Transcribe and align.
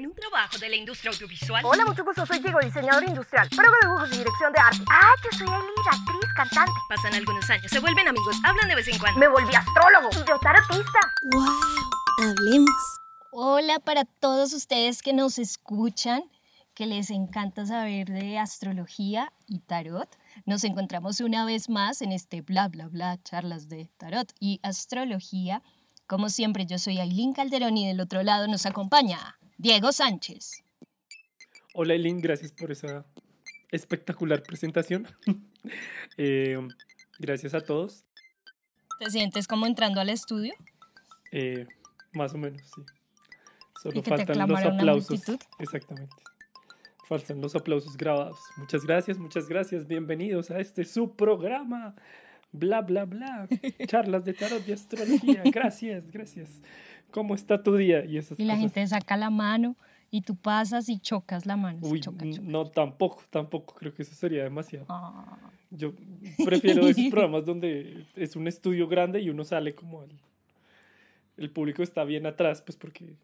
en 0.00 0.06
un 0.06 0.14
trabajo 0.14 0.56
de 0.58 0.68
la 0.68 0.76
industria 0.76 1.12
audiovisual? 1.12 1.62
Hola, 1.64 1.84
mucho 1.84 2.02
gusto, 2.04 2.24
soy 2.24 2.38
Diego, 2.38 2.58
diseñador 2.60 3.04
industrial, 3.04 3.48
pero 3.50 3.68
hago 3.68 3.76
dibujos 3.82 4.08
y 4.14 4.18
dirección 4.18 4.52
de 4.52 4.58
arte. 4.58 4.84
Ah, 4.90 5.12
yo 5.22 5.38
soy 5.38 5.46
Elida, 5.46 5.90
actriz, 5.92 6.32
cantante. 6.34 6.72
Pasan 6.88 7.14
algunos 7.14 7.50
años, 7.50 7.66
se 7.70 7.80
vuelven 7.80 8.08
amigos, 8.08 8.36
hablan 8.42 8.68
de 8.68 8.74
vez 8.76 8.88
en 8.88 8.98
cuando. 8.98 9.20
Me 9.20 9.28
volví 9.28 9.54
astrólogo 9.54 10.08
y 10.12 10.26
yo 10.26 10.38
tarotista. 10.38 11.00
¡Wow! 11.32 11.44
Hablemos. 12.22 12.98
Hola 13.32 13.78
para 13.78 14.04
todos 14.06 14.54
ustedes 14.54 15.02
que 15.02 15.12
nos 15.12 15.38
escuchan, 15.38 16.24
que 16.74 16.86
les 16.86 17.10
encanta 17.10 17.66
saber 17.66 18.08
de 18.08 18.38
astrología 18.38 19.32
y 19.46 19.58
tarot. 19.58 20.08
Nos 20.46 20.64
encontramos 20.64 21.20
una 21.20 21.44
vez 21.44 21.68
más 21.68 22.00
en 22.00 22.12
este 22.12 22.40
bla 22.40 22.68
bla 22.68 22.88
bla 22.88 23.22
charlas 23.22 23.68
de 23.68 23.90
tarot 23.98 24.32
y 24.40 24.60
astrología. 24.62 25.62
Como 26.06 26.30
siempre, 26.30 26.64
yo 26.64 26.78
soy 26.78 26.98
Aileen 26.98 27.34
Calderón 27.34 27.76
y 27.76 27.86
del 27.86 28.00
otro 28.00 28.22
lado 28.22 28.48
nos 28.48 28.64
acompaña 28.64 29.36
Diego 29.60 29.92
Sánchez. 29.92 30.64
Hola 31.74 31.92
Eileen, 31.92 32.22
gracias 32.22 32.50
por 32.50 32.72
esa 32.72 33.04
espectacular 33.70 34.42
presentación. 34.42 35.06
Eh, 36.16 36.56
gracias 37.18 37.52
a 37.52 37.60
todos. 37.60 38.06
¿Te 38.98 39.10
sientes 39.10 39.46
como 39.46 39.66
entrando 39.66 40.00
al 40.00 40.08
estudio? 40.08 40.54
Eh, 41.32 41.66
más 42.14 42.32
o 42.32 42.38
menos, 42.38 42.62
sí. 42.74 42.82
Solo 43.82 43.98
¿Y 43.98 44.02
que 44.02 44.10
te 44.10 44.16
faltan 44.16 44.48
los 44.48 44.64
aplausos. 44.64 45.22
Exactamente. 45.58 46.16
Faltan 47.06 47.42
los 47.42 47.54
aplausos 47.54 47.96
grabados. 47.98 48.38
Muchas 48.56 48.84
gracias, 48.84 49.18
muchas 49.18 49.46
gracias. 49.48 49.86
Bienvenidos 49.86 50.50
a 50.50 50.60
este 50.60 50.86
su 50.86 51.14
programa. 51.14 51.94
Bla, 52.52 52.80
bla, 52.80 53.04
bla. 53.04 53.46
Charlas 53.86 54.24
de 54.24 54.32
tarot 54.32 54.66
y 54.66 54.72
astrología. 54.72 55.42
Gracias, 55.44 56.10
gracias. 56.10 56.62
¿Cómo 57.10 57.34
está 57.34 57.62
tu 57.62 57.76
día? 57.76 58.04
Y, 58.04 58.18
esas 58.18 58.38
Y 58.38 58.44
la 58.44 58.54
cosas. 58.54 58.72
gente 58.72 58.86
saca 58.88 59.16
la 59.16 59.30
mano 59.30 59.76
y 60.10 60.22
tú 60.22 60.36
pasas 60.36 60.88
y 60.88 60.98
chocas 60.98 61.46
la 61.46 61.56
mano. 61.56 61.78
Uy, 61.82 62.00
choca, 62.00 62.24
choca. 62.30 62.42
no, 62.42 62.66
tampoco, 62.66 63.22
tampoco. 63.30 63.74
Creo 63.74 63.94
que 63.94 64.02
eso 64.02 64.14
sería 64.14 64.42
demasiado. 64.42 64.86
Ah. 64.88 65.38
Yo 65.70 65.92
prefiero 66.44 66.86
esos 66.88 67.04
programas 67.10 67.44
donde 67.44 68.06
es 68.16 68.34
un 68.34 68.48
estudio 68.48 68.88
grande 68.88 69.20
y 69.20 69.30
uno 69.30 69.44
sale 69.44 69.74
como 69.74 70.02
el, 70.02 70.10
el 71.36 71.50
público 71.50 71.82
está 71.82 72.04
bien 72.04 72.26
atrás, 72.26 72.62
pues 72.62 72.76
porque... 72.76 73.14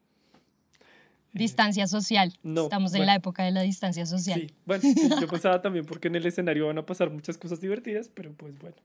Distancia 1.32 1.86
social. 1.86 2.32
No, 2.42 2.62
Estamos 2.64 2.92
en 2.92 3.00
bueno. 3.00 3.12
la 3.12 3.16
época 3.16 3.44
de 3.44 3.50
la 3.50 3.60
distancia 3.60 4.06
social. 4.06 4.40
Sí, 4.40 4.54
bueno, 4.64 4.82
yo 5.20 5.26
pensaba 5.28 5.60
también 5.60 5.84
porque 5.84 6.08
en 6.08 6.14
el 6.14 6.24
escenario 6.24 6.66
van 6.68 6.78
a 6.78 6.86
pasar 6.86 7.10
muchas 7.10 7.36
cosas 7.36 7.60
divertidas, 7.60 8.08
pero 8.14 8.32
pues 8.32 8.58
bueno, 8.58 8.76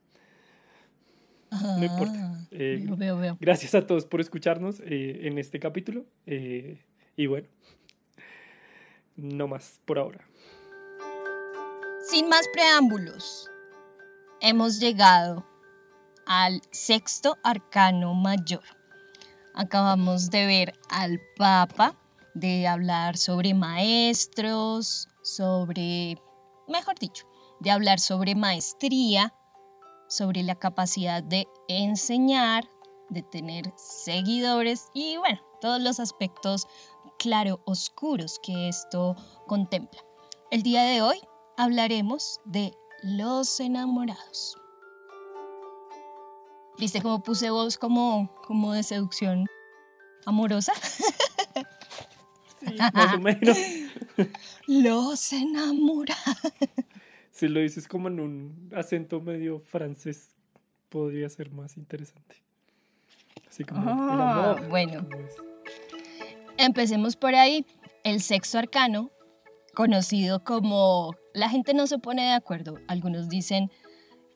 no 1.60 1.84
importa. 1.84 2.46
Eh, 2.50 2.80
veo, 2.82 2.96
veo, 2.96 3.16
veo. 3.16 3.38
gracias 3.40 3.74
a 3.74 3.86
todos 3.86 4.06
por 4.06 4.20
escucharnos 4.20 4.80
eh, 4.80 5.26
en 5.26 5.38
este 5.38 5.58
capítulo 5.58 6.04
eh, 6.26 6.84
y 7.16 7.26
bueno, 7.26 7.48
no 9.16 9.48
más 9.48 9.80
por 9.84 9.98
ahora. 9.98 10.26
Sin 12.08 12.28
más 12.28 12.46
preámbulos, 12.52 13.50
hemos 14.40 14.80
llegado 14.80 15.46
al 16.26 16.60
sexto 16.70 17.38
arcano 17.42 18.14
mayor. 18.14 18.64
Acabamos 19.54 20.30
de 20.30 20.46
ver 20.46 20.72
al 20.90 21.20
Papa, 21.36 21.96
de 22.34 22.66
hablar 22.66 23.16
sobre 23.16 23.54
maestros, 23.54 25.08
sobre, 25.22 26.16
mejor 26.68 26.98
dicho, 26.98 27.26
de 27.60 27.70
hablar 27.70 28.00
sobre 28.00 28.34
maestría, 28.34 29.32
sobre 30.12 30.42
la 30.42 30.54
capacidad 30.56 31.22
de 31.22 31.48
enseñar, 31.68 32.68
de 33.08 33.22
tener 33.22 33.72
seguidores 33.76 34.90
y 34.92 35.16
bueno, 35.16 35.40
todos 35.62 35.80
los 35.80 36.00
aspectos 36.00 36.66
claro 37.18 37.62
oscuros 37.64 38.38
que 38.42 38.68
esto 38.68 39.16
contempla. 39.46 40.00
El 40.50 40.62
día 40.62 40.82
de 40.82 41.00
hoy 41.00 41.18
hablaremos 41.56 42.40
de 42.44 42.76
los 43.02 43.58
enamorados. 43.58 44.58
¿Viste 46.78 47.00
cómo 47.00 47.22
puse 47.22 47.48
voz 47.48 47.78
como, 47.78 48.30
como 48.46 48.74
de 48.74 48.82
seducción 48.82 49.46
amorosa? 50.26 50.74
Sí, 52.60 52.76
más 52.92 53.14
o 53.14 53.18
menos. 53.18 53.58
Los 54.66 55.32
enamorados. 55.32 56.36
Si 57.42 57.48
lo 57.48 57.58
dices 57.58 57.88
como 57.88 58.06
en 58.06 58.20
un 58.20 58.70
acento 58.72 59.20
medio 59.20 59.58
francés, 59.58 60.36
podría 60.88 61.28
ser 61.28 61.50
más 61.50 61.76
interesante. 61.76 62.36
Así 63.48 63.64
como 63.64 63.82
el 63.82 63.88
Ah, 63.88 64.52
amor. 64.52 64.68
bueno. 64.68 65.04
Empecemos 66.56 67.16
por 67.16 67.34
ahí. 67.34 67.66
El 68.04 68.20
sexto 68.20 68.60
arcano, 68.60 69.10
conocido 69.74 70.44
como... 70.44 71.16
La 71.34 71.48
gente 71.48 71.74
no 71.74 71.88
se 71.88 71.98
pone 71.98 72.22
de 72.22 72.30
acuerdo. 72.30 72.78
Algunos 72.86 73.28
dicen 73.28 73.72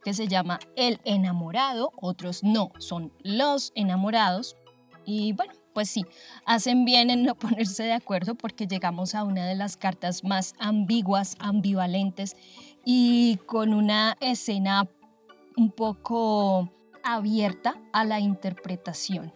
que 0.02 0.12
se 0.12 0.26
llama 0.26 0.58
el 0.74 0.98
enamorado, 1.04 1.92
otros 2.00 2.42
no, 2.42 2.72
son 2.80 3.12
los 3.22 3.70
enamorados. 3.76 4.56
Y 5.04 5.32
bueno, 5.32 5.52
pues 5.74 5.88
sí, 5.90 6.04
hacen 6.44 6.84
bien 6.84 7.10
en 7.10 7.22
no 7.22 7.36
ponerse 7.36 7.84
de 7.84 7.92
acuerdo 7.92 8.34
porque 8.34 8.66
llegamos 8.66 9.14
a 9.14 9.22
una 9.22 9.46
de 9.46 9.54
las 9.54 9.76
cartas 9.76 10.24
más 10.24 10.54
ambiguas, 10.58 11.36
ambivalentes 11.38 12.34
y 12.88 13.38
con 13.46 13.74
una 13.74 14.16
escena 14.20 14.88
un 15.56 15.72
poco 15.72 16.70
abierta 17.02 17.74
a 17.92 18.04
la 18.04 18.20
interpretación. 18.20 19.34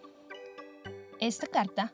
Esta 1.19 1.47
carta, 1.47 1.91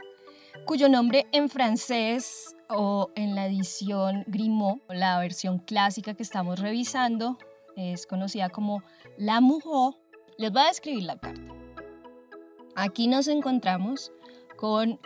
cuyo 0.65 0.87
nombre 0.87 1.25
en 1.31 1.49
francés 1.49 2.55
o 2.69 3.09
en 3.15 3.33
la 3.33 3.47
edición 3.47 4.23
Grimaud, 4.27 4.81
la 4.89 5.19
versión 5.19 5.57
clásica 5.57 6.13
que 6.13 6.21
estamos 6.21 6.59
revisando, 6.59 7.39
es 7.75 8.05
conocida 8.05 8.49
como 8.49 8.83
La 9.17 9.41
Mujer, 9.41 9.99
les 10.37 10.51
voy 10.51 10.61
a 10.61 10.67
describir 10.67 11.03
la 11.03 11.17
carta. 11.17 11.41
Aquí 12.75 13.07
nos 13.07 13.27
encontramos 13.27 14.11
con 14.57 14.99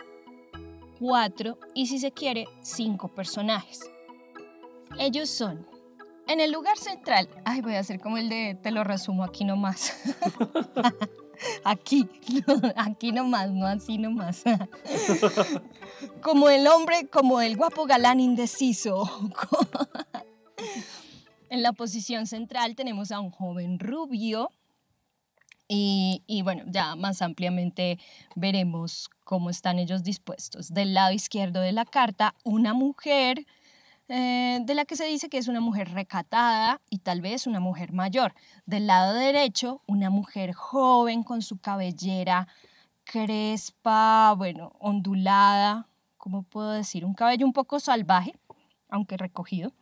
cuatro 1.00 1.56
y 1.72 1.86
si 1.86 1.98
se 1.98 2.12
quiere, 2.12 2.46
cinco 2.60 3.08
personajes. 3.08 3.90
Ellos 4.98 5.30
son, 5.30 5.71
en 6.32 6.40
el 6.40 6.50
lugar 6.50 6.78
central, 6.78 7.28
ay, 7.44 7.60
voy 7.60 7.74
a 7.74 7.80
hacer 7.80 8.00
como 8.00 8.16
el 8.16 8.28
de, 8.28 8.58
te 8.60 8.70
lo 8.70 8.84
resumo 8.84 9.22
aquí 9.22 9.44
nomás. 9.44 9.92
aquí, 11.64 12.08
aquí 12.76 13.12
nomás, 13.12 13.50
no 13.50 13.66
así 13.66 13.98
nomás. 13.98 14.42
como 16.22 16.48
el 16.48 16.66
hombre, 16.66 17.08
como 17.08 17.40
el 17.40 17.56
guapo 17.56 17.84
galán 17.84 18.18
indeciso. 18.18 19.08
en 21.50 21.62
la 21.62 21.72
posición 21.72 22.26
central 22.26 22.76
tenemos 22.76 23.12
a 23.12 23.20
un 23.20 23.30
joven 23.30 23.78
rubio. 23.78 24.50
Y, 25.68 26.22
y 26.26 26.42
bueno, 26.42 26.64
ya 26.66 26.96
más 26.96 27.22
ampliamente 27.22 27.98
veremos 28.36 29.08
cómo 29.24 29.48
están 29.48 29.78
ellos 29.78 30.02
dispuestos. 30.02 30.72
Del 30.72 30.94
lado 30.94 31.12
izquierdo 31.12 31.60
de 31.60 31.72
la 31.72 31.84
carta, 31.84 32.34
una 32.42 32.74
mujer 32.74 33.46
eh, 34.14 34.60
de 34.60 34.74
la 34.74 34.84
que 34.84 34.94
se 34.94 35.06
dice 35.06 35.30
que 35.30 35.38
es 35.38 35.48
una 35.48 35.60
mujer 35.60 35.90
recatada 35.90 36.82
y 36.90 36.98
tal 36.98 37.22
vez 37.22 37.46
una 37.46 37.60
mujer 37.60 37.94
mayor. 37.94 38.34
Del 38.66 38.86
lado 38.86 39.14
derecho, 39.14 39.80
una 39.86 40.10
mujer 40.10 40.52
joven 40.52 41.22
con 41.22 41.40
su 41.40 41.56
cabellera 41.56 42.46
crespa, 43.04 44.34
bueno, 44.36 44.76
ondulada, 44.80 45.88
¿cómo 46.18 46.42
puedo 46.42 46.72
decir? 46.72 47.06
Un 47.06 47.14
cabello 47.14 47.46
un 47.46 47.54
poco 47.54 47.80
salvaje, 47.80 48.38
aunque 48.90 49.16
recogido, 49.16 49.72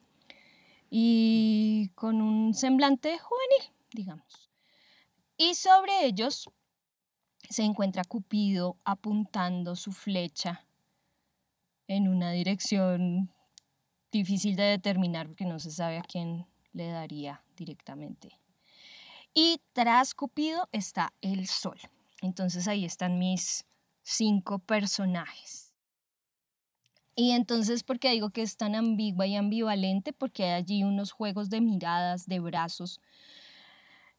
y 0.89 1.91
con 1.97 2.23
un 2.23 2.55
semblante 2.55 3.19
juvenil, 3.19 3.75
digamos. 3.93 4.49
Y 5.37 5.57
sobre 5.57 6.05
ellos 6.05 6.49
se 7.49 7.65
encuentra 7.65 8.05
Cupido 8.05 8.77
apuntando 8.85 9.75
su 9.75 9.91
flecha 9.91 10.65
en 11.89 12.07
una 12.07 12.31
dirección 12.31 13.33
difícil 14.11 14.57
de 14.57 14.65
determinar 14.65 15.29
porque 15.29 15.45
no 15.45 15.59
se 15.59 15.71
sabe 15.71 15.99
a 15.99 16.03
quién 16.03 16.47
le 16.73 16.89
daría 16.89 17.43
directamente. 17.57 18.39
Y 19.35 19.61
tras 19.73 20.15
Cupido 20.15 20.69
está 20.73 21.13
el 21.21 21.47
Sol. 21.47 21.79
Entonces 22.21 22.69
ahí 22.69 22.85
están 22.85 23.19
mis 23.19 23.65
cinco 24.03 24.59
personajes. 24.59 25.73
Y 27.15 27.33
entonces, 27.33 27.83
¿por 27.83 27.99
qué 27.99 28.11
digo 28.11 28.31
que 28.31 28.43
es 28.43 28.57
tan 28.57 28.75
ambigua 28.75 29.27
y 29.27 29.37
ambivalente? 29.37 30.13
Porque 30.13 30.45
hay 30.45 30.53
allí 30.53 30.85
unos 30.85 31.13
juegos 31.13 31.51
de 31.51 31.61
miradas, 31.61 32.27
de 32.27 32.41
brazos, 32.41 33.01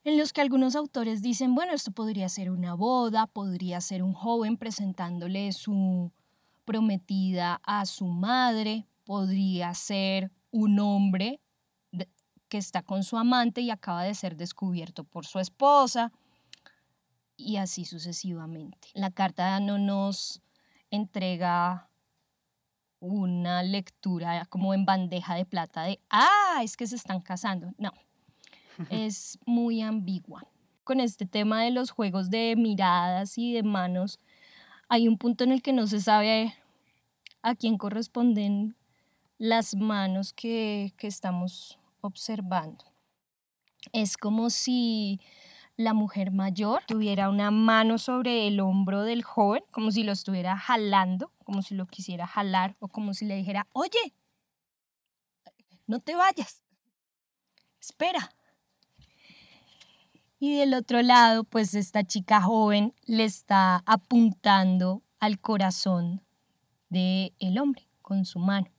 en 0.03 0.17
los 0.17 0.33
que 0.33 0.41
algunos 0.41 0.75
autores 0.75 1.21
dicen, 1.21 1.53
bueno, 1.53 1.73
esto 1.73 1.91
podría 1.91 2.27
ser 2.27 2.49
una 2.49 2.73
boda, 2.73 3.27
podría 3.27 3.81
ser 3.81 4.01
un 4.01 4.13
joven 4.13 4.57
presentándole 4.57 5.51
su 5.51 6.11
prometida 6.65 7.59
a 7.63 7.85
su 7.85 8.07
madre, 8.07 8.87
podría 9.11 9.73
ser 9.73 10.31
un 10.51 10.79
hombre 10.79 11.41
que 12.47 12.57
está 12.57 12.81
con 12.81 13.03
su 13.03 13.17
amante 13.17 13.59
y 13.59 13.69
acaba 13.69 14.05
de 14.05 14.15
ser 14.15 14.37
descubierto 14.37 15.03
por 15.03 15.25
su 15.25 15.39
esposa, 15.39 16.13
y 17.35 17.57
así 17.57 17.83
sucesivamente. 17.83 18.87
La 18.93 19.11
carta 19.11 19.59
no 19.59 19.77
nos 19.77 20.41
entrega 20.91 21.89
una 23.01 23.63
lectura 23.63 24.45
como 24.45 24.73
en 24.73 24.85
bandeja 24.85 25.35
de 25.35 25.43
plata 25.43 25.83
de, 25.83 25.99
ah, 26.09 26.61
es 26.63 26.77
que 26.77 26.87
se 26.87 26.95
están 26.95 27.19
casando. 27.19 27.73
No, 27.77 27.91
es 28.89 29.39
muy 29.45 29.81
ambigua. 29.81 30.47
Con 30.85 31.01
este 31.01 31.25
tema 31.25 31.63
de 31.63 31.71
los 31.71 31.91
juegos 31.91 32.29
de 32.29 32.55
miradas 32.55 33.37
y 33.37 33.51
de 33.51 33.63
manos, 33.63 34.21
hay 34.87 35.09
un 35.09 35.17
punto 35.17 35.43
en 35.43 35.51
el 35.51 35.61
que 35.61 35.73
no 35.73 35.85
se 35.87 35.99
sabe 35.99 36.55
a 37.41 37.55
quién 37.55 37.77
corresponden 37.77 38.77
las 39.41 39.73
manos 39.73 40.33
que, 40.33 40.93
que 40.97 41.07
estamos 41.07 41.79
observando. 42.01 42.85
Es 43.91 44.15
como 44.15 44.51
si 44.51 45.19
la 45.75 45.95
mujer 45.95 46.29
mayor 46.29 46.83
tuviera 46.85 47.27
una 47.27 47.49
mano 47.49 47.97
sobre 47.97 48.45
el 48.45 48.59
hombro 48.59 49.01
del 49.01 49.23
joven, 49.23 49.63
como 49.71 49.89
si 49.89 50.03
lo 50.03 50.11
estuviera 50.11 50.55
jalando, 50.57 51.31
como 51.43 51.63
si 51.63 51.73
lo 51.73 51.87
quisiera 51.87 52.27
jalar 52.27 52.75
o 52.77 52.87
como 52.87 53.15
si 53.15 53.25
le 53.25 53.35
dijera, 53.35 53.67
oye, 53.73 54.13
no 55.87 55.99
te 55.99 56.13
vayas, 56.13 56.61
espera. 57.79 58.31
Y 60.37 60.55
del 60.55 60.75
otro 60.75 61.01
lado, 61.01 61.45
pues 61.45 61.73
esta 61.73 62.03
chica 62.03 62.43
joven 62.43 62.93
le 63.07 63.23
está 63.23 63.81
apuntando 63.87 65.01
al 65.19 65.39
corazón 65.39 66.21
del 66.89 67.33
el 67.39 67.57
hombre 67.57 67.87
con 68.03 68.23
su 68.23 68.37
mano. 68.37 68.69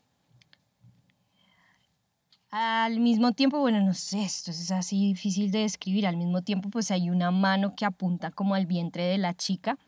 Al 2.52 3.00
mismo 3.00 3.32
tiempo, 3.32 3.60
bueno, 3.60 3.80
no 3.80 3.94
sé, 3.94 4.24
esto 4.24 4.50
es 4.50 4.70
así 4.70 5.06
difícil 5.06 5.50
de 5.50 5.60
describir. 5.60 6.06
Al 6.06 6.18
mismo 6.18 6.42
tiempo, 6.42 6.68
pues 6.68 6.90
hay 6.90 7.08
una 7.08 7.30
mano 7.30 7.74
que 7.74 7.86
apunta 7.86 8.30
como 8.30 8.54
al 8.54 8.66
vientre 8.66 9.04
de 9.04 9.16
la 9.16 9.32
chica 9.32 9.78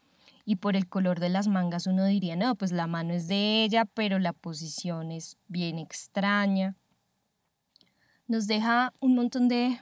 y 0.47 0.57
por 0.57 0.75
el 0.75 0.89
color 0.89 1.21
de 1.21 1.29
las 1.29 1.47
mangas 1.47 1.87
uno 1.87 2.07
diría, 2.07 2.37
no, 2.37 2.55
pues 2.55 2.73
la 2.73 2.87
mano 2.87 3.13
es 3.13 3.29
de 3.29 3.65
ella, 3.65 3.85
pero 3.85 4.19
la 4.19 4.33
posición 4.33 5.13
es 5.13 5.37
bien 5.47 5.79
extraña. 5.79 6.75
Nos 8.29 8.47
deja 8.47 8.95
un 8.99 9.15
montón 9.15 9.47
de, 9.47 9.79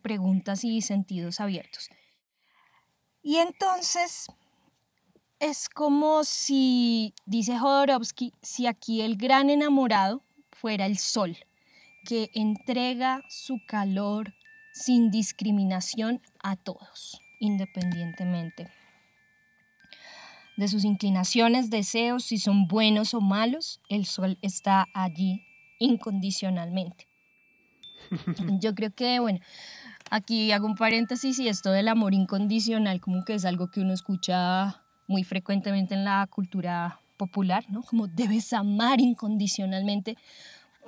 preguntas 0.00 0.62
y 0.62 0.80
sentidos 0.80 1.40
abiertos. 1.40 1.90
Y 3.20 3.38
entonces 3.38 4.28
es 5.40 5.68
como 5.68 6.22
si, 6.22 7.14
dice 7.26 7.58
Jodorowsky, 7.58 8.32
si 8.42 8.68
aquí 8.68 9.00
el 9.00 9.16
gran 9.16 9.50
enamorado 9.50 10.22
fuera 10.52 10.86
el 10.86 10.98
sol 10.98 11.36
que 12.04 12.30
entrega 12.34 13.22
su 13.28 13.60
calor 13.66 14.34
sin 14.72 15.10
discriminación 15.10 16.20
a 16.42 16.56
todos, 16.56 17.20
independientemente 17.40 18.70
de 20.56 20.68
sus 20.68 20.84
inclinaciones, 20.84 21.70
deseos, 21.70 22.24
si 22.24 22.38
son 22.38 22.66
buenos 22.66 23.14
o 23.14 23.20
malos, 23.20 23.80
el 23.88 24.06
sol 24.06 24.38
está 24.42 24.86
allí 24.94 25.42
incondicionalmente. 25.78 27.08
Yo 28.60 28.74
creo 28.74 28.94
que, 28.94 29.18
bueno, 29.20 29.40
aquí 30.10 30.52
hago 30.52 30.66
un 30.66 30.76
paréntesis 30.76 31.38
y 31.38 31.48
esto 31.48 31.70
del 31.70 31.88
amor 31.88 32.14
incondicional 32.14 33.00
como 33.00 33.24
que 33.24 33.34
es 33.34 33.44
algo 33.44 33.70
que 33.70 33.80
uno 33.80 33.92
escucha 33.92 34.82
muy 35.06 35.24
frecuentemente 35.24 35.94
en 35.94 36.04
la 36.04 36.26
cultura 36.28 37.00
popular, 37.16 37.64
¿no? 37.68 37.82
Como 37.82 38.06
debes 38.06 38.52
amar 38.52 39.00
incondicionalmente. 39.00 40.16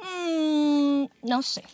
Mm, 0.05 1.07
no 1.23 1.43
sé. 1.43 1.65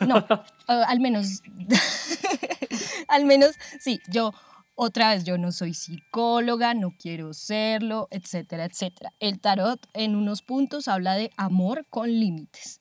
No, 0.00 0.24
al 0.66 1.00
menos, 1.00 1.42
al 3.08 3.24
menos, 3.24 3.56
sí, 3.80 4.00
yo, 4.08 4.32
otra 4.74 5.10
vez, 5.10 5.24
yo 5.24 5.38
no 5.38 5.52
soy 5.52 5.74
psicóloga, 5.74 6.74
no 6.74 6.94
quiero 6.98 7.32
serlo, 7.32 8.08
etcétera, 8.10 8.64
etcétera. 8.64 9.12
El 9.20 9.40
tarot 9.40 9.86
en 9.92 10.16
unos 10.16 10.42
puntos 10.42 10.88
habla 10.88 11.14
de 11.14 11.30
amor 11.36 11.86
con 11.90 12.08
límites. 12.08 12.80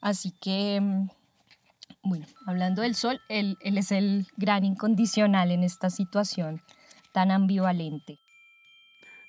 Así 0.00 0.32
que, 0.40 0.80
mm, 0.80 1.08
bueno, 2.02 2.26
hablando 2.46 2.82
del 2.82 2.94
sol, 2.94 3.20
él, 3.28 3.58
él 3.60 3.76
es 3.76 3.92
el 3.92 4.26
gran 4.36 4.64
incondicional 4.64 5.50
en 5.50 5.62
esta 5.62 5.90
situación 5.90 6.62
tan 7.12 7.30
ambivalente. 7.30 8.18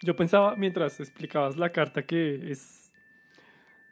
Yo 0.01 0.15
pensaba 0.15 0.55
mientras 0.55 0.99
explicabas 0.99 1.57
la 1.57 1.71
carta 1.71 2.03
que 2.03 2.51
es 2.51 2.80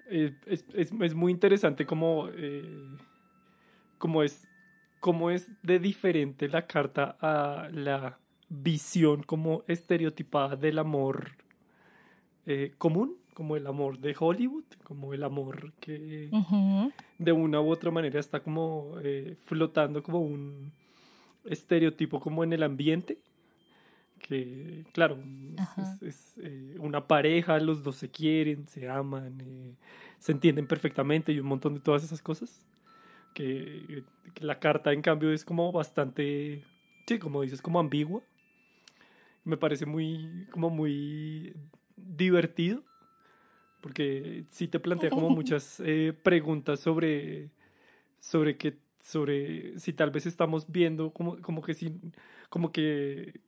es, 0.10 0.34
es, 0.46 0.92
es, 1.00 1.14
muy 1.14 1.32
interesante 1.32 1.86
como, 1.86 2.30
eh, 2.34 2.98
como, 3.98 4.24
es, 4.24 4.48
como 5.00 5.30
es 5.30 5.48
de 5.64 5.80
diferente 5.80 6.48
la 6.48 6.68
carta 6.68 7.18
a 7.22 7.70
la 7.72 8.18
visión 8.50 9.24
como 9.24 9.64
estereotipada 9.68 10.56
del 10.56 10.80
amor 10.80 11.32
eh, 12.46 12.74
común, 12.78 13.16
como 13.34 13.56
el 13.56 13.68
amor 13.68 14.00
de 14.00 14.16
Hollywood, 14.20 14.66
como 14.84 15.14
el 15.14 15.24
amor 15.24 15.74
que 15.80 16.30
de 17.18 17.32
una 17.32 17.62
u 17.62 17.70
otra 17.70 17.92
manera 17.92 18.20
está 18.20 18.42
como 18.42 18.96
eh, 19.04 19.38
flotando 19.46 20.04
como 20.04 20.20
un 20.20 20.72
estereotipo 21.46 22.20
como 22.20 22.44
en 22.44 22.54
el 22.54 22.64
ambiente 22.64 23.18
que 24.20 24.86
claro, 24.94 25.18
es, 26.02 26.38
eh, 26.38 26.76
una 26.80 27.08
pareja, 27.08 27.60
los 27.60 27.84
dos 27.84 27.96
se 27.96 28.10
quieren, 28.10 28.68
se 28.68 28.88
aman, 28.88 29.42
eh, 29.42 29.76
se 30.20 30.32
entienden 30.32 30.68
perfectamente 30.68 31.32
y 31.32 31.40
un 31.40 31.48
montón 31.48 31.74
de 31.74 31.80
todas 31.80 32.04
esas 32.04 32.22
cosas. 32.22 32.66
Que, 33.34 34.04
la 34.42 34.60
carta 34.60 34.94
en 34.94 35.02
cambio 35.02 35.32
es 35.32 35.44
como 35.44 35.72
bastante, 35.72 36.64
sí, 37.08 37.20
como 37.20 37.42
dices, 37.42 37.62
como 37.62 37.80
ambigua. 37.80 38.22
Me 39.44 39.58
parece 39.58 39.86
muy, 39.86 40.48
como 40.52 40.70
muy 40.70 41.56
divertido, 41.96 42.84
porque 43.82 44.46
sí 44.52 44.68
te 44.68 44.80
plantea 44.80 45.10
como 45.10 45.30
muchas 45.30 45.82
eh, 45.84 46.14
preguntas 46.24 46.80
sobre, 46.80 47.50
sobre 48.20 48.58
que, 48.58 48.78
sobre 49.02 49.80
si 49.80 49.94
tal 49.94 50.12
vez 50.12 50.26
estamos 50.26 50.70
viendo 50.70 51.12
como, 51.12 51.42
como 51.42 51.62
que 51.62 51.74
si, 51.74 52.00
como 52.50 52.72
que 52.72 53.40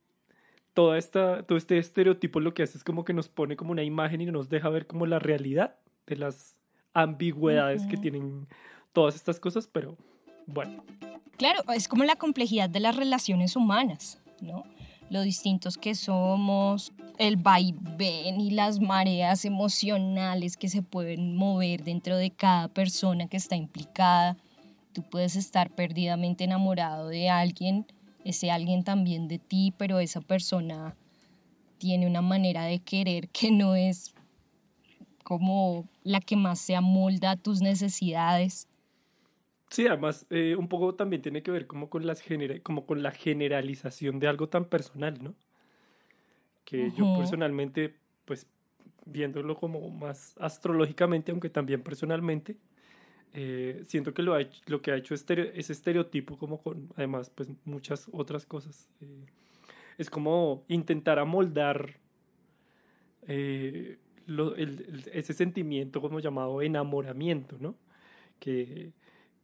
toda 0.74 0.98
esta, 0.98 1.42
todo 1.42 1.58
este 1.58 1.78
estereotipo 1.78 2.40
lo 2.40 2.54
que 2.54 2.62
hace 2.62 2.78
es 2.78 2.84
como 2.84 3.04
que 3.04 3.12
nos 3.12 3.28
pone 3.28 3.56
como 3.56 3.72
una 3.72 3.82
imagen 3.82 4.20
y 4.20 4.26
nos 4.26 4.48
deja 4.48 4.68
ver 4.68 4.86
como 4.86 5.06
la 5.06 5.18
realidad 5.18 5.76
de 6.06 6.16
las 6.16 6.56
ambigüedades 6.94 7.86
que 7.86 7.96
tienen 7.96 8.46
todas 8.92 9.14
estas 9.14 9.40
cosas, 9.40 9.66
pero 9.66 9.96
bueno. 10.46 10.84
Claro, 11.36 11.60
es 11.74 11.88
como 11.88 12.04
la 12.04 12.16
complejidad 12.16 12.68
de 12.68 12.80
las 12.80 12.96
relaciones 12.96 13.56
humanas, 13.56 14.20
¿no? 14.40 14.64
Lo 15.10 15.22
distintos 15.22 15.76
que 15.76 15.94
somos, 15.94 16.92
el 17.18 17.36
vaivén 17.36 18.40
y 18.40 18.50
las 18.50 18.80
mareas 18.80 19.44
emocionales 19.44 20.56
que 20.56 20.68
se 20.68 20.82
pueden 20.82 21.36
mover 21.36 21.84
dentro 21.84 22.16
de 22.16 22.30
cada 22.30 22.68
persona 22.68 23.28
que 23.28 23.36
está 23.36 23.56
implicada. 23.56 24.36
Tú 24.92 25.02
puedes 25.02 25.36
estar 25.36 25.70
perdidamente 25.70 26.44
enamorado 26.44 27.08
de 27.08 27.28
alguien 27.28 27.86
ese 28.24 28.50
alguien 28.50 28.84
también 28.84 29.28
de 29.28 29.38
ti, 29.38 29.74
pero 29.76 29.98
esa 29.98 30.20
persona 30.20 30.96
tiene 31.78 32.06
una 32.06 32.22
manera 32.22 32.64
de 32.64 32.78
querer 32.78 33.28
que 33.28 33.50
no 33.50 33.74
es 33.74 34.14
como 35.24 35.88
la 36.04 36.20
que 36.20 36.36
más 36.36 36.60
se 36.60 36.76
amolda 36.76 37.32
a 37.32 37.36
tus 37.36 37.60
necesidades. 37.60 38.68
Sí, 39.70 39.86
además 39.86 40.26
eh, 40.30 40.54
un 40.56 40.68
poco 40.68 40.94
también 40.94 41.22
tiene 41.22 41.42
que 41.42 41.50
ver 41.50 41.66
como 41.66 41.88
con, 41.88 42.06
las 42.06 42.22
como 42.62 42.84
con 42.84 43.02
la 43.02 43.10
generalización 43.10 44.18
de 44.18 44.28
algo 44.28 44.48
tan 44.48 44.66
personal, 44.66 45.22
¿no? 45.22 45.34
Que 46.64 46.92
yo 46.92 47.16
personalmente, 47.16 47.96
pues 48.24 48.46
viéndolo 49.04 49.56
como 49.56 49.88
más 49.90 50.34
astrológicamente, 50.38 51.32
aunque 51.32 51.50
también 51.50 51.82
personalmente, 51.82 52.56
eh, 53.34 53.84
siento 53.86 54.12
que 54.12 54.22
lo, 54.22 54.36
que 54.82 54.92
ha 54.92 54.96
hecho 54.96 55.14
ese 55.14 55.72
estereotipo, 55.72 56.36
como 56.36 56.60
con 56.60 56.90
además 56.96 57.30
pues 57.30 57.48
muchas 57.64 58.08
otras 58.12 58.44
cosas, 58.44 58.90
eh, 59.00 59.24
es 59.96 60.10
como 60.10 60.64
intentar 60.68 61.18
amoldar 61.18 61.98
eh, 63.26 63.98
ese 65.12 65.32
sentimiento 65.32 66.00
como 66.02 66.20
llamado 66.20 66.60
enamoramiento, 66.62 67.56
¿no? 67.58 67.74
Que, 68.38 68.92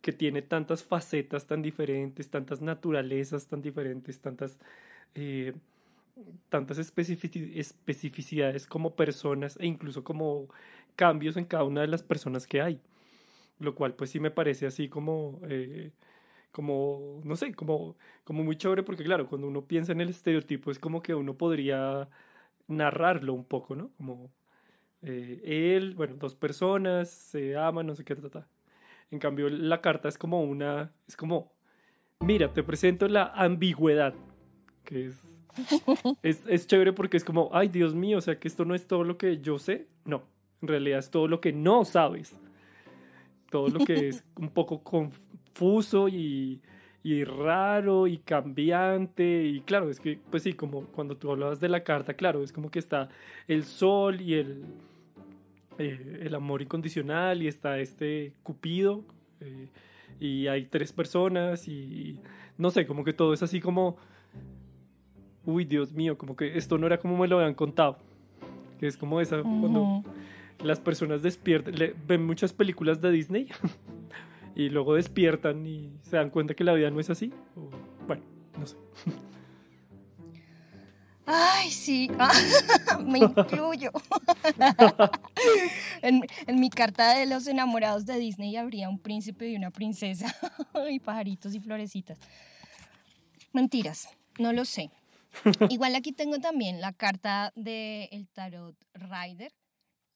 que 0.02 0.12
tiene 0.12 0.42
tantas 0.42 0.85
facetas 0.85 1.47
tan 1.47 1.62
diferentes, 1.62 2.28
tantas 2.30 2.61
naturalezas 2.61 3.47
tan 3.49 3.62
diferentes, 3.62 4.21
tantas, 4.21 4.59
tantas 6.49 6.78
especificidades 6.78 8.66
como 8.66 8.95
personas 8.95 9.57
e 9.61 9.66
incluso 9.66 10.04
como 10.04 10.49
cambios 10.97 11.37
en 11.37 11.45
cada 11.45 11.64
una 11.64 11.80
de 11.80 11.88
las 11.88 12.02
personas 12.02 12.47
que 12.47 12.61
hay 12.61 12.80
lo 13.59 13.75
cual 13.75 13.95
pues 13.95 14.11
sí 14.11 14.21
me 14.21 14.31
parece 14.31 14.67
así 14.67 14.88
como, 14.88 15.41
eh, 15.49 15.93
como 16.53 17.21
no 17.25 17.37
sé, 17.37 17.55
como, 17.55 17.97
como 18.25 18.45
muy 18.45 18.57
chévere 18.57 18.83
porque 18.83 19.05
claro, 19.05 19.29
cuando 19.29 19.49
uno 19.49 19.65
piensa 19.67 19.93
en 19.93 20.00
el 20.00 20.11
estereotipo 20.11 20.71
es 20.71 20.79
como 20.79 21.03
que 21.03 21.15
uno 21.15 21.35
podría 21.35 22.09
narrarlo 22.69 23.35
un 23.35 23.45
poco, 23.45 23.75
¿no? 23.77 23.91
Como 23.97 24.31
eh, 25.03 25.41
él, 25.77 25.95
bueno, 25.95 26.17
dos 26.17 26.35
personas 26.35 27.09
se 27.11 27.57
aman, 27.57 27.87
no 27.87 27.95
sé 27.95 28.05
qué, 28.05 28.15
ta, 28.17 28.47
En 29.11 29.19
cambio, 29.19 29.49
la 29.49 29.81
carta 29.81 30.09
es 30.09 30.19
como 30.19 30.43
una, 30.43 30.93
es 31.07 31.17
como, 31.17 31.53
mira, 32.21 32.53
te 32.53 32.62
presento 32.62 33.09
la 33.09 33.33
ambigüedad, 33.35 34.15
que 34.85 35.07
es 35.07 35.29
es, 36.23 36.47
es 36.47 36.67
chévere 36.67 36.93
porque 36.93 37.17
es 37.17 37.25
como, 37.25 37.50
ay 37.53 37.69
Dios 37.69 37.95
mío, 37.95 38.19
o 38.19 38.21
sea 38.21 38.38
que 38.38 38.49
esto 38.49 38.65
no 38.65 38.75
es 38.75 38.87
todo 38.87 39.05
lo 39.05 39.19
que 39.19 39.38
yo 39.41 39.59
sé. 39.59 39.88
No, 40.05 40.23
en 40.62 40.69
realidad 40.69 40.99
es 40.99 41.11
todo 41.11 41.29
lo 41.29 41.41
que 41.41 41.53
no 41.53 41.85
sabes. 41.85 42.37
Todo 43.50 43.69
lo 43.69 43.85
que 43.85 44.09
es 44.09 44.25
un 44.37 44.50
poco 44.50 44.83
confuso 44.83 46.09
y, 46.09 46.61
y 47.02 47.25
raro 47.25 48.07
y 48.07 48.19
cambiante. 48.19 49.45
Y 49.45 49.61
claro, 49.62 49.90
es 49.90 50.00
que, 50.00 50.19
pues 50.31 50.43
sí, 50.43 50.52
como 50.52 50.85
cuando 50.87 51.17
tú 51.17 51.31
hablabas 51.31 51.61
de 51.61 51.69
la 51.69 51.85
carta, 51.85 52.14
claro, 52.14 52.43
es 52.43 52.52
como 52.52 52.71
que 52.71 52.78
está 52.78 53.09
el 53.47 53.64
sol 53.64 54.21
y 54.21 54.35
el, 54.35 54.64
eh, 55.78 56.21
el 56.23 56.35
amor 56.35 56.62
incondicional 56.62 57.43
y 57.43 57.49
está 57.49 57.78
este 57.78 58.33
Cupido. 58.43 59.05
eh, 59.40 59.69
y 60.21 60.49
hay 60.49 60.64
tres 60.67 60.93
personas 60.93 61.69
y 61.69 62.19
no 62.57 62.71
sé, 62.71 62.87
como 62.87 63.05
que 63.05 63.12
todo 63.12 63.33
es 63.33 63.43
así 63.43 63.61
como, 63.61 63.97
uy, 65.47 65.64
Dios 65.64 65.93
mío, 65.93 66.19
como 66.19 66.37
que 66.37 66.59
esto 66.59 66.76
no 66.76 66.87
era 66.87 66.99
como 66.99 67.17
me 67.17 67.28
lo 67.28 67.38
habían 67.38 67.55
contado. 67.55 67.99
Que 68.78 68.87
es 68.87 68.97
como 68.97 69.21
esa, 69.21 69.40
cuando. 69.43 70.05
Las 70.62 70.81
personas 70.81 71.23
despiertan, 71.23 71.75
le- 71.77 71.95
ven 72.07 72.25
muchas 72.27 72.53
películas 72.53 73.00
de 73.00 73.11
Disney 73.11 73.49
y 74.57 74.69
luego 74.71 74.95
despiertan 74.95 75.67
y 75.67 75.93
se 76.03 76.17
dan 76.17 76.31
cuenta 76.31 76.55
que 76.55 76.65
la 76.65 76.73
vida 76.75 76.91
no 76.91 77.00
es 77.00 77.11
así. 77.11 77.33
o, 77.57 77.71
bueno, 78.07 78.23
no 78.59 78.67
sé. 78.67 78.77
Ay, 81.31 81.71
sí, 81.71 82.11
me 83.05 83.19
incluyo. 83.19 83.91
en, 86.03 86.23
en 86.47 86.61
mi 86.61 86.71
carta 86.71 87.19
de 87.19 87.27
los 87.27 87.47
enamorados 87.47 88.07
de 88.07 88.19
Disney 88.19 88.57
habría 88.57 88.88
un 88.88 88.99
príncipe 88.99 89.49
y 89.50 89.57
una 89.57 89.71
princesa, 89.71 90.35
y 90.91 90.99
pajaritos 91.00 91.55
y 91.55 91.61
florecitas. 91.61 92.19
Mentiras, 93.53 94.09
no 94.38 94.53
lo 94.55 94.65
sé. 94.65 94.91
Igual 95.69 95.95
aquí 95.95 96.12
tengo 96.12 96.38
también 96.38 96.81
la 96.81 96.93
carta 96.95 97.53
del 97.55 98.09
el 98.11 98.27
tarot 98.33 98.75
Rider. 98.95 99.53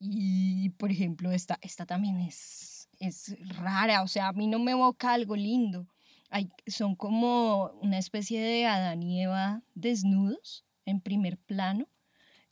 Y, 0.04 0.70
por 0.70 0.90
ejemplo, 0.90 1.30
esta, 1.30 1.60
esta 1.62 1.86
también 1.86 2.18
es, 2.18 2.88
es 2.98 3.36
rara, 3.56 4.02
o 4.02 4.08
sea, 4.08 4.28
a 4.28 4.32
mí 4.32 4.48
no 4.48 4.58
me 4.58 4.72
evoca 4.72 5.12
algo 5.12 5.36
lindo. 5.36 5.86
Hay, 6.28 6.50
son 6.66 6.96
como 6.96 7.70
una 7.82 7.98
especie 7.98 8.40
de 8.40 8.66
Adán 8.66 9.04
y 9.04 9.22
Eva 9.22 9.62
desnudos 9.76 10.64
en 10.86 11.00
primer 11.00 11.38
plano 11.38 11.86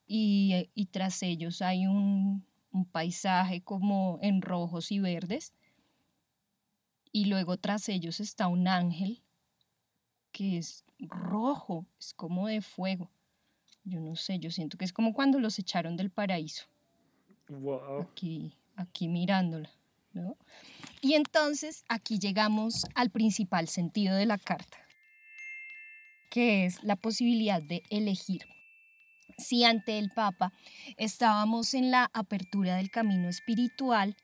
y, 0.06 0.52
eh, 0.52 0.70
y 0.74 0.86
tras 0.86 1.24
ellos 1.24 1.60
hay 1.60 1.88
un, 1.88 2.46
un 2.70 2.84
paisaje 2.84 3.62
como 3.62 4.20
en 4.22 4.42
rojos 4.42 4.92
y 4.92 5.00
verdes 5.00 5.52
y 7.10 7.24
luego 7.24 7.56
tras 7.56 7.88
ellos 7.88 8.20
está 8.20 8.46
un 8.46 8.68
ángel 8.68 9.24
que 10.30 10.56
es 10.58 10.84
rojo, 11.00 11.84
es 11.98 12.14
como 12.14 12.46
de 12.46 12.60
fuego. 12.60 13.10
Yo 13.82 13.98
no 13.98 14.14
sé, 14.14 14.38
yo 14.38 14.52
siento 14.52 14.78
que 14.78 14.84
es 14.84 14.92
como 14.92 15.14
cuando 15.14 15.40
los 15.40 15.58
echaron 15.58 15.96
del 15.96 16.10
paraíso 16.10 16.70
Aquí, 18.00 18.52
aquí 18.76 19.08
mirándola, 19.08 19.70
¿no? 20.12 20.36
Y 21.00 21.14
entonces 21.14 21.84
aquí 21.88 22.18
llegamos 22.18 22.86
al 22.94 23.10
principal 23.10 23.68
sentido 23.68 24.14
de 24.14 24.26
la 24.26 24.38
carta, 24.38 24.78
que 26.30 26.64
es 26.64 26.82
la 26.84 26.96
posibilidad 26.96 27.62
de 27.62 27.82
elegir. 27.90 28.46
Si 29.38 29.64
ante 29.64 29.98
el 29.98 30.10
Papa 30.10 30.52
estábamos 30.96 31.74
en 31.74 31.90
la 31.90 32.10
apertura 32.12 32.76
del 32.76 32.90
camino 32.90 33.28
espiritual, 33.28 34.16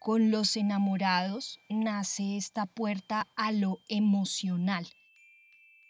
con 0.00 0.30
los 0.30 0.56
enamorados 0.56 1.58
nace 1.68 2.36
esta 2.36 2.66
puerta 2.66 3.28
a 3.36 3.52
lo 3.52 3.80
emocional 3.88 4.86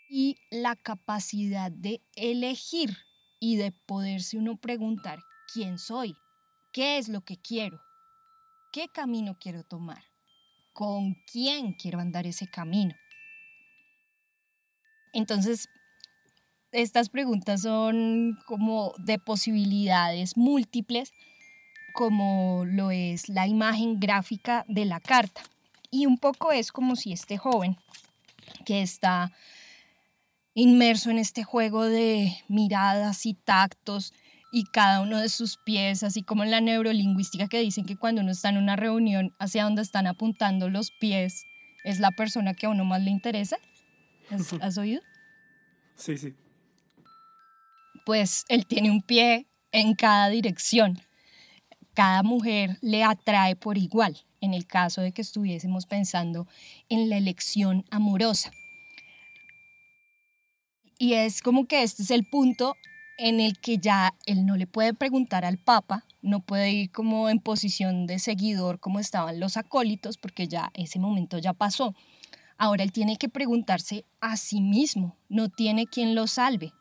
y 0.09 0.37
la 0.51 0.77
capacidad 0.77 1.71
de 1.71 2.01
elegir 2.15 2.97
y 3.41 3.57
de 3.57 3.73
poderse 3.73 4.39
uno 4.39 4.57
preguntar 4.57 5.19
quién 5.53 5.79
soy, 5.79 6.17
qué 6.77 6.99
es 6.99 7.09
lo 7.09 7.23
que 7.23 7.39
quiero, 7.39 7.81
qué 8.71 8.89
camino 8.89 9.39
quiero 9.41 9.65
tomar, 9.65 10.05
con 10.75 11.15
quién 11.33 11.73
quiero 11.73 12.01
andar 12.01 12.27
ese 12.27 12.49
camino. 12.49 12.95
Entonces, 15.15 15.71
estas 16.73 17.09
preguntas 17.09 17.63
son 17.63 18.39
como 18.45 18.93
de 18.99 19.19
posibilidades 19.19 20.37
múltiples, 20.37 21.15
como 21.95 22.67
lo 22.67 22.91
es 22.91 23.31
la 23.31 23.47
imagen 23.47 23.99
gráfica 23.99 24.67
de 24.69 24.85
la 24.85 25.01
carta. 25.01 25.41
Y 25.91 26.05
un 26.05 26.19
poco 26.19 26.53
es 26.53 26.73
como 26.73 26.95
si 26.95 27.11
este 27.11 27.39
joven 27.39 27.79
que 28.67 28.83
está 28.83 29.33
inmerso 30.53 31.09
en 31.09 31.17
este 31.17 31.43
juego 31.43 31.85
de 31.85 32.37
miradas 32.49 33.25
y 33.25 33.33
tactos 33.33 34.13
y 34.57 34.65
cada 34.65 35.03
uno 35.03 35.21
de 35.21 35.29
sus 35.29 35.59
pies, 35.59 36.03
así 36.03 36.23
como 36.23 36.43
en 36.43 36.51
la 36.51 36.63
neurolingüística 36.63 37.47
que 37.47 37.61
dicen 37.61 37.85
que 37.85 37.99
cuando 37.99 38.23
uno 38.23 38.31
está 38.31 38.49
en 38.49 38.57
una 38.57 38.75
reunión 38.75 39.35
hacia 39.39 39.65
donde 39.65 39.83
están 39.83 40.07
apuntando 40.07 40.71
los 40.71 40.93
pies 40.93 41.45
es 41.85 42.01
la 42.01 42.11
persona 42.11 42.55
que 42.55 42.65
a 42.65 42.71
uno 42.71 42.87
más 42.87 43.03
le 43.03 43.11
interesa. 43.11 43.59
¿Has, 44.31 44.55
has 44.55 44.79
oído? 44.79 45.03
Sí, 45.95 46.17
sí. 46.17 46.35
Pues 48.07 48.47
él 48.49 48.65
tiene 48.65 48.91
un 48.91 49.03
pie 49.03 49.47
en 49.73 49.95
cada 49.95 50.31
dirección. 50.31 51.03
Cada 51.93 52.23
mujer 52.23 52.79
le 52.81 53.05
atrae 53.05 53.57
por 53.57 53.77
igual, 53.77 54.25
en 54.41 54.55
el 54.55 54.67
caso 54.67 55.03
de 55.03 55.13
que 55.13 55.21
estuviésemos 55.21 55.85
pensando 55.85 56.49
en 56.89 57.11
la 57.11 57.19
elección 57.19 57.85
amorosa. 57.91 58.53
Y 60.99 61.13
es 61.13 61.43
como 61.43 61.67
que 61.67 61.83
este 61.83 62.05
es 62.05 62.11
el 62.11 62.25
punto 62.25 62.75
en 63.19 63.41
el 63.41 63.59
que 63.59 63.79
ya 63.79 64.15
él 64.27 64.45
no 64.47 64.57
le 64.57 64.67
puede 64.67 64.95
preguntar 64.95 65.45
al 65.45 65.59
Papa, 65.59 66.05
no 66.23 66.41
puede 66.41 66.71
ir 66.73 66.91
como 66.91 67.29
en 67.29 67.39
posición 67.39 68.07
de 68.07 68.19
seguidor 68.19 68.79
como 68.79 69.01
estaban 69.01 69.41
los 69.41 69.57
acólitos, 69.57 70.19
porque 70.19 70.49
ya 70.49 70.71
ese 70.75 70.99
momento 70.99 71.39
ya 71.39 71.53
pasó. 71.53 71.95
Ahora 72.59 72.83
él 72.83 72.93
tiene 72.93 73.17
que 73.17 73.29
preguntarse 73.29 74.05
a 74.21 74.37
sí 74.37 74.61
mismo, 74.61 75.17
no 75.29 75.49
tiene 75.49 75.87
quien 75.87 76.15
lo 76.15 76.27
salve. 76.27 76.73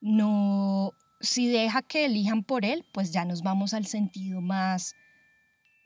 No, 0.00 0.92
si 1.20 1.48
deja 1.48 1.82
que 1.82 2.04
elijan 2.04 2.44
por 2.44 2.64
él, 2.64 2.84
pues 2.92 3.12
ya 3.12 3.24
nos 3.24 3.42
vamos 3.42 3.74
al 3.74 3.86
sentido 3.86 4.40
más, 4.40 4.94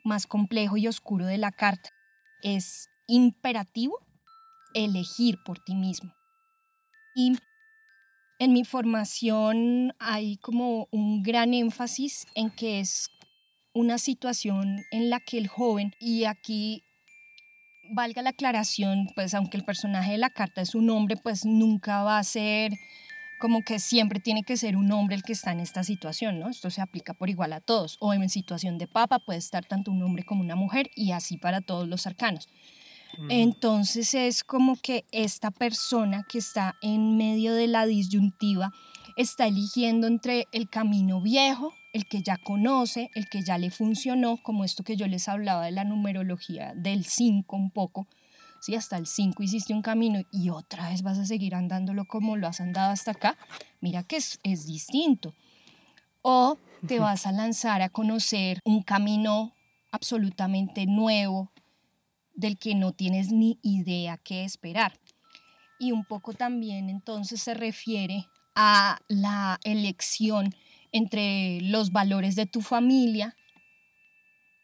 más 0.04 0.26
complejo 0.26 0.76
y 0.76 0.88
oscuro 0.88 1.26
de 1.26 1.38
la 1.38 1.52
carta. 1.52 1.90
Es 2.42 2.88
imperativo 3.06 3.98
elegir 4.74 5.38
por 5.44 5.58
ti 5.60 5.74
mismo. 5.74 6.12
En 8.38 8.52
mi 8.52 8.64
formación 8.64 9.94
hay 9.98 10.36
como 10.38 10.88
un 10.90 11.22
gran 11.22 11.54
énfasis 11.54 12.26
en 12.34 12.50
que 12.50 12.80
es 12.80 13.10
una 13.72 13.98
situación 13.98 14.84
en 14.90 15.10
la 15.10 15.20
que 15.20 15.38
el 15.38 15.48
joven, 15.48 15.92
y 16.00 16.24
aquí 16.24 16.82
valga 17.90 18.22
la 18.22 18.30
aclaración, 18.30 19.08
pues 19.14 19.34
aunque 19.34 19.56
el 19.56 19.64
personaje 19.64 20.12
de 20.12 20.18
la 20.18 20.30
carta 20.30 20.60
es 20.60 20.74
un 20.74 20.90
hombre, 20.90 21.16
pues 21.16 21.44
nunca 21.44 22.02
va 22.02 22.18
a 22.18 22.24
ser 22.24 22.72
como 23.40 23.62
que 23.62 23.78
siempre 23.78 24.20
tiene 24.20 24.42
que 24.42 24.56
ser 24.56 24.76
un 24.76 24.90
hombre 24.90 25.14
el 25.14 25.22
que 25.22 25.32
está 25.32 25.52
en 25.52 25.60
esta 25.60 25.84
situación, 25.84 26.40
¿no? 26.40 26.48
Esto 26.48 26.70
se 26.70 26.80
aplica 26.80 27.14
por 27.14 27.30
igual 27.30 27.52
a 27.52 27.60
todos. 27.60 27.96
O 28.00 28.12
en 28.12 28.28
situación 28.28 28.78
de 28.78 28.88
papa 28.88 29.20
puede 29.20 29.38
estar 29.38 29.64
tanto 29.64 29.92
un 29.92 30.02
hombre 30.02 30.24
como 30.24 30.40
una 30.40 30.56
mujer 30.56 30.90
y 30.96 31.12
así 31.12 31.36
para 31.36 31.60
todos 31.60 31.88
los 31.88 32.06
arcanos. 32.06 32.48
Entonces 33.28 34.14
es 34.14 34.44
como 34.44 34.76
que 34.76 35.04
esta 35.10 35.50
persona 35.50 36.24
que 36.28 36.38
está 36.38 36.76
en 36.82 37.16
medio 37.16 37.54
de 37.54 37.66
la 37.66 37.86
disyuntiva 37.86 38.72
está 39.16 39.46
eligiendo 39.46 40.06
entre 40.06 40.46
el 40.52 40.68
camino 40.68 41.20
viejo, 41.20 41.72
el 41.92 42.06
que 42.06 42.22
ya 42.22 42.36
conoce, 42.36 43.10
el 43.14 43.28
que 43.28 43.42
ya 43.42 43.58
le 43.58 43.70
funcionó, 43.70 44.36
como 44.42 44.64
esto 44.64 44.84
que 44.84 44.96
yo 44.96 45.08
les 45.08 45.28
hablaba 45.28 45.64
de 45.64 45.72
la 45.72 45.84
numerología 45.84 46.72
del 46.76 47.04
5 47.04 47.56
un 47.56 47.70
poco, 47.70 48.06
si 48.60 48.74
hasta 48.74 48.96
el 48.96 49.06
5 49.06 49.42
hiciste 49.42 49.74
un 49.74 49.82
camino 49.82 50.20
y 50.30 50.50
otra 50.50 50.90
vez 50.90 51.02
vas 51.02 51.18
a 51.18 51.26
seguir 51.26 51.54
andándolo 51.54 52.04
como 52.04 52.36
lo 52.36 52.46
has 52.46 52.60
andado 52.60 52.92
hasta 52.92 53.12
acá, 53.12 53.36
mira 53.80 54.04
que 54.04 54.16
es, 54.16 54.38
es 54.42 54.66
distinto. 54.66 55.34
O 56.22 56.58
te 56.86 56.98
vas 56.98 57.26
a 57.26 57.32
lanzar 57.32 57.82
a 57.82 57.88
conocer 57.88 58.60
un 58.64 58.82
camino 58.82 59.52
absolutamente 59.90 60.86
nuevo 60.86 61.50
del 62.38 62.56
que 62.56 62.76
no 62.76 62.92
tienes 62.92 63.32
ni 63.32 63.58
idea 63.62 64.16
qué 64.16 64.44
esperar. 64.44 64.96
Y 65.80 65.90
un 65.90 66.04
poco 66.04 66.32
también 66.32 66.88
entonces 66.88 67.42
se 67.42 67.52
refiere 67.52 68.28
a 68.54 69.00
la 69.08 69.58
elección 69.64 70.54
entre 70.92 71.60
los 71.62 71.90
valores 71.90 72.36
de 72.36 72.46
tu 72.46 72.60
familia, 72.60 73.36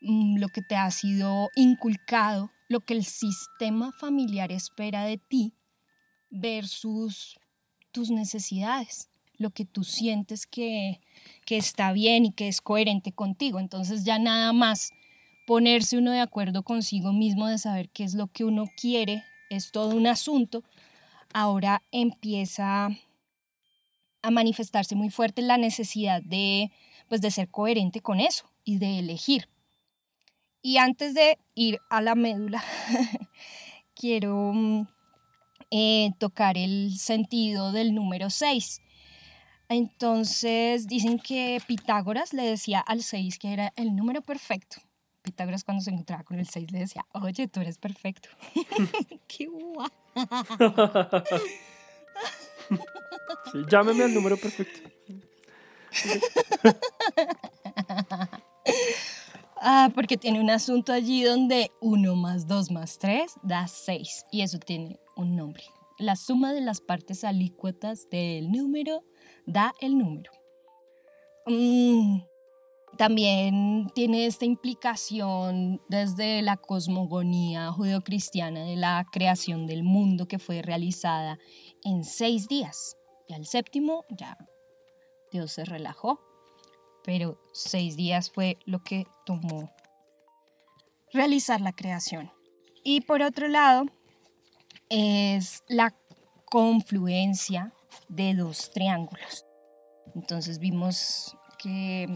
mm, 0.02 0.38
lo 0.38 0.48
que 0.48 0.62
te 0.62 0.76
ha 0.76 0.88
sido 0.92 1.50
inculcado, 1.56 2.52
lo 2.68 2.80
que 2.80 2.94
el 2.94 3.04
sistema 3.04 3.90
familiar 3.90 4.52
espera 4.52 5.04
de 5.04 5.18
ti 5.18 5.52
versus 6.30 7.40
tus 7.90 8.10
necesidades, 8.10 9.10
lo 9.36 9.50
que 9.50 9.64
tú 9.64 9.82
sientes 9.82 10.46
que, 10.46 11.00
que 11.44 11.56
está 11.56 11.92
bien 11.92 12.24
y 12.24 12.32
que 12.32 12.46
es 12.46 12.60
coherente 12.60 13.10
contigo. 13.10 13.58
Entonces 13.58 14.04
ya 14.04 14.20
nada 14.20 14.52
más 14.52 14.92
ponerse 15.46 15.98
uno 15.98 16.12
de 16.12 16.20
acuerdo 16.20 16.62
consigo 16.62 17.12
mismo 17.12 17.46
de 17.46 17.58
saber 17.58 17.88
qué 17.90 18.04
es 18.04 18.14
lo 18.14 18.28
que 18.28 18.44
uno 18.44 18.64
quiere 18.76 19.24
es 19.50 19.70
todo 19.70 19.94
un 19.94 20.06
asunto. 20.06 20.64
Ahora 21.32 21.82
empieza 21.90 22.90
a 24.22 24.30
manifestarse 24.30 24.94
muy 24.94 25.10
fuerte 25.10 25.42
la 25.42 25.58
necesidad 25.58 26.22
de, 26.22 26.70
pues, 27.08 27.20
de 27.20 27.30
ser 27.30 27.50
coherente 27.50 28.00
con 28.00 28.20
eso 28.20 28.50
y 28.64 28.78
de 28.78 28.98
elegir. 28.98 29.48
Y 30.62 30.78
antes 30.78 31.14
de 31.14 31.38
ir 31.54 31.78
a 31.90 32.00
la 32.00 32.14
médula, 32.14 32.64
quiero 33.94 34.52
mm, 34.54 34.86
eh, 35.70 36.12
tocar 36.18 36.56
el 36.56 36.96
sentido 36.96 37.70
del 37.72 37.94
número 37.94 38.30
6. 38.30 38.80
Entonces 39.68 40.86
dicen 40.86 41.18
que 41.18 41.60
Pitágoras 41.66 42.32
le 42.32 42.44
decía 42.44 42.80
al 42.80 43.02
6 43.02 43.38
que 43.38 43.52
era 43.52 43.72
el 43.76 43.94
número 43.94 44.22
perfecto. 44.22 44.78
Pitágoras 45.24 45.64
cuando 45.64 45.82
se 45.82 45.90
encontraba 45.90 46.22
con 46.22 46.38
el 46.38 46.46
6 46.46 46.70
le 46.70 46.80
decía, 46.80 47.06
oye, 47.12 47.48
tú 47.48 47.60
eres 47.60 47.78
perfecto. 47.78 48.28
¡Qué 49.26 49.46
guay! 49.46 49.88
Sí, 53.50 53.58
llámeme 53.70 54.04
al 54.04 54.14
número 54.14 54.36
perfecto. 54.36 54.90
Ah, 59.66 59.90
porque 59.94 60.18
tiene 60.18 60.40
un 60.40 60.50
asunto 60.50 60.92
allí 60.92 61.22
donde 61.22 61.70
1 61.80 62.16
más 62.16 62.46
2 62.46 62.70
más 62.70 62.98
3 62.98 63.32
da 63.42 63.66
6 63.66 64.26
y 64.30 64.42
eso 64.42 64.58
tiene 64.58 65.00
un 65.16 65.36
nombre. 65.36 65.64
La 65.96 66.16
suma 66.16 66.52
de 66.52 66.60
las 66.60 66.82
partes 66.82 67.24
alícuotas 67.24 68.10
del 68.10 68.52
número 68.52 69.04
da 69.46 69.72
el 69.80 69.96
número. 69.96 70.30
Mm, 71.46 72.20
también 72.96 73.90
tiene 73.94 74.26
esta 74.26 74.44
implicación 74.44 75.80
desde 75.88 76.42
la 76.42 76.56
cosmogonía 76.56 77.72
judeocristiana 77.72 78.64
de 78.64 78.76
la 78.76 79.04
creación 79.10 79.66
del 79.66 79.82
mundo 79.82 80.26
que 80.26 80.38
fue 80.38 80.62
realizada 80.62 81.38
en 81.84 82.04
seis 82.04 82.48
días. 82.48 82.96
Y 83.28 83.34
al 83.34 83.46
séptimo 83.46 84.04
ya 84.10 84.36
Dios 85.32 85.52
se 85.52 85.64
relajó 85.64 86.20
pero 87.04 87.38
seis 87.52 87.96
días 87.96 88.30
fue 88.30 88.58
lo 88.64 88.82
que 88.82 89.06
tomó 89.26 89.70
realizar 91.12 91.60
la 91.60 91.72
creación. 91.72 92.32
Y 92.82 93.02
por 93.02 93.22
otro 93.22 93.46
lado, 93.46 93.84
es 94.88 95.62
la 95.68 95.94
confluencia 96.46 97.72
de 98.08 98.34
dos 98.34 98.70
triángulos. 98.72 99.44
Entonces 100.14 100.58
vimos 100.58 101.36
que 101.58 102.08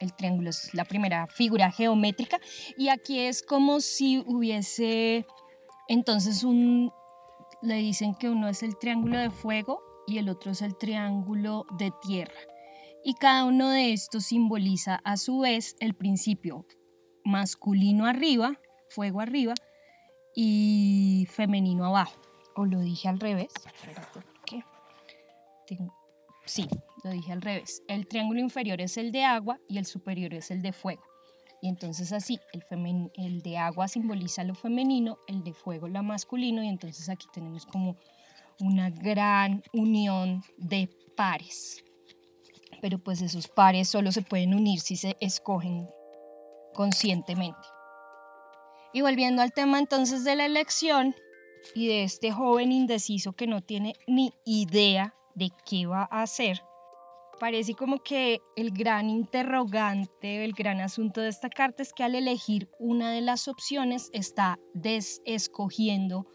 el 0.00 0.14
triángulo 0.14 0.50
es 0.50 0.74
la 0.74 0.84
primera 0.84 1.26
figura 1.26 1.70
geométrica 1.70 2.40
y 2.76 2.88
aquí 2.88 3.20
es 3.20 3.42
como 3.42 3.80
si 3.80 4.18
hubiese 4.26 5.26
entonces 5.88 6.44
un 6.44 6.92
le 7.62 7.76
dicen 7.76 8.14
que 8.14 8.28
uno 8.28 8.48
es 8.48 8.62
el 8.62 8.78
triángulo 8.78 9.18
de 9.18 9.30
fuego 9.30 9.82
y 10.06 10.18
el 10.18 10.28
otro 10.28 10.52
es 10.52 10.62
el 10.62 10.76
triángulo 10.76 11.66
de 11.78 11.92
tierra 12.02 12.40
y 13.04 13.14
cada 13.14 13.44
uno 13.44 13.70
de 13.70 13.92
estos 13.92 14.26
simboliza 14.26 15.00
a 15.04 15.16
su 15.16 15.40
vez 15.40 15.76
el 15.80 15.94
principio 15.94 16.66
masculino 17.24 18.06
arriba, 18.06 18.58
fuego 18.88 19.20
arriba, 19.20 19.54
y 20.34 21.26
femenino 21.30 21.84
abajo. 21.84 22.20
O 22.54 22.64
lo 22.64 22.80
dije 22.80 23.08
al 23.08 23.20
revés. 23.20 23.52
Sí, 26.44 26.68
lo 27.04 27.10
dije 27.10 27.32
al 27.32 27.42
revés. 27.42 27.82
El 27.88 28.06
triángulo 28.06 28.40
inferior 28.40 28.80
es 28.80 28.96
el 28.96 29.12
de 29.12 29.24
agua 29.24 29.58
y 29.68 29.78
el 29.78 29.86
superior 29.86 30.34
es 30.34 30.50
el 30.50 30.62
de 30.62 30.72
fuego. 30.72 31.02
Y 31.60 31.68
entonces 31.68 32.12
así, 32.12 32.38
el, 32.52 32.62
el 33.14 33.42
de 33.42 33.58
agua 33.58 33.88
simboliza 33.88 34.44
lo 34.44 34.54
femenino, 34.54 35.18
el 35.26 35.42
de 35.42 35.52
fuego 35.52 35.88
lo 35.88 36.02
masculino, 36.02 36.62
y 36.62 36.68
entonces 36.68 37.08
aquí 37.08 37.26
tenemos 37.32 37.66
como 37.66 37.96
una 38.60 38.90
gran 38.90 39.62
unión 39.72 40.42
de 40.56 40.88
pares 41.16 41.82
pero 42.80 42.98
pues 42.98 43.22
esos 43.22 43.48
pares 43.48 43.88
solo 43.88 44.12
se 44.12 44.22
pueden 44.22 44.54
unir 44.54 44.80
si 44.80 44.96
se 44.96 45.16
escogen 45.20 45.88
conscientemente. 46.74 47.58
Y 48.92 49.02
volviendo 49.02 49.42
al 49.42 49.52
tema 49.52 49.78
entonces 49.78 50.24
de 50.24 50.36
la 50.36 50.46
elección 50.46 51.14
y 51.74 51.88
de 51.88 52.04
este 52.04 52.32
joven 52.32 52.72
indeciso 52.72 53.32
que 53.32 53.46
no 53.46 53.60
tiene 53.60 53.94
ni 54.06 54.32
idea 54.44 55.14
de 55.34 55.50
qué 55.66 55.86
va 55.86 56.08
a 56.10 56.22
hacer, 56.22 56.62
parece 57.38 57.74
como 57.74 58.02
que 58.02 58.40
el 58.56 58.70
gran 58.70 59.10
interrogante, 59.10 60.44
el 60.44 60.52
gran 60.52 60.80
asunto 60.80 61.20
de 61.20 61.28
esta 61.28 61.48
carta 61.48 61.82
es 61.82 61.92
que 61.92 62.04
al 62.04 62.14
elegir 62.14 62.68
una 62.78 63.12
de 63.12 63.20
las 63.20 63.48
opciones 63.48 64.10
está 64.12 64.58
desescogiendo 64.74 66.26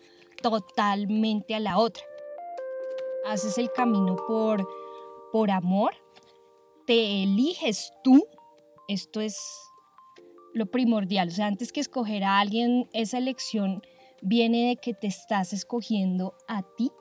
totalmente 0.41 1.55
a 1.55 1.59
la 1.59 1.77
otra. 1.77 2.03
Haces 3.25 3.57
el 3.57 3.71
camino 3.71 4.15
por, 4.27 4.67
por 5.31 5.51
amor 5.51 5.93
te 6.85 7.23
eliges 7.23 7.93
tú, 8.03 8.25
esto 8.87 9.21
es 9.21 9.37
lo 10.53 10.65
primordial. 10.67 11.29
O 11.29 11.31
sea, 11.31 11.47
antes 11.47 11.71
que 11.71 11.79
escoger 11.79 12.23
a 12.23 12.39
alguien, 12.39 12.89
esa 12.93 13.17
elección 13.17 13.81
viene 14.21 14.69
de 14.69 14.75
que 14.77 14.93
te 14.93 15.07
estás 15.07 15.53
escogiendo 15.53 16.35
a 16.47 16.63
ti 16.77 16.91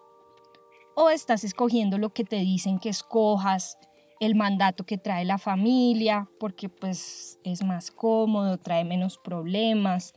o 0.94 1.10
estás 1.10 1.44
escogiendo 1.44 1.98
lo 1.98 2.12
que 2.12 2.24
te 2.24 2.36
dicen 2.36 2.78
que 2.78 2.90
escojas, 2.90 3.78
el 4.22 4.36
mandato 4.36 4.84
que 4.84 4.98
trae 4.98 5.24
la 5.24 5.36
familia, 5.36 6.28
porque 6.38 6.68
pues 6.68 7.40
es 7.42 7.64
más 7.64 7.90
cómodo, 7.90 8.56
trae 8.56 8.84
menos 8.84 9.18
problemas, 9.18 10.12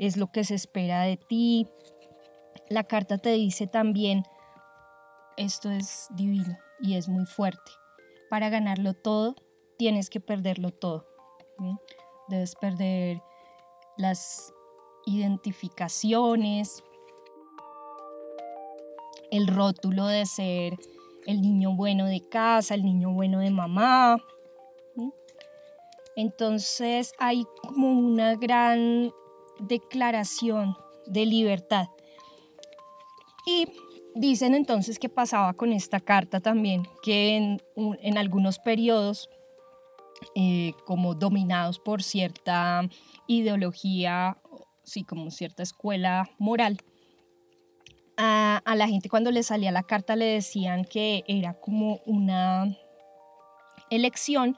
es 0.00 0.16
lo 0.16 0.32
que 0.32 0.42
se 0.42 0.56
espera 0.56 1.02
de 1.02 1.16
ti. 1.16 1.68
La 2.68 2.82
carta 2.82 3.18
te 3.18 3.30
dice 3.30 3.68
también, 3.68 4.24
esto 5.36 5.70
es 5.70 6.08
divino 6.16 6.58
y 6.80 6.94
es 6.94 7.08
muy 7.08 7.24
fuerte 7.24 7.70
para 8.28 8.48
ganarlo 8.48 8.94
todo, 8.94 9.36
tienes 9.78 10.10
que 10.10 10.18
perderlo 10.18 10.72
todo. 10.72 11.06
Debes 12.26 12.56
perder 12.56 13.22
las 13.96 14.52
identificaciones, 15.04 16.82
el 19.30 19.46
rótulo 19.46 20.06
de 20.06 20.26
ser 20.26 20.76
el 21.26 21.42
niño 21.42 21.74
bueno 21.74 22.06
de 22.06 22.26
casa, 22.28 22.74
el 22.74 22.84
niño 22.84 23.12
bueno 23.12 23.40
de 23.40 23.50
mamá. 23.50 24.18
Entonces 26.16 27.12
hay 27.18 27.44
como 27.62 27.92
una 27.92 28.36
gran 28.36 29.12
declaración 29.60 30.76
de 31.06 31.26
libertad. 31.26 31.88
Y 33.46 33.66
Dicen 34.18 34.54
entonces 34.54 34.98
que 34.98 35.10
pasaba 35.10 35.52
con 35.52 35.74
esta 35.74 36.00
carta 36.00 36.40
también, 36.40 36.88
que 37.02 37.36
en, 37.36 38.16
algunos 38.16 38.58
periodos, 38.58 39.28
eh, 40.34 40.72
como 40.86 41.14
dominados 41.14 41.78
por 41.78 42.02
cierta 42.02 42.88
ideología, 43.26 44.38
sí, 44.84 45.04
como 45.04 45.30
cierta 45.30 45.62
escuela 45.62 46.30
moral, 46.38 46.78
a, 48.16 48.62
la 48.74 48.88
gente 48.88 49.08
cuando 49.08 49.30
le 49.30 49.42
salía 49.42 49.70
la 49.70 49.82
carta 49.82 50.16
le 50.16 50.26
decían 50.26 50.84
que 50.84 51.24
era 51.26 51.54
como 51.54 52.00
una 52.06 52.76
elección 53.90 54.56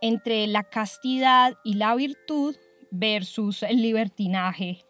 entre 0.00 0.46
la 0.46 0.64
castidad 0.64 1.54
y 1.64 1.74
la 1.74 1.94
virtud 1.94 2.56
versus 2.90 3.62
el 3.62 3.82
libertinaje 3.82 4.84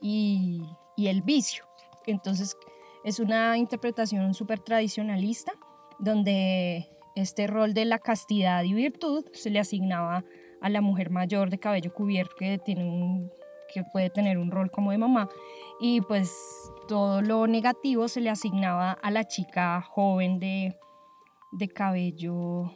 y, 0.00 0.62
y 0.96 1.08
el 1.08 1.22
vicio. 1.22 1.64
Entonces 2.06 2.56
es 3.04 3.20
una 3.20 3.56
interpretación 3.58 4.34
súper 4.34 4.60
tradicionalista 4.60 5.52
donde 5.98 6.88
este 7.16 7.46
rol 7.46 7.74
de 7.74 7.84
la 7.84 7.98
castidad 7.98 8.62
y 8.64 8.74
virtud 8.74 9.24
se 9.32 9.50
le 9.50 9.58
asignaba 9.58 10.24
a 10.60 10.68
la 10.68 10.80
mujer 10.80 11.10
mayor 11.10 11.50
de 11.50 11.58
cabello 11.58 11.92
cubierto 11.92 12.34
que, 12.36 12.58
tiene 12.58 13.30
que 13.72 13.84
puede 13.92 14.10
tener 14.10 14.38
un 14.38 14.50
rol 14.50 14.70
como 14.70 14.92
de 14.92 14.98
mamá 14.98 15.28
y 15.80 16.00
pues 16.00 16.32
todo 16.88 17.22
lo 17.22 17.46
negativo 17.46 18.08
se 18.08 18.20
le 18.20 18.30
asignaba 18.30 18.92
a 18.92 19.10
la 19.12 19.24
chica 19.24 19.80
joven 19.82 20.40
de, 20.40 20.76
de 21.52 21.68
cabello 21.68 22.72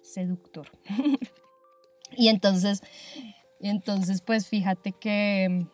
seductor. 0.00 0.70
y 2.16 2.28
entonces, 2.28 2.80
entonces 3.60 4.22
pues 4.22 4.48
fíjate 4.48 4.92
que 4.92 5.66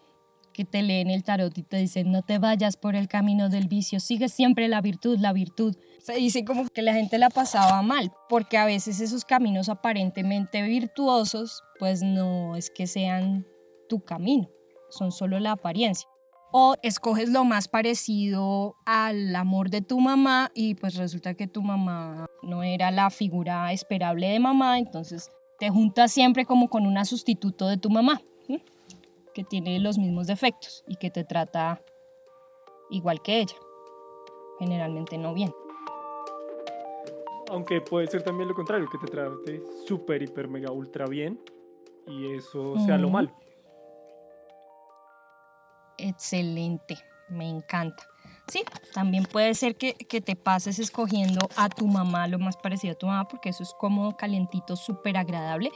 que 0.56 0.64
te 0.64 0.82
leen 0.82 1.10
el 1.10 1.22
tarot 1.22 1.56
y 1.58 1.62
te 1.62 1.76
dicen 1.76 2.10
no 2.10 2.22
te 2.22 2.38
vayas 2.38 2.78
por 2.78 2.96
el 2.96 3.08
camino 3.08 3.50
del 3.50 3.68
vicio, 3.68 4.00
sigue 4.00 4.30
siempre 4.30 4.68
la 4.68 4.80
virtud, 4.80 5.18
la 5.18 5.34
virtud. 5.34 5.76
Se 6.00 6.14
dice 6.14 6.46
como 6.46 6.66
que 6.70 6.80
la 6.80 6.94
gente 6.94 7.18
la 7.18 7.28
pasaba 7.28 7.82
mal, 7.82 8.10
porque 8.30 8.56
a 8.56 8.64
veces 8.64 9.00
esos 9.00 9.26
caminos 9.26 9.68
aparentemente 9.68 10.62
virtuosos, 10.62 11.62
pues 11.78 12.02
no 12.02 12.56
es 12.56 12.70
que 12.70 12.86
sean 12.86 13.46
tu 13.86 14.00
camino, 14.00 14.48
son 14.88 15.12
solo 15.12 15.38
la 15.40 15.52
apariencia. 15.52 16.08
O 16.58 16.74
escoges 16.82 17.28
lo 17.28 17.44
más 17.44 17.68
parecido 17.68 18.76
al 18.86 19.36
amor 19.36 19.68
de 19.68 19.82
tu 19.82 20.00
mamá 20.00 20.50
y 20.54 20.74
pues 20.74 20.94
resulta 20.94 21.34
que 21.34 21.46
tu 21.46 21.60
mamá 21.60 22.30
no 22.42 22.62
era 22.62 22.90
la 22.90 23.10
figura 23.10 23.70
esperable 23.74 24.28
de 24.28 24.40
mamá, 24.40 24.78
entonces 24.78 25.30
te 25.58 25.68
juntas 25.68 26.12
siempre 26.12 26.46
como 26.46 26.70
con 26.70 26.86
una 26.86 27.04
sustituto 27.04 27.68
de 27.68 27.76
tu 27.76 27.90
mamá 27.90 28.22
que 29.34 29.44
tiene 29.44 29.78
los 29.80 29.98
mismos 29.98 30.28
defectos 30.28 30.82
y 30.88 30.96
que 30.96 31.10
te 31.10 31.24
trata 31.24 31.82
igual 32.88 33.20
que 33.20 33.40
ella. 33.40 33.56
Generalmente 34.58 35.18
no 35.18 35.34
bien. 35.34 35.52
aunque 37.50 37.82
puede 37.82 38.06
ser 38.06 38.22
también 38.22 38.48
lo 38.48 38.54
contrario, 38.54 38.88
que 38.90 38.96
te 38.96 39.12
trate 39.12 39.62
súper, 39.86 40.22
hiper, 40.22 40.48
mega, 40.48 40.72
ultra 40.72 41.04
bien 41.04 41.38
y 42.06 42.32
eso 42.32 42.78
sea 42.78 42.96
lo 42.96 43.10
malo. 43.10 43.30
Excelente, 45.98 46.98
me 47.28 47.48
encanta. 47.48 48.02
Sí, 48.48 48.62
también 48.94 49.24
puede 49.24 49.54
ser 49.54 49.76
que, 49.76 49.94
que 49.94 50.20
te 50.20 50.36
pases 50.36 50.78
escogiendo 50.78 51.48
a 51.56 51.68
tu 51.68 51.86
mamá 51.88 52.28
lo 52.28 52.38
más 52.38 52.56
parecido 52.56 52.92
a 52.92 52.98
tu 52.98 53.06
mamá, 53.06 53.26
porque 53.26 53.48
eso 53.48 53.62
es 53.64 53.72
cómodo, 53.78 54.16
calientito, 54.16 54.76
súper 54.76 55.16
agradable 55.16 55.72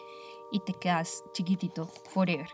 y 0.53 0.61
te 0.61 0.73
quedas 0.75 1.25
chiquitito 1.33 1.87
forever. 1.87 2.49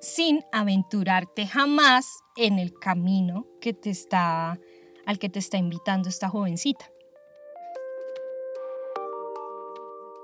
Sin 0.00 0.44
aventurarte 0.52 1.46
jamás 1.46 2.20
en 2.36 2.58
el 2.58 2.74
camino 2.74 3.46
que 3.60 3.72
te 3.72 3.88
está, 3.90 4.58
al 5.06 5.18
que 5.18 5.30
te 5.30 5.38
está 5.38 5.56
invitando 5.56 6.08
esta 6.08 6.28
jovencita. 6.28 6.90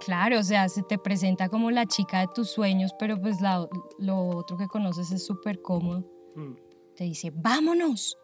Claro, 0.01 0.39
o 0.41 0.43
sea, 0.43 0.69
se 0.69 0.83
te 0.83 0.99
presenta 0.99 1.49
como 1.49 1.71
la 1.71 1.87
chica 1.87 2.21
de 2.21 2.29
tus 2.29 2.51
sueños, 2.51 2.93
pero 2.99 3.21
pues 3.21 3.41
la- 3.41 3.67
lo 3.99 4.29
otro 4.29 4.57
que 4.57 4.67
conoces 4.69 5.11
es 5.11 5.25
súper 5.25 5.61
cómodo 5.63 6.05
Mm. 6.35 6.55
Te 6.99 7.05
dice, 7.05 7.31
vámonos, 7.33 8.19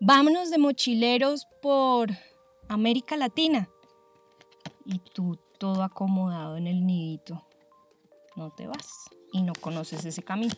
vámonos 0.00 0.50
de 0.50 0.58
mochileros 0.58 1.46
por 1.62 2.10
América 2.68 3.16
Latina. 3.16 3.70
Y 4.84 4.98
tú 4.98 5.38
todo 5.56 5.84
acomodado 5.84 6.56
en 6.56 6.66
el 6.66 6.84
nidito, 6.84 7.46
no 8.34 8.50
te 8.50 8.66
vas 8.66 9.04
y 9.32 9.42
no 9.42 9.52
conoces 9.60 10.04
ese 10.04 10.24
camino. 10.24 10.52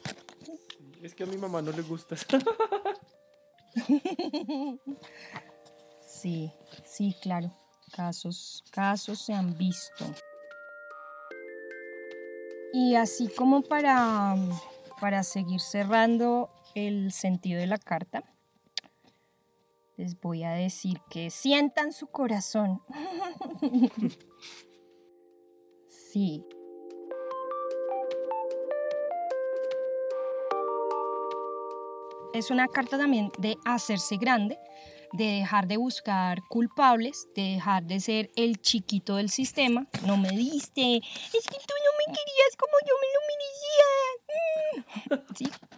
Es 1.02 1.14
que 1.14 1.24
a 1.24 1.26
mi 1.26 1.36
mamá 1.36 1.60
no 1.60 1.70
le 1.70 1.82
gusta. 1.82 2.16
Sí, 6.00 6.52
sí, 6.84 7.16
claro, 7.22 7.50
casos, 7.92 8.62
casos 8.70 9.20
se 9.20 9.32
han 9.32 9.56
visto. 9.56 10.04
Y 12.74 12.94
así 12.94 13.28
como 13.28 13.62
para, 13.62 14.34
para 15.00 15.22
seguir 15.22 15.60
cerrando 15.60 16.50
el 16.74 17.12
sentido 17.12 17.60
de 17.60 17.66
la 17.66 17.78
carta, 17.78 18.24
les 19.96 20.18
voy 20.20 20.44
a 20.44 20.52
decir 20.52 21.00
que 21.10 21.30
sientan 21.30 21.92
su 21.92 22.06
corazón. 22.06 22.82
Sí. 26.12 26.44
Es 32.32 32.50
una 32.50 32.66
carta 32.66 32.98
también 32.98 33.30
de 33.38 33.56
hacerse 33.64 34.16
grande, 34.16 34.58
de 35.12 35.24
dejar 35.24 35.68
de 35.68 35.76
buscar 35.76 36.42
culpables, 36.48 37.28
de 37.36 37.42
dejar 37.42 37.84
de 37.84 38.00
ser 38.00 38.30
el 38.34 38.60
chiquito 38.60 39.16
del 39.16 39.30
sistema. 39.30 39.86
No 40.06 40.16
me 40.16 40.30
diste, 40.30 40.96
es 40.96 41.46
que 41.46 41.58
tú 41.58 41.74
no 41.84 41.92
me 41.98 42.06
querías 42.06 42.56
como 42.56 42.72
yo 42.86 42.94
me 43.00 43.08
lo 43.14 43.20
merecía. 43.30 43.88
Mm. 45.16 45.34
¿Sí? 45.36 45.69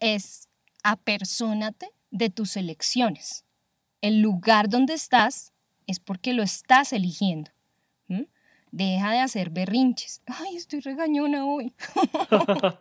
Es 0.00 0.48
apersónate 0.82 1.90
de 2.10 2.30
tus 2.30 2.56
elecciones. 2.56 3.44
El 4.00 4.20
lugar 4.20 4.68
donde 4.68 4.94
estás 4.94 5.52
es 5.86 6.00
porque 6.00 6.32
lo 6.32 6.42
estás 6.42 6.92
eligiendo. 6.92 7.50
Deja 8.72 9.10
de 9.10 9.18
hacer 9.18 9.50
berrinches. 9.50 10.22
Ay, 10.26 10.56
estoy 10.56 10.80
regañona 10.80 11.44
hoy. 11.44 11.72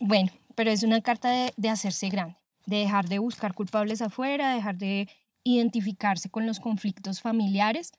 Bueno, 0.00 0.30
pero 0.54 0.70
es 0.70 0.84
una 0.84 1.00
carta 1.00 1.28
de, 1.28 1.52
de 1.56 1.68
hacerse 1.68 2.08
grande, 2.08 2.36
de 2.66 2.76
dejar 2.76 3.08
de 3.08 3.18
buscar 3.18 3.52
culpables 3.52 4.00
afuera, 4.00 4.54
dejar 4.54 4.78
de 4.78 5.08
identificarse 5.42 6.30
con 6.30 6.46
los 6.46 6.60
conflictos 6.60 7.20
familiares 7.20 7.90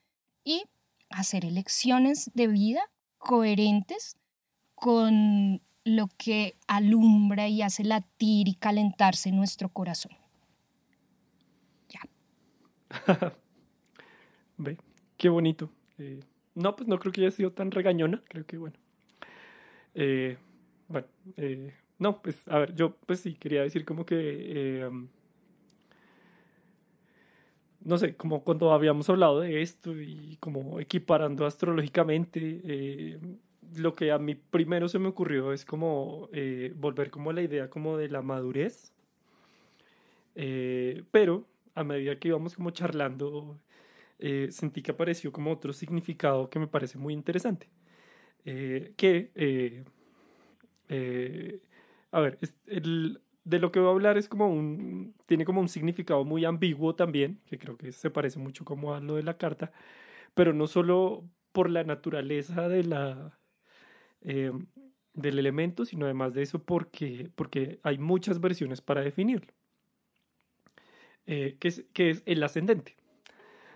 y 0.46 0.64
hacer 1.10 1.44
elecciones 1.44 2.32
de 2.34 2.48
vida 2.48 2.82
coherentes 3.18 4.16
con 4.76 5.62
lo 5.90 6.08
que 6.18 6.56
alumbra 6.68 7.48
y 7.48 7.62
hace 7.62 7.84
latir 7.84 8.48
y 8.48 8.54
calentarse 8.56 9.32
nuestro 9.32 9.70
corazón. 9.70 10.12
Ve, 14.58 14.78
qué 15.18 15.30
bonito. 15.30 15.70
Eh, 15.98 16.20
no, 16.56 16.76
pues 16.76 16.88
no 16.88 17.00
creo 17.00 17.12
que 17.12 17.22
haya 17.22 17.32
sido 17.32 17.52
tan 17.52 17.72
regañona. 17.72 18.22
Creo 18.28 18.46
que 18.46 18.58
bueno. 18.58 18.76
Eh, 19.96 20.38
bueno, 20.88 21.08
eh, 21.38 21.74
no, 21.98 22.22
pues 22.22 22.48
a 22.48 22.60
ver, 22.60 22.76
yo 22.76 22.96
pues 23.06 23.20
sí 23.22 23.36
quería 23.36 23.62
decir 23.62 23.86
como 23.86 24.06
que, 24.06 24.88
um, 24.90 25.08
no 27.82 27.98
sé, 27.98 28.16
como 28.16 28.44
cuando 28.44 28.72
habíamos 28.74 29.10
hablado 29.10 29.42
de 29.42 29.62
esto 29.62 30.00
y 30.00 30.38
como 30.40 30.80
equiparando 30.80 31.46
astrológicamente, 31.46 33.20
lo 33.76 33.96
que 33.96 34.12
a 34.12 34.20
mí 34.20 34.36
primero 34.36 34.88
se 34.90 35.00
me 35.00 35.10
ocurrió 35.10 35.54
es 35.54 35.66
como 35.66 36.30
eh, 36.34 36.74
volver 36.76 37.12
como 37.12 37.30
a 37.32 37.34
la 37.34 37.42
idea 37.42 37.70
como 37.70 37.98
de 37.98 38.10
la 38.10 38.22
madurez, 38.22 38.94
Eh, 40.36 41.04
pero 41.12 41.46
a 41.76 41.84
medida 41.84 42.18
que 42.20 42.30
íbamos 42.30 42.56
como 42.56 42.72
charlando, 42.72 43.60
eh, 44.20 44.50
sentí 44.52 44.82
que 44.82 44.92
apareció 44.92 45.32
como 45.32 45.52
otro 45.52 45.74
significado 45.74 46.50
que 46.50 46.60
me 46.60 46.68
parece 46.68 46.98
muy 46.98 47.14
interesante, 47.14 47.70
que 48.98 49.32
a 52.12 52.20
ver, 52.22 52.38
el- 52.68 53.22
de 53.44 53.60
lo 53.60 53.72
que 53.72 53.80
voy 53.80 53.90
a 53.90 53.92
hablar 53.92 54.18
es 54.18 54.28
como 54.30 54.48
un, 54.50 55.16
tiene 55.26 55.46
como 55.46 55.62
un 55.62 55.70
significado 55.70 56.24
muy 56.26 56.46
ambiguo 56.46 56.96
también, 56.96 57.40
que 57.46 57.58
creo 57.58 57.78
que 57.78 57.92
se 57.92 58.10
parece 58.12 58.40
mucho 58.40 58.66
como 58.66 58.94
a 58.94 59.00
lo 59.00 59.16
de 59.16 59.24
la 59.24 59.38
carta, 59.38 59.72
pero 60.36 60.54
no 60.54 60.68
solo 60.68 61.26
por 61.54 61.70
la 61.72 61.84
naturaleza 61.86 62.70
de 62.70 62.84
la, 62.86 63.39
eh, 64.22 64.52
del 65.14 65.40
elemento, 65.40 65.86
sino 65.86 66.06
además 66.06 66.34
de 66.34 66.44
eso 66.44 66.64
porque, 66.64 67.30
porque 67.36 67.80
hay 67.84 67.98
muchas 67.98 68.40
versiones 68.40 68.82
para 68.82 69.02
definirlo, 69.02 69.52
eh, 71.26 71.58
que, 71.60 71.68
es, 71.68 71.86
que 71.94 72.10
es 72.12 72.24
el 72.26 72.42
ascendente. 72.44 72.96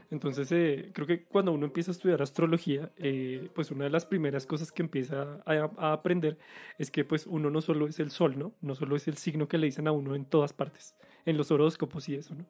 Entonces, 0.09 0.51
eh, 0.51 0.91
creo 0.93 1.07
que 1.07 1.23
cuando 1.23 1.51
uno 1.51 1.65
empieza 1.65 1.89
a 1.89 1.93
estudiar 1.93 2.21
astrología, 2.21 2.91
eh, 2.97 3.49
pues 3.55 3.71
una 3.71 3.85
de 3.85 3.89
las 3.89 4.05
primeras 4.05 4.45
cosas 4.45 4.71
que 4.71 4.83
empieza 4.83 5.41
a, 5.45 5.71
a 5.77 5.93
aprender 5.93 6.37
es 6.77 6.91
que 6.91 7.03
pues 7.03 7.25
uno 7.25 7.49
no 7.49 7.61
solo 7.61 7.87
es 7.87 7.99
el 7.99 8.11
sol, 8.11 8.37
¿no? 8.37 8.53
No 8.61 8.75
solo 8.75 8.95
es 8.95 9.07
el 9.07 9.17
signo 9.17 9.47
que 9.47 9.57
le 9.57 9.65
dicen 9.65 9.87
a 9.87 9.91
uno 9.91 10.13
en 10.13 10.25
todas 10.25 10.53
partes, 10.53 10.95
en 11.25 11.35
los 11.35 11.49
horóscopos 11.49 12.09
y 12.09 12.15
eso, 12.15 12.35
¿no? 12.35 12.45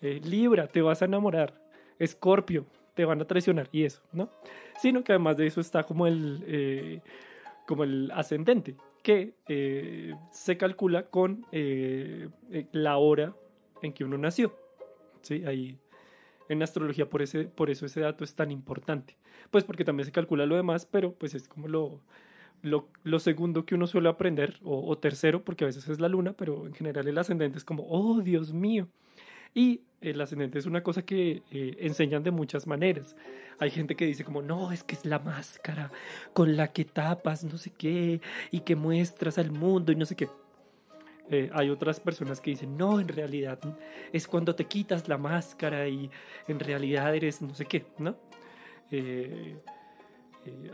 Libra, 0.00 0.66
te 0.66 0.80
vas 0.80 1.02
a 1.02 1.04
enamorar. 1.04 1.62
Escorpio, 1.98 2.64
te 2.94 3.04
van 3.04 3.20
a 3.20 3.24
traicionar 3.24 3.68
y 3.72 3.84
eso, 3.84 4.02
¿no? 4.12 4.30
Sino 4.80 5.04
que 5.04 5.12
además 5.12 5.36
de 5.36 5.46
eso 5.46 5.60
está 5.60 5.82
como 5.84 6.06
el, 6.06 6.44
eh, 6.46 7.00
como 7.66 7.84
el 7.84 8.10
ascendente, 8.12 8.76
que 9.02 9.34
eh, 9.48 10.14
se 10.30 10.56
calcula 10.56 11.04
con 11.04 11.46
eh, 11.52 12.28
la 12.72 12.96
hora 12.98 13.34
en 13.82 13.92
que 13.92 14.04
uno 14.04 14.18
nació. 14.18 14.54
¿Sí? 15.22 15.44
Ahí 15.46 15.78
en 16.50 16.62
astrología 16.62 17.08
por, 17.08 17.22
ese, 17.22 17.44
por 17.44 17.70
eso 17.70 17.86
ese 17.86 18.00
dato 18.00 18.24
es 18.24 18.34
tan 18.34 18.50
importante. 18.50 19.16
Pues 19.50 19.64
porque 19.64 19.84
también 19.84 20.04
se 20.04 20.12
calcula 20.12 20.46
lo 20.46 20.56
demás, 20.56 20.84
pero 20.84 21.12
pues 21.12 21.34
es 21.34 21.46
como 21.46 21.68
lo, 21.68 22.00
lo, 22.62 22.88
lo 23.04 23.18
segundo 23.20 23.64
que 23.64 23.76
uno 23.76 23.86
suele 23.86 24.08
aprender, 24.08 24.58
o, 24.64 24.84
o 24.86 24.98
tercero, 24.98 25.44
porque 25.44 25.64
a 25.64 25.68
veces 25.68 25.88
es 25.88 26.00
la 26.00 26.08
luna, 26.08 26.32
pero 26.32 26.66
en 26.66 26.74
general 26.74 27.06
el 27.06 27.18
ascendente 27.18 27.56
es 27.56 27.64
como, 27.64 27.86
oh 27.88 28.20
Dios 28.20 28.52
mío. 28.52 28.88
Y 29.54 29.82
el 30.00 30.20
ascendente 30.20 30.58
es 30.58 30.66
una 30.66 30.82
cosa 30.82 31.02
que 31.02 31.42
eh, 31.50 31.76
enseñan 31.80 32.22
de 32.22 32.30
muchas 32.30 32.66
maneras. 32.66 33.16
Hay 33.58 33.70
gente 33.70 33.96
que 33.96 34.06
dice 34.06 34.24
como, 34.24 34.40
no, 34.40 34.72
es 34.72 34.82
que 34.82 34.94
es 34.94 35.04
la 35.04 35.18
máscara 35.18 35.90
con 36.32 36.56
la 36.56 36.72
que 36.72 36.84
tapas 36.84 37.44
no 37.44 37.58
sé 37.58 37.70
qué 37.70 38.20
y 38.50 38.60
que 38.60 38.76
muestras 38.76 39.38
al 39.38 39.50
mundo 39.50 39.92
y 39.92 39.96
no 39.96 40.06
sé 40.06 40.16
qué. 40.16 40.28
Eh, 41.28 41.50
hay 41.52 41.70
otras 41.70 42.00
personas 42.00 42.40
que 42.40 42.50
dicen, 42.50 42.76
no, 42.76 42.98
en 42.98 43.08
realidad 43.08 43.58
es 44.12 44.26
cuando 44.26 44.54
te 44.54 44.64
quitas 44.64 45.06
la 45.06 45.18
máscara 45.18 45.86
y 45.86 46.10
en 46.48 46.58
realidad 46.58 47.14
eres 47.14 47.40
no 47.42 47.54
sé 47.54 47.66
qué, 47.66 47.84
¿no? 47.98 48.16
Eh, 48.90 49.56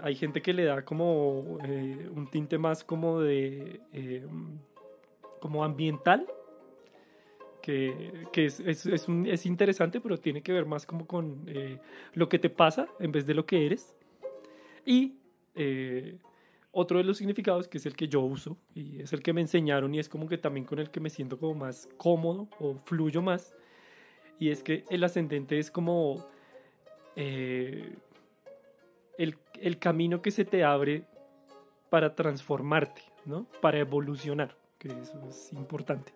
hay 0.03 0.15
gente 0.15 0.41
que 0.41 0.55
le 0.55 0.65
da 0.65 0.83
como 0.85 1.41
un 1.41 2.29
tinte 2.31 2.57
más 2.57 2.85
como 2.85 3.21
de, 3.21 3.81
como 5.41 5.65
ambiental, 5.65 6.27
que, 7.67 8.47
es, 8.47 8.61
es, 8.61 8.87
es 8.87 9.47
interesante, 9.47 10.01
pero 10.01 10.19
tiene 10.19 10.41
que 10.41 10.53
ver 10.53 10.67
más 10.67 10.87
como 10.87 11.05
con 11.07 11.43
eh, 11.49 11.81
lo 12.15 12.29
que 12.29 12.39
te 12.39 12.49
pasa 12.49 12.87
en 13.01 13.11
vez 13.11 13.27
de 13.27 13.35
lo 13.35 13.45
que 13.45 13.67
eres. 13.67 13.97
Y 14.85 15.15
eh, 15.57 16.17
otro 16.71 16.99
de 16.99 17.05
los 17.05 17.19
significados, 17.19 17.67
que 17.67 17.79
es 17.79 17.87
el 17.87 17.97
que 17.97 18.07
yo 18.07 18.21
uso, 18.21 18.57
y 18.73 19.01
es 19.01 19.13
el 19.13 19.21
que 19.21 19.33
me 19.33 19.41
enseñaron, 19.41 19.93
y 19.95 19.99
es 19.99 20.09
como 20.09 20.29
que 20.29 20.39
también 20.39 20.65
con 20.65 20.79
el 20.79 20.91
que 20.91 21.01
me 21.01 21.11
siento 21.11 21.41
como 21.41 21.55
más 21.55 21.89
cómodo 21.97 22.49
o 22.61 22.77
fluyo 22.85 23.21
más, 23.21 23.53
y 24.39 24.51
es 24.51 24.63
que 24.63 24.85
el 24.89 25.03
ascendente 25.03 25.59
es 25.59 25.73
como 25.73 26.25
eh, 27.17 27.97
el, 29.19 29.39
el 29.61 29.79
camino 29.79 30.23
que 30.23 30.31
se 30.31 30.45
te 30.45 30.63
abre 30.63 31.03
para 31.91 32.15
transformarte, 32.15 33.03
¿no? 33.25 33.47
Para 33.61 33.79
evolucionar, 33.79 34.57
que 34.79 34.89
eso 34.89 35.21
es 35.29 35.53
importante. 35.53 36.13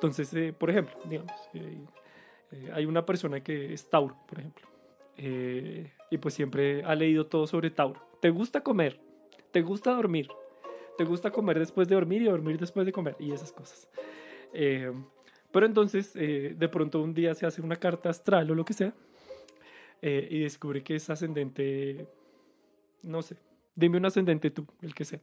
Entonces, 0.00 0.32
eh, 0.34 0.52
por 0.52 0.70
ejemplo, 0.70 0.96
digamos, 1.04 1.32
eh, 1.54 1.84
Eh, 2.52 2.68
hay 2.72 2.84
una 2.84 3.06
persona 3.06 3.40
que 3.40 3.72
es 3.72 3.88
Tauro, 3.88 4.16
por 4.26 4.40
ejemplo, 4.40 4.66
eh, 5.16 5.92
y 6.10 6.18
pues 6.18 6.34
siempre 6.34 6.82
ha 6.82 6.96
leído 6.96 7.26
todo 7.26 7.46
sobre 7.46 7.70
Tauro. 7.70 8.00
¿Te 8.20 8.30
gusta 8.30 8.60
comer? 8.60 8.98
¿Te 9.52 9.62
gusta 9.62 9.94
dormir? 9.94 10.28
¿Te 10.98 11.04
gusta 11.04 11.30
comer 11.30 11.60
después 11.60 11.86
de 11.86 11.94
dormir 11.94 12.22
y 12.22 12.24
dormir 12.24 12.58
después 12.58 12.84
de 12.86 12.92
comer? 12.92 13.14
Y 13.20 13.30
esas 13.30 13.52
cosas. 13.52 13.88
Eh, 14.52 14.92
pero 15.52 15.64
entonces, 15.64 16.16
eh, 16.16 16.56
de 16.58 16.68
pronto 16.68 17.00
un 17.00 17.14
día 17.14 17.36
se 17.36 17.46
hace 17.46 17.62
una 17.62 17.76
carta 17.76 18.10
astral 18.10 18.50
o 18.50 18.54
lo 18.56 18.64
que 18.64 18.72
sea, 18.72 18.92
y 20.02 20.40
descubre 20.40 20.82
que 20.82 20.96
es 20.96 21.08
ascendente, 21.08 22.06
no 23.02 23.22
sé, 23.22 23.36
dime 23.76 23.98
un 23.98 24.06
ascendente 24.06 24.50
tú, 24.50 24.66
el 24.82 24.92
que 24.92 25.04
sea. 25.04 25.20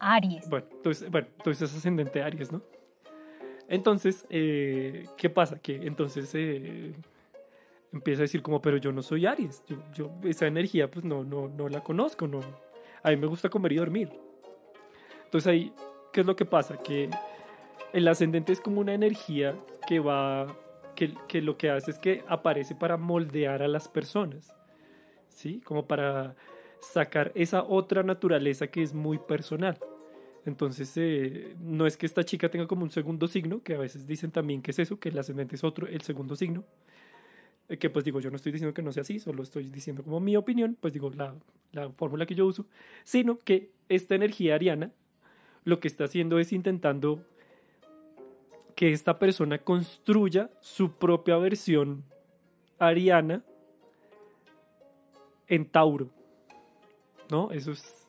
Aries. 0.00 0.50
Bueno, 0.50 0.66
entonces, 0.70 1.08
bueno, 1.08 1.28
entonces 1.38 1.70
es 1.70 1.78
ascendente 1.78 2.20
Aries, 2.20 2.52
¿no? 2.52 2.60
Entonces, 3.68 4.26
eh, 4.30 5.06
¿qué 5.16 5.30
pasa? 5.30 5.58
Que 5.58 5.86
entonces 5.86 6.30
eh, 6.34 6.92
empieza 7.92 8.22
a 8.22 8.24
decir 8.24 8.42
como, 8.42 8.60
pero 8.60 8.76
yo 8.76 8.92
no 8.92 9.02
soy 9.02 9.26
Aries, 9.26 9.62
yo, 9.66 9.76
yo 9.94 10.10
esa 10.24 10.46
energía 10.46 10.90
pues 10.90 11.04
no, 11.04 11.24
no, 11.24 11.48
no 11.48 11.68
la 11.68 11.82
conozco, 11.82 12.26
no. 12.26 12.40
A 13.02 13.10
mí 13.10 13.16
me 13.16 13.26
gusta 13.26 13.48
comer 13.48 13.72
y 13.72 13.76
dormir. 13.76 14.10
Entonces 15.24 15.46
ahí, 15.46 15.72
¿qué 16.12 16.20
es 16.20 16.26
lo 16.26 16.36
que 16.36 16.44
pasa? 16.44 16.76
Que 16.76 17.08
el 17.92 18.08
ascendente 18.08 18.52
es 18.52 18.60
como 18.60 18.80
una 18.80 18.94
energía 18.94 19.54
que 19.86 20.00
va, 20.00 20.46
que, 20.94 21.14
que 21.28 21.42
lo 21.42 21.56
que 21.56 21.70
hace 21.70 21.90
es 21.90 21.98
que 21.98 22.24
aparece 22.28 22.74
para 22.74 22.96
moldear 22.96 23.62
a 23.62 23.68
las 23.68 23.88
personas, 23.88 24.52
¿sí? 25.28 25.60
Como 25.60 25.86
para 25.86 26.36
sacar 26.80 27.32
esa 27.34 27.62
otra 27.62 28.02
naturaleza 28.02 28.66
que 28.66 28.82
es 28.82 28.92
muy 28.92 29.18
personal. 29.18 29.78
Entonces, 30.44 30.92
eh, 30.96 31.54
no 31.60 31.86
es 31.86 31.96
que 31.96 32.06
esta 32.06 32.24
chica 32.24 32.50
tenga 32.50 32.66
como 32.66 32.82
un 32.82 32.90
segundo 32.90 33.28
signo, 33.28 33.62
que 33.62 33.74
a 33.74 33.78
veces 33.78 34.06
dicen 34.06 34.32
también 34.32 34.60
que 34.60 34.72
es 34.72 34.78
eso, 34.78 34.98
que 34.98 35.10
el 35.10 35.18
ascendente 35.18 35.54
es 35.54 35.62
otro, 35.62 35.86
el 35.86 36.02
segundo 36.02 36.34
signo. 36.34 36.64
Eh, 37.68 37.78
que 37.78 37.90
pues 37.90 38.04
digo, 38.04 38.20
yo 38.20 38.30
no 38.30 38.36
estoy 38.36 38.52
diciendo 38.52 38.74
que 38.74 38.82
no 38.82 38.92
sea 38.92 39.02
así, 39.02 39.20
solo 39.20 39.42
estoy 39.42 39.70
diciendo 39.70 40.02
como 40.02 40.18
mi 40.18 40.36
opinión, 40.36 40.76
pues 40.80 40.92
digo, 40.92 41.10
la, 41.10 41.34
la 41.70 41.90
fórmula 41.90 42.26
que 42.26 42.34
yo 42.34 42.46
uso, 42.46 42.66
sino 43.04 43.38
que 43.38 43.70
esta 43.88 44.14
energía 44.14 44.56
ariana 44.56 44.90
lo 45.64 45.78
que 45.78 45.86
está 45.88 46.04
haciendo 46.04 46.38
es 46.38 46.52
intentando 46.52 47.24
que 48.74 48.92
esta 48.92 49.18
persona 49.18 49.58
construya 49.58 50.50
su 50.60 50.92
propia 50.92 51.36
versión 51.36 52.04
ariana 52.78 53.44
en 55.46 55.66
Tauro. 55.66 56.10
¿No? 57.30 57.50
Eso 57.52 57.72
es. 57.72 58.08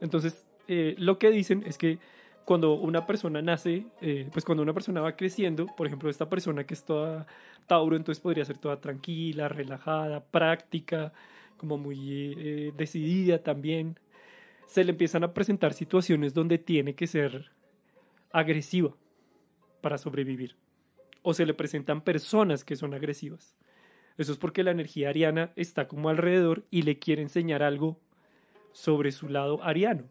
Entonces, 0.00 0.46
eh, 0.72 0.94
lo 0.98 1.18
que 1.18 1.32
dicen 1.32 1.64
es 1.66 1.76
que 1.76 1.98
cuando 2.44 2.74
una 2.74 3.04
persona 3.04 3.42
nace, 3.42 3.86
eh, 4.00 4.28
pues 4.32 4.44
cuando 4.44 4.62
una 4.62 4.72
persona 4.72 5.00
va 5.00 5.16
creciendo, 5.16 5.66
por 5.66 5.88
ejemplo, 5.88 6.08
esta 6.08 6.28
persona 6.28 6.62
que 6.62 6.74
es 6.74 6.84
toda 6.84 7.26
Tauro, 7.66 7.96
entonces 7.96 8.22
podría 8.22 8.44
ser 8.44 8.56
toda 8.56 8.80
tranquila, 8.80 9.48
relajada, 9.48 10.22
práctica, 10.22 11.12
como 11.56 11.76
muy 11.76 12.36
eh, 12.38 12.72
decidida 12.76 13.42
también. 13.42 13.98
Se 14.68 14.84
le 14.84 14.92
empiezan 14.92 15.24
a 15.24 15.34
presentar 15.34 15.72
situaciones 15.72 16.34
donde 16.34 16.58
tiene 16.58 16.94
que 16.94 17.08
ser 17.08 17.50
agresiva 18.30 18.94
para 19.80 19.98
sobrevivir. 19.98 20.54
O 21.22 21.34
se 21.34 21.46
le 21.46 21.54
presentan 21.54 22.00
personas 22.00 22.64
que 22.64 22.76
son 22.76 22.94
agresivas. 22.94 23.56
Eso 24.18 24.30
es 24.30 24.38
porque 24.38 24.62
la 24.62 24.70
energía 24.70 25.08
ariana 25.08 25.52
está 25.56 25.88
como 25.88 26.10
alrededor 26.10 26.64
y 26.70 26.82
le 26.82 27.00
quiere 27.00 27.22
enseñar 27.22 27.64
algo 27.64 27.98
sobre 28.70 29.10
su 29.10 29.28
lado 29.28 29.64
ariano. 29.64 30.04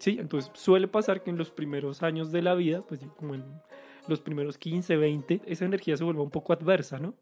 Sí, 0.00 0.16
entonces 0.18 0.50
suele 0.54 0.88
pasar 0.88 1.22
que 1.22 1.28
en 1.28 1.36
los 1.36 1.50
primeros 1.50 2.02
años 2.02 2.32
de 2.32 2.40
la 2.40 2.54
vida, 2.54 2.80
pues 2.88 3.00
como 3.18 3.34
en 3.34 3.44
los 4.08 4.20
primeros 4.20 4.56
15, 4.56 4.96
20, 4.96 5.42
esa 5.46 5.66
energía 5.66 5.94
se 5.94 6.04
vuelve 6.04 6.22
un 6.22 6.30
poco 6.30 6.54
adversa, 6.54 6.98
¿no? 6.98 7.14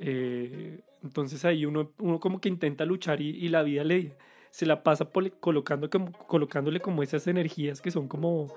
Eh, 0.00 0.80
entonces 1.04 1.44
ahí 1.44 1.64
uno, 1.64 1.92
uno 1.98 2.18
como 2.18 2.40
que 2.40 2.48
intenta 2.48 2.84
luchar 2.84 3.20
y, 3.20 3.48
la 3.48 3.62
vida 3.62 3.84
le 3.84 4.16
se 4.50 4.66
la 4.66 4.82
pasa 4.82 5.08
colocando 5.40 5.88
colocándole 6.26 6.80
como 6.80 7.02
esas 7.02 7.26
energías 7.28 7.80
que 7.80 7.90
son 7.90 8.08
como 8.08 8.52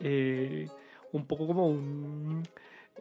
eh, 0.00 0.68
un 1.12 1.26
poco 1.26 1.46
como 1.46 1.68
un 1.68 2.42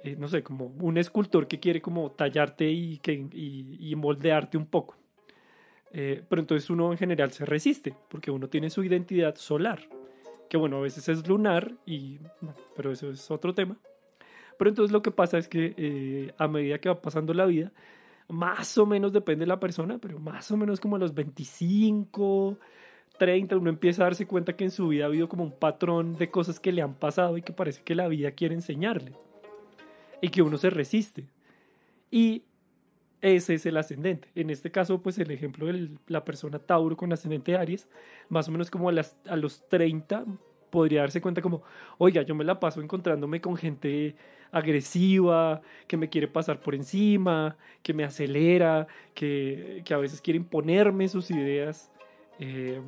eh, 0.03 0.15
no 0.17 0.27
sé, 0.27 0.43
como 0.43 0.67
un 0.67 0.97
escultor 0.97 1.47
que 1.47 1.59
quiere 1.59 1.81
como 1.81 2.11
tallarte 2.11 2.69
y, 2.69 2.99
que, 2.99 3.13
y 3.33 3.95
moldearte 3.95 4.57
un 4.57 4.67
poco. 4.67 4.97
Eh, 5.93 6.23
pero 6.27 6.41
entonces 6.41 6.69
uno 6.71 6.91
en 6.91 6.97
general 6.97 7.31
se 7.31 7.45
resiste, 7.45 7.95
porque 8.09 8.31
uno 8.31 8.49
tiene 8.49 8.71
su 8.71 8.83
identidad 8.83 9.35
solar, 9.35 9.87
que 10.49 10.57
bueno, 10.57 10.77
a 10.77 10.81
veces 10.81 11.07
es 11.07 11.27
lunar, 11.27 11.71
y, 11.85 12.19
pero 12.75 12.91
eso 12.91 13.11
es 13.11 13.29
otro 13.29 13.53
tema. 13.53 13.77
Pero 14.57 14.69
entonces 14.69 14.91
lo 14.91 15.01
que 15.01 15.11
pasa 15.11 15.37
es 15.37 15.47
que 15.47 15.73
eh, 15.77 16.33
a 16.37 16.47
medida 16.47 16.79
que 16.79 16.89
va 16.89 16.99
pasando 16.99 17.33
la 17.33 17.45
vida, 17.45 17.71
más 18.27 18.77
o 18.77 18.85
menos 18.85 19.13
depende 19.13 19.43
de 19.43 19.47
la 19.47 19.59
persona, 19.59 19.99
pero 19.99 20.19
más 20.19 20.49
o 20.51 20.57
menos 20.57 20.79
como 20.79 20.95
a 20.95 20.99
los 20.99 21.13
25, 21.13 22.57
30, 23.17 23.57
uno 23.57 23.69
empieza 23.69 24.01
a 24.01 24.05
darse 24.05 24.25
cuenta 24.25 24.55
que 24.55 24.63
en 24.63 24.71
su 24.71 24.87
vida 24.87 25.03
ha 25.03 25.07
habido 25.07 25.29
como 25.29 25.43
un 25.43 25.51
patrón 25.51 26.17
de 26.17 26.31
cosas 26.31 26.59
que 26.59 26.71
le 26.71 26.81
han 26.81 26.95
pasado 26.95 27.37
y 27.37 27.43
que 27.43 27.53
parece 27.53 27.83
que 27.83 27.93
la 27.93 28.07
vida 28.07 28.31
quiere 28.31 28.55
enseñarle. 28.55 29.13
Y 30.21 30.29
que 30.29 30.41
uno 30.41 30.57
se 30.57 30.69
resiste. 30.69 31.27
Y 32.09 32.43
ese 33.23 33.53
es 33.53 33.65
el 33.65 33.77
ascendente. 33.77 34.27
En 34.35 34.49
este 34.49 34.69
caso, 34.69 35.01
pues 35.01 35.17
el 35.17 35.31
ejemplo 35.31 35.67
de 35.67 35.89
la 36.07 36.25
persona 36.25 36.59
Tauro 36.59 36.97
con 36.97 37.13
ascendente 37.13 37.55
Aries, 37.55 37.87
más 38.27 38.49
o 38.49 38.51
menos 38.51 38.69
como 38.69 38.89
a, 38.89 38.91
las, 38.91 39.15
a 39.27 39.37
los 39.37 39.67
30 39.69 40.25
podría 40.69 41.01
darse 41.01 41.21
cuenta 41.21 41.41
como, 41.41 41.63
oiga, 41.99 42.23
yo 42.23 42.35
me 42.35 42.43
la 42.43 42.59
paso 42.59 42.81
encontrándome 42.81 43.39
con 43.39 43.55
gente 43.55 44.17
agresiva, 44.51 45.61
que 45.87 45.95
me 45.95 46.09
quiere 46.09 46.27
pasar 46.27 46.59
por 46.59 46.75
encima, 46.75 47.55
que 47.81 47.93
me 47.93 48.03
acelera, 48.03 48.87
que, 49.13 49.83
que 49.85 49.93
a 49.93 49.97
veces 49.97 50.19
quiere 50.19 50.37
imponerme 50.37 51.07
sus 51.07 51.31
ideas. 51.31 51.93
Eh, 52.39 52.81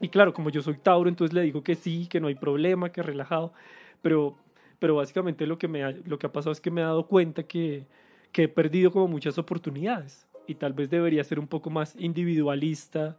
y 0.00 0.10
claro, 0.10 0.34
como 0.34 0.50
yo 0.50 0.60
soy 0.60 0.76
Tauro, 0.76 1.08
entonces 1.08 1.32
le 1.32 1.40
digo 1.40 1.62
que 1.62 1.76
sí, 1.76 2.08
que 2.08 2.20
no 2.20 2.28
hay 2.28 2.34
problema, 2.34 2.92
que 2.92 3.02
relajado, 3.02 3.54
pero, 4.02 4.36
pero 4.78 4.96
básicamente 4.96 5.46
lo 5.46 5.56
que, 5.56 5.66
me 5.66 5.82
ha, 5.82 5.92
lo 5.92 6.18
que 6.18 6.26
ha 6.26 6.32
pasado 6.32 6.52
es 6.52 6.60
que 6.60 6.70
me 6.70 6.82
he 6.82 6.84
dado 6.84 7.06
cuenta 7.06 7.44
que, 7.44 7.86
que 8.36 8.42
he 8.42 8.48
perdido 8.48 8.92
como 8.92 9.08
muchas 9.08 9.38
oportunidades 9.38 10.26
y 10.46 10.56
tal 10.56 10.74
vez 10.74 10.90
debería 10.90 11.24
ser 11.24 11.38
un 11.38 11.46
poco 11.46 11.70
más 11.70 11.96
individualista, 11.98 13.16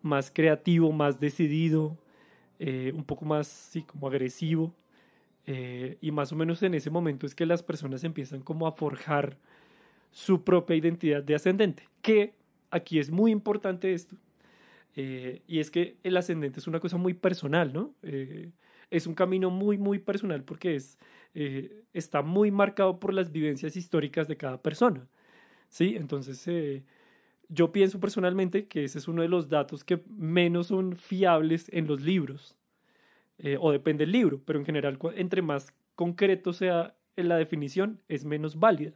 más 0.00 0.30
creativo, 0.30 0.90
más 0.90 1.20
decidido, 1.20 1.98
eh, 2.58 2.90
un 2.94 3.04
poco 3.04 3.26
más, 3.26 3.46
sí, 3.46 3.82
como 3.82 4.08
agresivo. 4.08 4.74
Eh, 5.44 5.98
y 6.00 6.12
más 6.12 6.32
o 6.32 6.36
menos 6.36 6.62
en 6.62 6.72
ese 6.72 6.88
momento 6.88 7.26
es 7.26 7.34
que 7.34 7.44
las 7.44 7.62
personas 7.62 8.04
empiezan 8.04 8.40
como 8.40 8.66
a 8.66 8.72
forjar 8.72 9.36
su 10.12 10.42
propia 10.42 10.76
identidad 10.76 11.22
de 11.22 11.34
ascendente, 11.34 11.86
que 12.00 12.32
aquí 12.70 12.98
es 12.98 13.10
muy 13.10 13.32
importante 13.32 13.92
esto, 13.92 14.16
eh, 14.96 15.42
y 15.46 15.58
es 15.58 15.70
que 15.70 15.98
el 16.02 16.16
ascendente 16.16 16.58
es 16.58 16.66
una 16.66 16.80
cosa 16.80 16.96
muy 16.96 17.12
personal, 17.12 17.70
¿no? 17.70 17.92
Es 18.90 19.06
un 19.06 19.14
camino 19.14 19.50
muy, 19.50 19.78
muy 19.78 19.98
personal 19.98 20.44
porque 20.44 20.76
es, 20.76 20.98
eh, 21.34 21.84
está 21.92 22.22
muy 22.22 22.50
marcado 22.50 23.00
por 23.00 23.12
las 23.12 23.32
vivencias 23.32 23.76
históricas 23.76 24.28
de 24.28 24.36
cada 24.36 24.62
persona, 24.62 25.08
¿sí? 25.68 25.96
Entonces, 25.96 26.46
eh, 26.48 26.84
yo 27.48 27.72
pienso 27.72 28.00
personalmente 28.00 28.66
que 28.68 28.84
ese 28.84 28.98
es 28.98 29.08
uno 29.08 29.22
de 29.22 29.28
los 29.28 29.48
datos 29.48 29.84
que 29.84 30.02
menos 30.08 30.68
son 30.68 30.96
fiables 30.96 31.68
en 31.72 31.86
los 31.86 32.00
libros, 32.02 32.56
eh, 33.38 33.56
o 33.60 33.72
depende 33.72 34.04
del 34.04 34.12
libro, 34.12 34.40
pero 34.44 34.58
en 34.58 34.64
general, 34.66 34.98
entre 35.16 35.42
más 35.42 35.72
concreto 35.94 36.52
sea 36.52 36.96
la 37.16 37.36
definición, 37.36 38.00
es 38.08 38.24
menos 38.24 38.58
válida. 38.58 38.92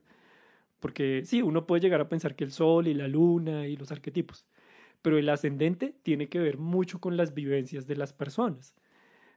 Porque 0.81 1.23
sí, 1.25 1.43
uno 1.43 1.67
puede 1.67 1.83
llegar 1.83 2.01
a 2.01 2.09
pensar 2.09 2.35
que 2.37 2.45
el 2.45 2.53
sol 2.53 2.89
y 2.89 2.95
la 2.95 3.09
luna 3.09 3.67
y 3.69 3.77
los 3.77 3.93
arquetipos, 3.93 4.47
pero 5.03 5.19
el 5.19 5.29
ascendente 5.29 5.95
tiene 6.03 6.29
que 6.29 6.41
ver 6.41 6.59
mucho 6.59 7.01
con 7.01 7.17
las 7.17 7.35
vivencias 7.35 7.87
de 7.87 7.97
las 7.97 8.13
personas. 8.13 8.75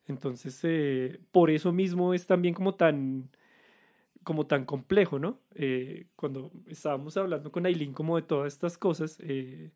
Entonces, 0.07 0.59
eh, 0.63 1.19
por 1.31 1.49
eso 1.49 1.71
mismo 1.73 2.13
es 2.13 2.27
también 2.27 2.53
como 2.53 2.75
tan, 2.75 3.29
como 4.23 4.47
tan 4.47 4.65
complejo, 4.65 5.19
¿no? 5.19 5.39
Eh, 5.55 6.07
cuando 6.15 6.51
estábamos 6.67 7.17
hablando 7.17 7.51
con 7.51 7.65
Aileen 7.65 7.93
como 7.93 8.15
de 8.17 8.23
todas 8.23 8.53
estas 8.53 8.77
cosas, 8.77 9.19
eh, 9.21 9.71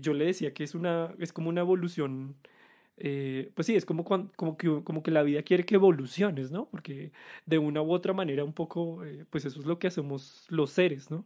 yo 0.00 0.14
le 0.14 0.26
decía 0.26 0.54
que 0.54 0.64
es, 0.64 0.74
una, 0.74 1.14
es 1.18 1.32
como 1.32 1.48
una 1.48 1.62
evolución, 1.62 2.36
pues 3.54 3.66
sí, 3.66 3.74
es 3.76 3.84
como, 3.86 4.04
como, 4.04 4.56
que, 4.56 4.82
como 4.84 5.02
que 5.02 5.10
la 5.10 5.22
vida 5.22 5.42
quiere 5.42 5.64
que 5.64 5.74
evoluciones, 5.74 6.50
¿no? 6.52 6.66
Porque 6.70 7.12
de 7.46 7.58
una 7.58 7.82
u 7.82 7.92
otra 7.92 8.12
manera 8.12 8.44
un 8.44 8.52
poco, 8.52 9.02
pues 9.30 9.44
eso 9.44 9.60
es 9.60 9.66
lo 9.66 9.78
que 9.78 9.88
hacemos 9.88 10.46
los 10.50 10.70
seres, 10.70 11.10
¿no? 11.10 11.24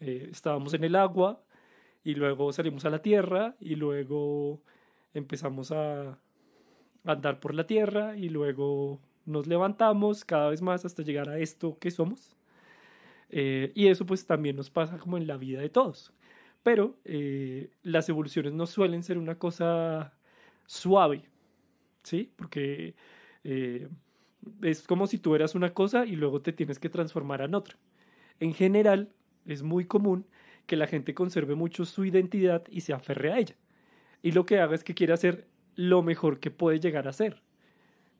Estábamos 0.00 0.74
en 0.74 0.84
el 0.84 0.96
agua 0.96 1.42
y 2.04 2.14
luego 2.14 2.52
salimos 2.52 2.84
a 2.84 2.90
la 2.90 3.02
tierra 3.02 3.56
y 3.60 3.76
luego 3.76 4.62
empezamos 5.14 5.72
a 5.72 6.18
andar 7.04 7.40
por 7.40 7.54
la 7.54 7.66
tierra 7.66 8.16
y 8.16 8.28
luego 8.28 9.00
nos 9.26 9.46
levantamos 9.46 10.24
cada 10.24 10.50
vez 10.50 10.62
más 10.62 10.84
hasta 10.84 11.02
llegar 11.02 11.28
a 11.28 11.38
esto 11.38 11.78
que 11.78 11.90
somos. 11.90 12.36
Eh, 13.30 13.72
y 13.74 13.88
eso 13.88 14.06
pues 14.06 14.26
también 14.26 14.56
nos 14.56 14.70
pasa 14.70 14.98
como 14.98 15.16
en 15.16 15.26
la 15.26 15.36
vida 15.36 15.60
de 15.60 15.68
todos. 15.68 16.12
Pero 16.62 16.96
eh, 17.04 17.70
las 17.82 18.08
evoluciones 18.08 18.52
no 18.52 18.66
suelen 18.66 19.02
ser 19.02 19.18
una 19.18 19.38
cosa 19.38 20.14
suave, 20.66 21.24
¿sí? 22.02 22.32
Porque 22.36 22.94
eh, 23.44 23.88
es 24.62 24.86
como 24.86 25.06
si 25.06 25.18
tú 25.18 25.34
eras 25.34 25.54
una 25.54 25.74
cosa 25.74 26.06
y 26.06 26.16
luego 26.16 26.40
te 26.40 26.52
tienes 26.52 26.78
que 26.78 26.88
transformar 26.88 27.42
en 27.42 27.54
otra. 27.54 27.76
En 28.40 28.54
general, 28.54 29.12
es 29.46 29.62
muy 29.62 29.84
común 29.84 30.26
que 30.66 30.76
la 30.76 30.86
gente 30.86 31.14
conserve 31.14 31.54
mucho 31.54 31.84
su 31.84 32.04
identidad 32.04 32.64
y 32.70 32.80
se 32.80 32.94
aferre 32.94 33.32
a 33.32 33.38
ella. 33.38 33.56
Y 34.22 34.32
lo 34.32 34.46
que 34.46 34.58
haga 34.58 34.74
es 34.74 34.84
que 34.84 34.94
quiere 34.94 35.12
hacer 35.12 35.46
lo 35.76 36.02
mejor 36.02 36.40
que 36.40 36.50
puede 36.50 36.80
llegar 36.80 37.08
a 37.08 37.12
ser. 37.12 37.42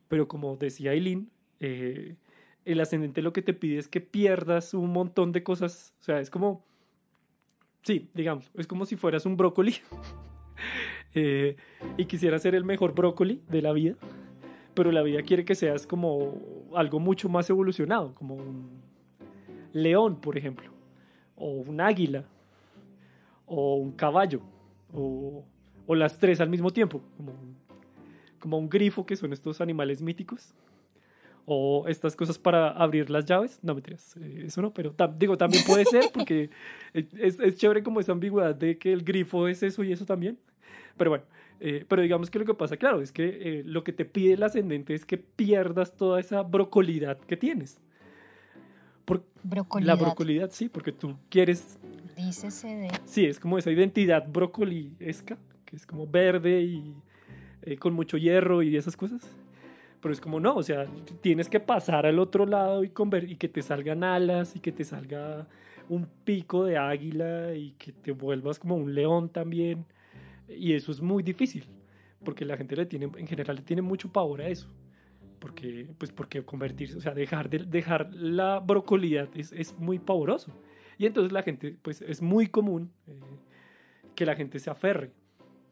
Pero 0.07 0.27
como 0.27 0.55
decía 0.57 0.93
Eileen, 0.93 1.29
eh, 1.59 2.15
el 2.65 2.79
ascendente 2.81 3.21
lo 3.21 3.33
que 3.33 3.41
te 3.41 3.53
pide 3.53 3.77
es 3.77 3.87
que 3.87 4.01
pierdas 4.01 4.73
un 4.73 4.91
montón 4.91 5.31
de 5.31 5.43
cosas. 5.43 5.93
O 6.01 6.03
sea, 6.03 6.19
es 6.19 6.29
como, 6.29 6.63
sí, 7.83 8.09
digamos, 8.13 8.51
es 8.55 8.67
como 8.67 8.85
si 8.85 8.95
fueras 8.95 9.25
un 9.25 9.37
brócoli 9.37 9.75
eh, 11.15 11.55
y 11.97 12.05
quisieras 12.05 12.41
ser 12.41 12.55
el 12.55 12.63
mejor 12.63 12.93
brócoli 12.93 13.41
de 13.49 13.61
la 13.61 13.71
vida, 13.71 13.95
pero 14.73 14.91
la 14.91 15.03
vida 15.03 15.21
quiere 15.21 15.45
que 15.45 15.55
seas 15.55 15.87
como 15.87 16.69
algo 16.75 16.99
mucho 16.99 17.29
más 17.29 17.49
evolucionado, 17.49 18.13
como 18.15 18.35
un 18.35 18.81
león, 19.73 20.19
por 20.19 20.37
ejemplo, 20.37 20.71
o 21.35 21.51
un 21.51 21.81
águila, 21.81 22.25
o 23.45 23.75
un 23.75 23.91
caballo, 23.91 24.41
o, 24.93 25.45
o 25.87 25.95
las 25.95 26.17
tres 26.17 26.41
al 26.41 26.49
mismo 26.49 26.71
tiempo, 26.71 27.01
como 27.17 27.31
un, 27.31 27.55
como 28.39 28.57
un 28.57 28.69
grifo, 28.69 29.05
que 29.05 29.15
son 29.15 29.33
estos 29.33 29.61
animales 29.61 30.01
míticos 30.01 30.53
o 31.45 31.85
estas 31.87 32.15
cosas 32.15 32.37
para 32.37 32.71
abrir 32.71 33.09
las 33.09 33.25
llaves. 33.25 33.59
No, 33.61 33.75
mentiras, 33.75 34.15
eh, 34.17 34.43
eso 34.45 34.61
no, 34.61 34.73
pero 34.73 34.95
digo, 35.17 35.37
también 35.37 35.63
puede 35.65 35.85
ser 35.85 36.05
porque 36.13 36.49
es, 36.93 37.39
es, 37.39 37.55
chévere 37.57 37.83
como 37.83 37.99
esa 37.99 38.11
ambigüedad 38.11 38.55
de 38.55 38.77
que 38.77 38.91
el 38.91 39.03
grifo 39.03 39.47
es 39.47 39.63
eso 39.63 39.83
y 39.83 39.91
eso 39.91 40.05
también. 40.05 40.37
Pero 40.97 41.11
bueno, 41.11 41.25
eh, 41.59 41.85
pero 41.87 42.01
digamos 42.01 42.29
que 42.29 42.39
lo 42.39 42.45
que 42.45 42.53
pasa, 42.53 42.77
claro, 42.77 43.01
es 43.01 43.11
que 43.11 43.25
eh, 43.25 43.63
lo 43.65 43.83
que 43.83 43.93
te 43.93 44.05
pide 44.05 44.33
el 44.33 44.43
ascendente 44.43 44.93
es 44.93 45.05
que 45.05 45.17
pierdas 45.17 45.95
toda 45.95 46.19
esa 46.19 46.41
brocolidad 46.41 47.17
que 47.19 47.37
tienes. 47.37 47.79
Por, 49.05 49.23
brocolidad. 49.43 49.95
La 49.95 50.03
brocolidad, 50.03 50.49
sí, 50.51 50.67
porque 50.67 50.91
tú 50.91 51.15
quieres... 51.29 51.77
Dícese 52.17 52.67
de... 52.67 52.91
Sí, 53.05 53.25
es 53.25 53.39
como 53.39 53.57
esa 53.57 53.71
identidad 53.71 54.27
brocoliesca, 54.27 55.37
que 55.75 55.79
es 55.79 55.85
como 55.85 56.07
verde 56.07 56.61
y 56.61 57.75
con 57.77 57.93
mucho 57.93 58.17
hierro 58.17 58.63
y 58.63 58.77
esas 58.77 58.95
cosas 58.95 59.35
pero 60.05 60.13
es 60.13 60.21
como 60.21 60.39
no, 60.39 60.53
o 60.53 60.61
sea, 60.61 60.85
tienes 61.21 61.49
que 61.49 61.59
pasar 61.59 62.05
al 62.05 62.19
otro 62.19 62.45
lado 62.45 62.83
y, 62.83 62.91
y 63.27 63.35
que 63.37 63.49
te 63.49 63.63
salgan 63.63 64.03
alas 64.03 64.55
y 64.55 64.59
que 64.59 64.71
te 64.71 64.83
salga 64.83 65.47
un 65.89 66.07
pico 66.23 66.63
de 66.63 66.77
águila 66.77 67.55
y 67.55 67.71
que 67.71 67.91
te 67.91 68.11
vuelvas 68.11 68.59
como 68.59 68.75
un 68.75 68.93
león 68.93 69.29
también. 69.29 69.83
Y 70.47 70.73
eso 70.73 70.91
es 70.91 71.01
muy 71.01 71.23
difícil, 71.23 71.65
porque 72.23 72.45
la 72.45 72.55
gente 72.55 72.75
le 72.75 72.85
tiene, 72.85 73.09
en 73.17 73.25
general 73.25 73.55
le 73.55 73.63
tiene 73.63 73.81
mucho 73.81 74.13
pavor 74.13 74.41
a 74.41 74.47
eso. 74.47 74.69
Porque, 75.39 75.87
pues 75.97 76.11
porque 76.11 76.45
convertirse, 76.45 76.95
o 76.97 77.01
sea, 77.01 77.15
dejar, 77.15 77.49
de, 77.49 77.65
dejar 77.65 78.13
la 78.13 78.59
brocolidad 78.59 79.29
es, 79.35 79.51
es 79.53 79.75
muy 79.79 79.97
pavoroso. 79.97 80.51
Y 80.99 81.07
entonces 81.07 81.31
la 81.31 81.41
gente, 81.41 81.77
pues 81.81 82.03
es 82.03 82.21
muy 82.21 82.45
común 82.45 82.91
eh, 83.07 83.19
que 84.13 84.27
la 84.27 84.35
gente 84.35 84.59
se 84.59 84.69
aferre 84.69 85.09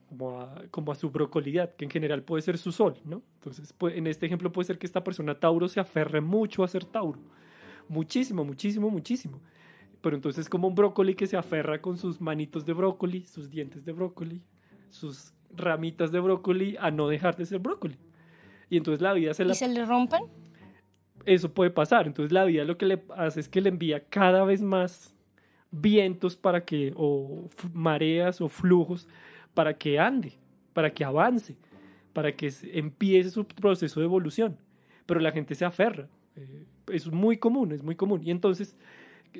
como 0.09 0.41
a, 0.41 0.63
como 0.71 0.91
a 0.91 0.95
su 0.95 1.09
brocolidad, 1.09 1.75
que 1.75 1.85
en 1.85 1.91
general 1.91 2.23
puede 2.23 2.41
ser 2.41 2.57
su 2.57 2.71
sol, 2.71 2.97
¿no? 3.05 3.21
Entonces, 3.35 3.73
en 3.81 4.07
este 4.07 4.25
ejemplo 4.25 4.51
puede 4.51 4.67
ser 4.67 4.77
que 4.77 4.85
esta 4.85 5.03
persona 5.03 5.39
Tauro 5.39 5.67
se 5.67 5.79
aferre 5.79 6.21
mucho 6.21 6.63
a 6.63 6.67
ser 6.67 6.85
Tauro. 6.85 7.19
Muchísimo, 7.87 8.45
muchísimo, 8.45 8.89
muchísimo. 8.89 9.39
Pero 10.01 10.15
entonces 10.15 10.49
como 10.49 10.67
un 10.67 10.75
brócoli 10.75 11.15
que 11.15 11.27
se 11.27 11.37
aferra 11.37 11.81
con 11.81 11.97
sus 11.97 12.19
manitos 12.19 12.65
de 12.65 12.73
brócoli, 12.73 13.25
sus 13.25 13.49
dientes 13.49 13.85
de 13.85 13.93
brócoli, 13.93 14.41
sus 14.89 15.33
ramitas 15.55 16.11
de 16.11 16.19
brócoli 16.19 16.75
a 16.79 16.91
no 16.91 17.07
dejar 17.07 17.35
de 17.35 17.45
ser 17.45 17.59
brócoli. 17.59 17.97
Y 18.69 18.77
entonces 18.77 19.01
la 19.01 19.13
vida 19.13 19.33
se 19.33 19.45
la... 19.45 19.53
¿Y 19.53 19.55
se 19.55 19.67
le 19.67 19.85
rompen? 19.85 20.23
Eso 21.25 21.53
puede 21.53 21.71
pasar. 21.71 22.05
Entonces 22.05 22.31
la 22.31 22.43
vida 22.43 22.65
lo 22.65 22.77
que 22.77 22.85
le 22.85 23.03
hace 23.15 23.39
es 23.39 23.47
que 23.47 23.61
le 23.61 23.69
envía 23.69 24.03
cada 24.05 24.43
vez 24.43 24.61
más 24.61 25.15
vientos 25.71 26.35
para 26.35 26.65
que, 26.65 26.93
o 26.95 27.49
mareas 27.73 28.41
o 28.41 28.49
flujos 28.49 29.07
para 29.53 29.77
que 29.77 29.99
ande, 29.99 30.33
para 30.73 30.93
que 30.93 31.03
avance, 31.03 31.55
para 32.13 32.31
que 32.31 32.51
empiece 32.73 33.29
su 33.29 33.45
proceso 33.45 33.99
de 33.99 34.05
evolución. 34.05 34.57
Pero 35.05 35.19
la 35.19 35.31
gente 35.31 35.55
se 35.55 35.65
aferra. 35.65 36.07
Eh, 36.35 36.65
es 36.91 37.11
muy 37.11 37.37
común, 37.37 37.71
es 37.71 37.83
muy 37.83 37.95
común. 37.95 38.21
Y 38.23 38.31
entonces 38.31 38.75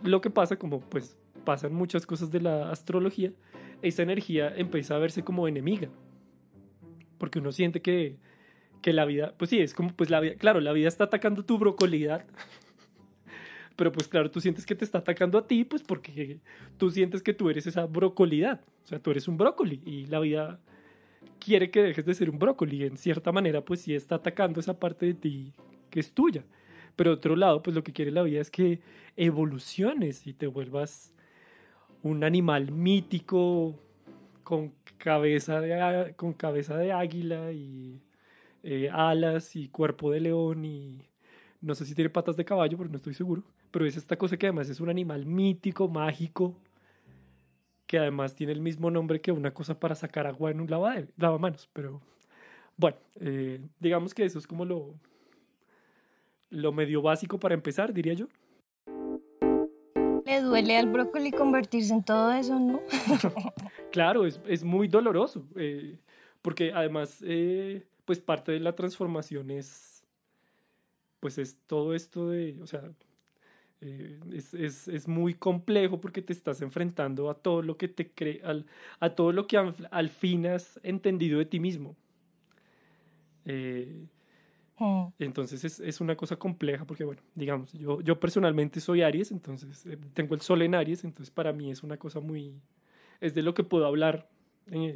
lo 0.02 0.22
que 0.22 0.30
pasa, 0.30 0.58
como 0.58 0.80
pues 0.80 1.18
pasan 1.44 1.74
muchas 1.74 2.06
cosas 2.06 2.32
de 2.32 2.42
la 2.42 2.72
astrología, 2.72 3.32
esa 3.82 4.04
energía 4.04 4.54
empieza 4.56 4.96
a 4.96 5.00
verse 5.00 5.24
como 5.24 5.48
enemiga. 5.48 5.90
Porque 7.18 7.40
uno 7.40 7.52
siente 7.52 7.82
que, 7.82 8.18
que 8.82 8.94
la 8.94 9.06
vida, 9.06 9.34
pues 9.38 9.50
sí, 9.50 9.60
es 9.60 9.74
como, 9.74 9.94
pues 9.94 10.10
la 10.10 10.20
vida, 10.20 10.36
claro, 10.36 10.60
la 10.62 10.74
vida 10.74 10.88
está 10.88 11.06
atacando 11.06 11.44
tu 11.44 11.58
brocolidad, 11.58 12.26
pero 13.76 13.92
pues 13.92 14.08
claro, 14.08 14.30
tú 14.30 14.40
sientes 14.40 14.66
que 14.66 14.76
te 14.76 14.86
está 14.86 15.00
atacando 15.00 15.38
a 15.38 15.48
ti, 15.48 15.64
pues 15.64 15.82
porque 15.82 16.40
tú 16.78 16.90
sientes 16.92 17.24
que 17.24 17.34
tú 17.34 17.50
eres 17.50 17.66
esa 17.66 17.86
brocolidad, 17.86 18.62
o 18.84 18.88
sea, 18.88 19.00
tú 19.00 19.12
eres 19.12 19.28
un 19.28 19.38
brócoli 19.38 19.82
y 19.86 20.06
la 20.08 20.20
vida 20.20 20.60
quiere 21.40 21.72
que 21.72 21.82
dejes 21.82 22.06
de 22.06 22.14
ser 22.14 22.30
un 22.30 22.40
brócoli, 22.40 22.84
en 22.84 22.98
cierta 22.98 23.32
manera 23.32 23.62
pues 23.62 23.82
sí 23.82 23.96
está 23.96 24.16
atacando 24.16 24.60
esa 24.60 24.80
parte 24.80 25.08
de 25.08 25.14
ti 25.14 25.54
que 25.90 26.00
es 26.00 26.12
tuya. 26.14 26.44
Pero 26.96 27.12
de 27.12 27.16
otro 27.16 27.36
lado, 27.36 27.64
pues 27.64 27.76
lo 27.76 27.84
que 27.84 27.92
quiere 27.92 28.12
la 28.12 28.22
vida 28.22 28.40
es 28.40 28.52
que 28.52 28.80
evoluciones 29.18 30.28
y 30.28 30.34
te 30.34 30.46
vuelvas 30.46 31.14
un 32.04 32.24
animal 32.24 32.72
mítico 32.72 33.80
con 34.44 34.74
cabeza 34.98 35.60
de, 35.60 36.14
con 36.16 36.34
cabeza 36.34 36.78
de 36.78 36.92
águila 36.92 37.52
y 37.52 38.00
eh, 38.62 38.90
alas 38.92 39.56
y 39.56 39.70
cuerpo 39.70 40.12
de 40.12 40.20
león 40.20 40.66
y 40.66 41.02
no 41.62 41.74
sé 41.74 41.86
si 41.86 41.96
tiene 41.96 42.10
patas 42.10 42.38
de 42.38 42.46
caballo, 42.46 42.78
pero 42.78 42.90
no 42.90 42.98
estoy 42.98 43.16
seguro 43.16 43.44
pero 43.74 43.88
es 43.88 43.98
esta 43.98 44.16
cosa 44.18 44.38
que 44.38 44.46
además 44.46 44.70
es 44.70 44.80
un 44.80 44.90
animal 44.90 45.26
mítico, 45.26 45.88
mágico, 45.88 46.56
que 47.88 47.98
además 47.98 48.36
tiene 48.36 48.54
el 48.54 48.62
mismo 48.62 48.92
nombre 48.92 49.20
que 49.20 49.32
una 49.32 49.52
cosa 49.52 49.80
para 49.80 49.96
sacar 49.96 50.28
agua 50.28 50.52
en 50.52 50.62
un 50.62 50.70
lavamanos. 50.70 51.68
Pero 51.74 52.00
bueno, 52.78 52.98
eh, 53.20 53.60
digamos 53.80 54.14
que 54.14 54.26
eso 54.26 54.38
es 54.38 54.46
como 54.46 54.64
lo, 54.64 54.94
lo 56.52 56.72
medio 56.72 57.02
básico 57.02 57.40
para 57.40 57.56
empezar, 57.56 57.92
diría 57.92 58.14
yo. 58.14 58.28
Le 60.24 60.42
duele 60.42 60.78
al 60.78 60.92
brócoli 60.92 61.32
convertirse 61.32 61.96
en 61.96 62.04
todo 62.04 62.32
eso, 62.32 62.60
¿no? 62.60 62.80
claro, 63.92 64.28
es, 64.28 64.40
es, 64.48 64.64
muy 64.64 64.88
doloroso, 64.88 65.48
eh, 65.56 65.98
porque 66.44 66.72
además, 66.76 67.24
eh, 67.26 67.84
pues 68.06 68.20
parte 68.20 68.52
de 68.52 68.60
la 68.60 68.76
transformación 68.76 69.50
es, 69.50 70.04
pues 71.20 71.40
es 71.40 71.58
todo 71.66 71.96
esto 71.96 72.30
de, 72.30 72.62
o 72.62 72.68
sea, 72.68 72.84
eh, 73.86 74.18
es, 74.32 74.54
es, 74.54 74.88
es, 74.88 75.10
muy 75.10 75.34
complejo 75.34 76.00
porque 76.00 76.22
te 76.22 76.32
estás 76.32 76.62
enfrentando 76.62 77.30
a 77.30 77.34
todo 77.34 77.62
lo 77.62 77.76
que 77.76 77.90
te 77.90 78.10
cree, 78.10 78.40
al, 78.42 78.66
a 79.02 79.10
todo 79.10 79.34
lo 79.34 79.46
que 79.46 79.58
al, 79.58 80.10
fin 80.10 80.48
has 80.48 80.80
entendido 80.84 81.38
de 81.38 81.44
ti 81.46 81.60
mismo. 81.60 81.98
Eh, 83.44 84.06
hmm. 84.80 85.08
Entonces 85.20 85.66
es, 85.66 85.82
es, 85.82 86.00
una 86.00 86.16
cosa 86.16 86.38
compleja 86.38 86.86
porque, 86.86 87.04
bueno, 87.04 87.22
digamos, 87.36 87.74
yo, 87.74 88.00
yo 88.00 88.18
personalmente 88.22 88.80
soy 88.80 89.02
Aries, 89.02 89.32
entonces 89.32 89.86
eh, 89.86 89.98
tengo 90.14 90.34
el 90.34 90.40
sol 90.40 90.62
en 90.62 90.76
Aries, 90.76 91.04
entonces 91.04 91.30
para 91.30 91.52
mí 91.52 91.70
es 91.70 91.84
una 91.84 91.98
cosa 91.98 92.22
muy... 92.22 92.62
es 93.20 93.34
de 93.34 93.42
lo 93.42 93.54
que 93.54 93.66
puedo 93.66 93.86
hablar 93.86 94.30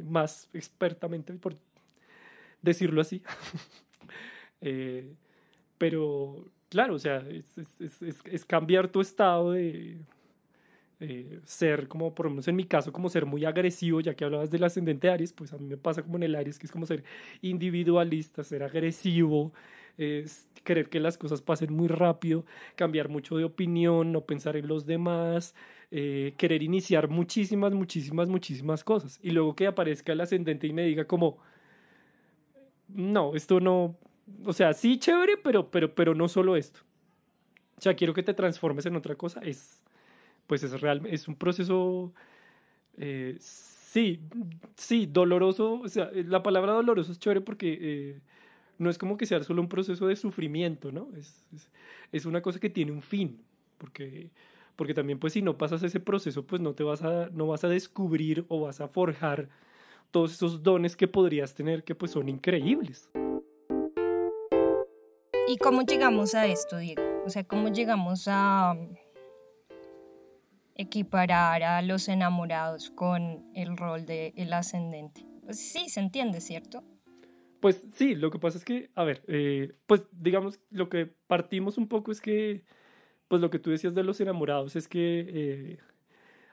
más 0.06 0.48
expertamente, 0.54 1.34
por 1.34 1.58
decirlo 2.62 3.02
así. 3.02 3.22
pero 5.76 6.46
Claro, 6.68 6.94
o 6.94 6.98
sea, 6.98 7.22
es, 7.28 8.44
cambiar 8.44 8.88
tu 8.88 9.00
estado 9.00 9.52
de 9.52 9.98
ser, 11.44 11.88
como 11.88 12.14
por 12.14 12.26
lo 12.26 12.30
menos 12.30 12.48
en 12.48 12.56
mi 12.56 12.64
caso, 12.64 12.92
como 12.92 13.08
ser 13.08 13.26
muy 13.26 13.44
agresivo, 13.44 14.00
ya 14.00 14.14
que 14.14 14.24
hablabas 14.24 14.50
del 14.50 14.64
ascendente 14.64 15.08
Aries, 15.10 15.32
pues 15.32 15.52
a 15.52 15.58
mí 15.58 15.66
me 15.66 15.76
pasa 15.76 16.02
como 16.02 16.16
en 16.16 16.24
el 16.24 16.34
Aries, 16.34 16.58
que 16.58 16.66
es 16.66 16.72
como 16.72 16.86
ser 16.86 17.04
individualista, 17.42 18.42
ser 18.44 18.62
agresivo, 18.62 19.52
es 19.96 20.48
querer 20.64 20.88
que 20.88 21.00
las 21.00 21.18
cosas 21.18 21.42
pasen 21.42 21.72
muy 21.72 21.88
rápido, 21.88 22.44
cambiar 22.76 23.08
mucho 23.08 23.36
de 23.36 23.44
opinión, 23.44 24.12
no 24.12 24.22
pensar 24.22 24.56
en 24.56 24.68
los 24.68 24.86
demás, 24.86 25.54
eh, 25.90 26.34
querer 26.36 26.62
iniciar 26.62 27.08
muchísimas, 27.08 27.72
muchísimas, 27.72 28.28
muchísimas 28.28 28.84
cosas. 28.84 29.18
Y 29.22 29.30
luego 29.30 29.54
que 29.56 29.66
aparezca 29.66 30.12
el 30.12 30.20
ascendente 30.20 30.66
y 30.66 30.72
me 30.72 30.84
diga 30.84 31.06
como, 31.06 31.38
no, 32.88 33.34
esto 33.34 33.60
no, 33.60 33.96
o 34.44 34.52
sea, 34.52 34.72
sí, 34.72 34.98
chévere, 34.98 35.36
pero, 35.36 35.70
pero, 35.70 35.94
pero 35.94 36.14
no 36.14 36.28
solo 36.28 36.56
esto. 36.56 36.80
O 37.76 37.80
sea, 37.80 37.94
quiero 37.94 38.14
que 38.14 38.22
te 38.22 38.34
transformes 38.34 38.86
en 38.86 38.96
otra 38.96 39.14
cosa. 39.14 39.40
Es, 39.40 39.82
pues 40.46 40.62
es 40.62 40.80
real, 40.80 41.02
es 41.06 41.28
un 41.28 41.36
proceso, 41.36 42.12
eh, 42.96 43.36
sí, 43.38 44.20
sí, 44.76 45.06
doloroso. 45.06 45.80
O 45.80 45.88
sea, 45.88 46.10
la 46.12 46.42
palabra 46.42 46.72
doloroso 46.72 47.12
es 47.12 47.18
chévere 47.18 47.40
porque 47.40 47.78
eh, 47.80 48.20
no 48.78 48.90
es 48.90 48.98
como 48.98 49.16
que 49.16 49.26
sea 49.26 49.42
solo 49.42 49.62
un 49.62 49.68
proceso 49.68 50.06
de 50.06 50.16
sufrimiento, 50.16 50.90
¿no? 50.90 51.08
Es, 51.16 51.44
es, 51.54 51.70
es, 52.12 52.26
una 52.26 52.42
cosa 52.42 52.58
que 52.58 52.70
tiene 52.70 52.92
un 52.92 53.02
fin, 53.02 53.40
porque, 53.76 54.30
porque 54.74 54.94
también, 54.94 55.18
pues, 55.18 55.34
si 55.34 55.42
no 55.42 55.58
pasas 55.58 55.82
ese 55.82 56.00
proceso, 56.00 56.46
pues 56.46 56.60
no 56.62 56.74
te 56.74 56.82
vas 56.82 57.02
a, 57.02 57.28
no 57.30 57.46
vas 57.46 57.64
a 57.64 57.68
descubrir 57.68 58.44
o 58.48 58.62
vas 58.62 58.80
a 58.80 58.88
forjar 58.88 59.48
todos 60.10 60.32
esos 60.32 60.62
dones 60.62 60.96
que 60.96 61.06
podrías 61.06 61.54
tener 61.54 61.84
que, 61.84 61.94
pues, 61.94 62.12
son 62.12 62.28
increíbles. 62.28 63.10
¿Y 65.48 65.56
cómo 65.56 65.80
llegamos 65.80 66.34
a 66.34 66.46
esto, 66.46 66.76
Diego? 66.76 67.02
O 67.24 67.30
sea, 67.30 67.42
¿cómo 67.42 67.68
llegamos 67.70 68.28
a 68.28 68.76
equiparar 70.74 71.62
a 71.62 71.80
los 71.80 72.06
enamorados 72.08 72.90
con 72.90 73.46
el 73.54 73.78
rol 73.78 74.04
del 74.04 74.34
el 74.36 74.52
ascendente? 74.52 75.24
Pues 75.42 75.58
sí, 75.58 75.88
se 75.88 76.00
entiende, 76.00 76.42
¿cierto? 76.42 76.84
Pues 77.60 77.86
sí, 77.94 78.14
lo 78.14 78.30
que 78.30 78.38
pasa 78.38 78.58
es 78.58 78.64
que, 78.66 78.90
a 78.94 79.04
ver, 79.04 79.24
eh, 79.26 79.72
pues 79.86 80.02
digamos, 80.12 80.60
lo 80.70 80.90
que 80.90 81.06
partimos 81.06 81.78
un 81.78 81.88
poco 81.88 82.12
es 82.12 82.20
que, 82.20 82.62
pues 83.28 83.40
lo 83.40 83.48
que 83.48 83.58
tú 83.58 83.70
decías 83.70 83.94
de 83.94 84.04
los 84.04 84.20
enamorados 84.20 84.76
es 84.76 84.86
que 84.86 85.24
eh, 85.26 85.78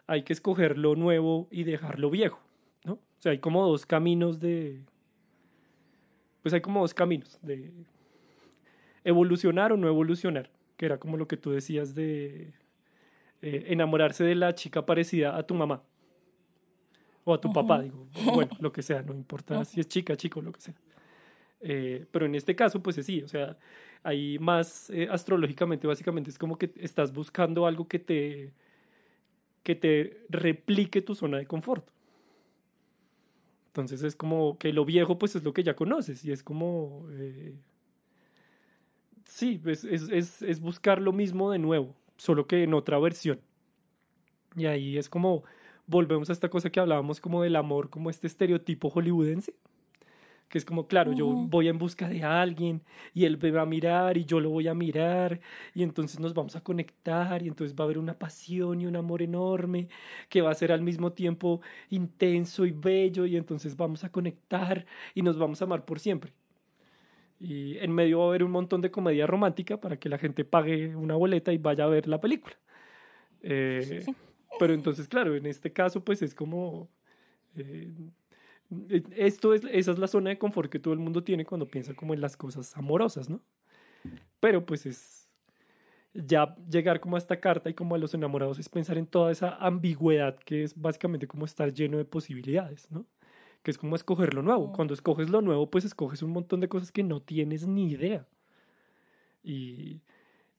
hay 0.08 0.24
que 0.24 0.32
escoger 0.32 0.78
lo 0.78 0.96
nuevo 0.96 1.50
y 1.52 1.66
dejar 1.66 2.00
lo 2.00 2.10
viejo, 2.10 2.40
¿no? 2.86 2.94
O 2.94 3.20
sea, 3.22 3.34
hay 3.34 3.40
como 3.40 3.68
dos 3.68 3.86
caminos 3.86 4.40
de, 4.40 4.86
pues 6.42 6.54
hay 6.54 6.62
como 6.62 6.80
dos 6.80 6.94
caminos 6.94 7.38
de 7.42 7.74
evolucionar 9.06 9.72
o 9.72 9.78
no 9.78 9.88
evolucionar, 9.88 10.50
que 10.76 10.86
era 10.86 10.98
como 10.98 11.16
lo 11.16 11.28
que 11.28 11.38
tú 11.38 11.52
decías 11.52 11.96
de 11.96 12.52
eh, 13.42 13.66
enamorarse 13.68 14.26
de 14.26 14.36
la 14.36 14.54
chica 14.54 14.86
parecida 14.86 15.38
a 15.38 15.44
tu 15.44 15.54
mamá 15.54 15.82
o 17.24 17.34
a 17.34 17.40
tu 17.40 17.52
papá, 17.54 17.82
digo, 17.82 18.08
bueno, 18.34 18.52
lo 18.60 18.72
que 18.72 18.84
sea, 18.84 19.02
no 19.02 19.14
importa 19.14 19.64
si 19.64 19.80
es 19.80 19.88
chica, 19.88 20.16
chico, 20.18 20.42
lo 20.42 20.52
que 20.52 20.62
sea. 20.62 20.76
Eh, 21.62 22.06
pero 22.12 22.26
en 22.26 22.36
este 22.36 22.56
caso, 22.56 22.84
pues 22.84 22.98
sí, 22.98 23.24
o 23.24 23.28
sea, 23.28 23.58
ahí 24.04 24.38
más 24.40 24.90
eh, 24.92 25.08
astrológicamente, 25.10 25.88
básicamente 25.88 26.30
es 26.30 26.38
como 26.38 26.58
que 26.58 26.72
estás 26.78 27.14
buscando 27.14 27.66
algo 27.66 27.88
que 27.88 27.98
te, 27.98 28.54
que 29.64 29.76
te 29.76 30.26
replique 30.30 31.02
tu 31.02 31.16
zona 31.16 31.38
de 31.38 31.48
confort. 31.48 31.88
Entonces 33.68 34.04
es 34.04 34.16
como 34.16 34.58
que 34.60 34.72
lo 34.72 34.86
viejo, 34.86 35.18
pues 35.18 35.36
es 35.36 35.44
lo 35.44 35.54
que 35.54 35.64
ya 35.64 35.76
conoces 35.76 36.24
y 36.24 36.32
es 36.32 36.44
como, 36.44 37.08
eh, 37.12 37.56
sí, 39.26 39.62
es, 39.66 39.84
es, 39.84 40.10
es, 40.10 40.42
es 40.42 40.60
buscar 40.60 41.02
lo 41.02 41.12
mismo 41.14 41.52
de 41.52 41.60
nuevo, 41.60 41.96
solo 42.18 42.48
que 42.48 42.64
en 42.64 42.74
otra 42.74 43.00
versión. 43.00 43.40
Y 44.56 44.66
ahí 44.68 44.98
es 44.98 45.10
como 45.10 45.44
volvemos 45.88 46.30
a 46.30 46.34
esta 46.34 46.50
cosa 46.50 46.70
que 46.70 46.80
hablábamos 46.80 47.20
como 47.20 47.44
del 47.44 47.56
amor, 47.56 47.90
como 47.90 48.10
este 48.10 48.28
estereotipo 48.28 48.90
hollywoodense, 48.90 49.54
que 50.50 50.58
es 50.60 50.66
como, 50.66 50.88
claro, 50.88 51.12
yo 51.12 51.28
voy 51.28 51.68
en 51.68 51.78
busca 51.80 52.08
de 52.08 52.24
alguien 52.24 52.84
y 53.14 53.26
él 53.26 53.40
me 53.42 53.52
va 53.52 53.64
a 53.64 53.66
mirar 53.66 54.18
y 54.18 54.26
yo 54.26 54.40
lo 54.40 54.52
voy 54.52 54.68
a 54.68 54.74
mirar 54.76 55.42
y 55.74 55.84
entonces 55.84 56.20
nos 56.20 56.34
vamos 56.34 56.56
a 56.56 56.62
conectar 56.62 57.42
y 57.42 57.48
entonces 57.48 57.76
va 57.76 57.84
a 57.84 57.86
haber 57.86 57.98
una 57.98 58.18
pasión 58.18 58.80
y 58.82 58.86
un 58.86 58.96
amor 58.96 59.22
enorme 59.24 59.90
que 60.30 60.42
va 60.42 60.52
a 60.52 60.56
ser 60.56 60.72
al 60.72 60.82
mismo 60.82 61.14
tiempo 61.14 61.62
intenso 61.90 62.66
y 62.66 62.72
bello 62.72 63.26
y 63.26 63.38
entonces 63.38 63.76
vamos 63.76 64.04
a 64.04 64.12
conectar 64.12 64.86
y 65.16 65.24
nos 65.24 65.38
vamos 65.38 65.62
a 65.62 65.66
amar 65.66 65.84
por 65.86 66.00
siempre. 66.00 66.34
Y 67.40 67.78
en 67.80 67.92
medio 67.92 68.20
va 68.20 68.26
a 68.26 68.28
haber 68.30 68.44
un 68.44 68.52
montón 68.52 68.82
de 68.82 68.92
comedia 68.92 69.28
romántica 69.28 69.80
para 69.80 69.98
que 69.98 70.10
la 70.10 70.18
gente 70.18 70.46
pague 70.46 70.96
una 70.96 71.16
boleta 71.16 71.52
y 71.52 71.58
vaya 71.58 71.84
a 71.84 71.88
ver 71.88 72.08
la 72.08 72.22
película. 72.22 72.56
Eh, 73.42 74.06
pero 74.60 74.74
entonces, 74.74 75.08
claro, 75.08 75.36
en 75.36 75.46
este 75.46 75.72
caso, 75.74 76.04
pues 76.04 76.22
es 76.22 76.34
como... 76.34 76.90
Eh, 77.56 77.92
esto 79.16 79.54
es, 79.54 79.64
esa 79.72 79.92
es 79.92 80.00
la 80.00 80.08
zona 80.08 80.32
de 80.32 80.38
confort 80.38 80.72
que 80.72 80.80
todo 80.80 80.94
el 80.94 81.00
mundo 81.00 81.24
tiene 81.24 81.46
cuando 81.46 81.68
piensa 81.68 81.94
como 81.94 82.14
en 82.14 82.22
las 82.22 82.36
cosas 82.36 82.76
amorosas, 82.76 83.30
¿no? 83.30 83.42
Pero 84.40 84.66
pues 84.66 84.86
es 84.86 85.30
ya 86.14 86.56
llegar 86.70 87.00
como 87.00 87.16
a 87.16 87.20
esta 87.20 87.40
carta 87.40 87.70
y 87.70 87.74
como 87.74 87.96
a 87.96 87.98
los 87.98 88.14
enamorados 88.14 88.58
es 88.58 88.70
pensar 88.70 88.98
en 88.98 89.06
toda 89.06 89.32
esa 89.32 89.56
ambigüedad 89.58 90.38
que 90.40 90.64
es 90.64 90.80
básicamente 90.80 91.28
como 91.28 91.46
estar 91.46 91.74
lleno 91.74 91.98
de 91.98 92.06
posibilidades, 92.06 92.90
¿no? 92.90 93.06
Que 93.66 93.72
es 93.72 93.78
como 93.78 93.98
escoger 93.98 94.34
lo 94.34 94.44
nuevo. 94.44 94.72
Cuando 94.72 94.94
escoges 94.94 95.30
lo 95.30 95.42
nuevo, 95.42 95.70
pues 95.70 95.84
escoges 95.84 96.22
un 96.22 96.30
montón 96.30 96.62
de 96.62 96.70
cosas 96.70 96.94
que 96.94 97.04
no 97.04 97.20
tienes 97.20 97.66
ni 97.66 97.90
idea. 97.90 98.26
Y, 99.44 100.02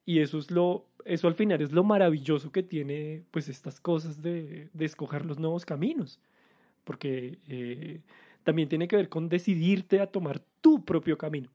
y 0.04 0.18
eso 0.18 0.38
es 0.38 0.50
lo, 0.50 0.86
eso 1.04 1.28
al 1.28 1.34
final 1.34 1.62
es 1.62 1.70
lo 1.72 1.84
maravilloso 1.84 2.50
que 2.52 2.62
tiene 2.62 3.22
pues 3.30 3.48
estas 3.48 3.80
cosas 3.80 4.22
de, 4.22 4.68
de 4.72 4.84
escoger 4.84 5.24
los 5.24 5.38
nuevos 5.38 5.64
caminos 5.64 6.20
porque 6.86 7.40
eh, 7.48 8.00
también 8.44 8.68
tiene 8.68 8.86
que 8.86 8.94
ver 8.94 9.08
con 9.08 9.28
decidirte 9.28 10.00
a 10.00 10.06
tomar 10.06 10.40
tu 10.60 10.84
propio 10.84 11.18
camino, 11.18 11.50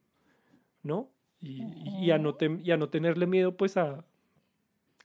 ¿no? 0.84 1.10
Y, 1.40 1.64
y, 2.04 2.12
a 2.12 2.20
no 2.20 2.38
y 2.62 2.70
a 2.70 2.78
no 2.78 2.90
tenerle 2.90 3.26
miedo 3.26 3.56
pues 3.56 3.78
a 3.78 4.04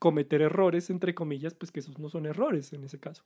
cometer 0.00 0.42
errores, 0.42 0.90
entre 0.90 1.14
comillas, 1.14 1.54
pues 1.54 1.70
que 1.70 1.80
esos 1.80 1.98
no 2.00 2.10
son 2.10 2.26
errores 2.26 2.72
en 2.72 2.82
ese 2.82 2.98
caso. 2.98 3.22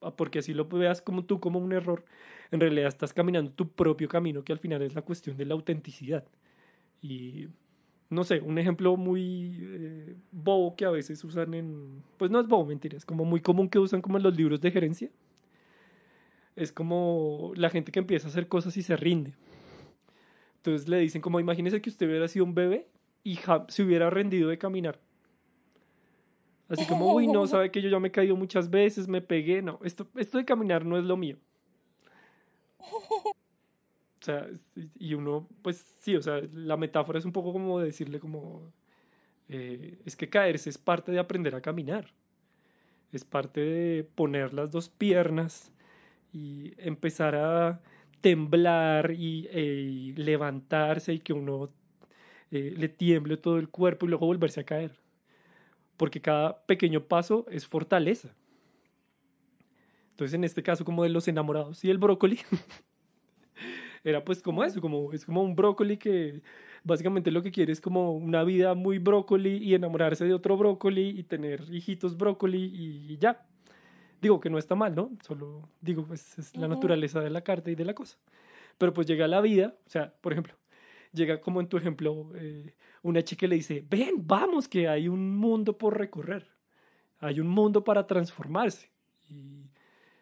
Ah, 0.00 0.14
porque 0.14 0.38
así 0.38 0.54
lo 0.54 0.68
veas 0.68 1.02
como 1.02 1.24
tú 1.24 1.40
como 1.40 1.58
un 1.58 1.72
error, 1.72 2.04
en 2.52 2.60
realidad 2.60 2.88
estás 2.88 3.12
caminando 3.12 3.50
tu 3.50 3.68
propio 3.68 4.08
camino, 4.08 4.44
que 4.44 4.52
al 4.52 4.58
final 4.58 4.82
es 4.82 4.94
la 4.94 5.02
cuestión 5.02 5.36
de 5.36 5.44
la 5.44 5.54
autenticidad. 5.54 6.24
Y 7.02 7.48
no 8.10 8.24
sé, 8.24 8.40
un 8.40 8.58
ejemplo 8.58 8.96
muy 8.96 9.56
eh, 9.60 10.16
bobo 10.32 10.76
que 10.76 10.84
a 10.84 10.90
veces 10.90 11.22
usan 11.24 11.54
en, 11.54 12.02
pues 12.16 12.30
no 12.30 12.40
es 12.40 12.46
bobo, 12.46 12.66
mentira, 12.66 12.96
es 12.96 13.04
como 13.04 13.24
muy 13.24 13.40
común 13.40 13.68
que 13.68 13.78
usan 13.78 14.00
como 14.00 14.18
en 14.18 14.22
los 14.24 14.36
libros 14.36 14.60
de 14.60 14.70
gerencia, 14.70 15.10
es 16.56 16.72
como 16.72 17.52
la 17.56 17.70
gente 17.70 17.92
que 17.92 18.00
empieza 18.00 18.28
a 18.28 18.30
hacer 18.30 18.48
cosas 18.48 18.76
y 18.76 18.82
se 18.82 18.96
rinde. 18.96 19.34
Entonces 20.56 20.88
le 20.88 20.98
dicen 20.98 21.22
como 21.22 21.40
imagínese 21.40 21.80
que 21.80 21.90
usted 21.90 22.08
hubiera 22.08 22.28
sido 22.28 22.44
un 22.44 22.54
bebé 22.54 22.88
y 23.24 23.38
se 23.68 23.82
hubiera 23.82 24.10
rendido 24.10 24.48
de 24.48 24.58
caminar. 24.58 25.00
Así 26.68 26.86
como, 26.86 27.14
uy, 27.14 27.26
no, 27.26 27.46
sabe 27.48 27.70
que 27.70 27.80
yo 27.82 27.88
ya 27.88 27.98
me 28.00 28.08
he 28.08 28.12
caído 28.12 28.36
muchas 28.36 28.70
veces, 28.70 29.08
me 29.08 29.20
pegué. 29.20 29.62
No, 29.62 29.80
esto, 29.84 30.06
esto 30.16 30.38
de 30.38 30.44
caminar 30.44 30.84
no 30.84 30.98
es 30.98 31.04
lo 31.04 31.16
mío. 31.16 31.36
O 34.20 34.24
sea, 34.24 34.46
y 34.98 35.14
uno, 35.14 35.48
pues 35.62 35.96
sí, 36.00 36.16
o 36.16 36.22
sea, 36.22 36.40
la 36.52 36.76
metáfora 36.76 37.18
es 37.18 37.24
un 37.24 37.32
poco 37.32 37.52
como 37.52 37.80
decirle 37.80 38.18
como, 38.20 38.72
eh, 39.48 39.98
es 40.04 40.16
que 40.16 40.28
caerse 40.28 40.70
es 40.70 40.78
parte 40.78 41.12
de 41.12 41.18
aprender 41.18 41.54
a 41.54 41.60
caminar. 41.60 42.12
Es 43.12 43.24
parte 43.24 43.60
de 43.60 44.04
poner 44.04 44.52
las 44.52 44.70
dos 44.70 44.88
piernas 44.88 45.72
y 46.32 46.74
empezar 46.78 47.34
a 47.36 47.80
temblar 48.20 49.12
y, 49.12 49.48
eh, 49.50 50.12
levantarse 50.16 51.14
y 51.14 51.20
que 51.20 51.32
uno 51.32 51.70
eh, 52.50 52.74
le 52.76 52.88
tiemble 52.88 53.36
todo 53.36 53.58
el 53.58 53.68
cuerpo 53.68 54.06
y 54.06 54.10
luego 54.10 54.26
volverse 54.26 54.60
a 54.60 54.64
caer. 54.64 54.92
Porque 55.98 56.22
cada 56.22 56.64
pequeño 56.64 57.02
paso 57.02 57.44
es 57.50 57.66
fortaleza. 57.66 58.34
Entonces, 60.12 60.32
en 60.34 60.44
este 60.44 60.62
caso, 60.62 60.84
como 60.84 61.02
de 61.02 61.10
los 61.10 61.28
enamorados 61.28 61.84
y 61.84 61.90
el 61.90 61.98
brócoli, 61.98 62.40
era 64.04 64.24
pues 64.24 64.40
como 64.40 64.64
eso, 64.64 64.80
como, 64.80 65.12
es 65.12 65.26
como 65.26 65.42
un 65.42 65.54
brócoli 65.54 65.98
que 65.98 66.40
básicamente 66.82 67.30
lo 67.30 67.42
que 67.42 67.50
quiere 67.50 67.72
es 67.72 67.80
como 67.82 68.12
una 68.12 68.42
vida 68.44 68.74
muy 68.74 68.98
brócoli 68.98 69.58
y 69.58 69.74
enamorarse 69.74 70.24
de 70.24 70.32
otro 70.32 70.56
brócoli 70.56 71.10
y 71.10 71.24
tener 71.24 71.62
hijitos 71.70 72.16
brócoli 72.16 72.64
y 72.64 73.18
ya. 73.18 73.46
Digo 74.20 74.40
que 74.40 74.50
no 74.50 74.58
está 74.58 74.74
mal, 74.74 74.94
¿no? 74.94 75.10
Solo 75.22 75.68
digo, 75.80 76.04
pues 76.04 76.38
es 76.38 76.56
la 76.56 76.66
naturaleza 76.66 77.20
de 77.20 77.30
la 77.30 77.42
carta 77.42 77.70
y 77.70 77.74
de 77.74 77.84
la 77.84 77.94
cosa. 77.94 78.18
Pero 78.78 78.92
pues 78.92 79.06
llega 79.06 79.28
la 79.28 79.40
vida, 79.40 79.76
o 79.86 79.90
sea, 79.90 80.12
por 80.20 80.32
ejemplo, 80.32 80.54
llega 81.12 81.40
como 81.40 81.60
en 81.60 81.68
tu 81.68 81.76
ejemplo, 81.76 82.30
eh, 82.34 82.74
una 83.02 83.22
chica 83.22 83.46
le 83.46 83.56
dice, 83.56 83.84
ven, 83.88 84.26
vamos, 84.26 84.68
que 84.68 84.88
hay 84.88 85.08
un 85.08 85.36
mundo 85.36 85.76
por 85.76 85.96
recorrer, 85.98 86.46
hay 87.18 87.40
un 87.40 87.48
mundo 87.48 87.84
para 87.84 88.06
transformarse. 88.06 88.90
Y, 89.28 89.70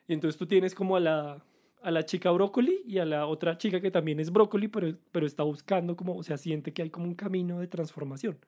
y 0.09 0.14
entonces 0.14 0.39
tú 0.39 0.47
tienes 0.47 0.74
como 0.74 0.97
a 0.97 1.01
la, 1.01 1.45
a 1.82 1.91
la 1.91 2.05
chica 2.05 2.30
brócoli 2.30 2.82
y 2.87 2.99
a 2.99 3.05
la 3.05 3.26
otra 3.26 3.59
chica 3.59 3.80
que 3.80 3.91
también 3.91 4.18
es 4.20 4.32
brócoli, 4.32 4.68
pero, 4.68 4.97
pero 5.12 5.26
está 5.26 5.43
buscando 5.43 5.97
como, 5.97 6.16
o 6.16 6.22
sea, 6.22 6.37
siente 6.37 6.72
que 6.72 6.82
hay 6.82 6.91
como 6.91 7.07
un 7.07 7.14
camino 7.14 7.61
de 7.61 7.68
transformación. 7.68 8.39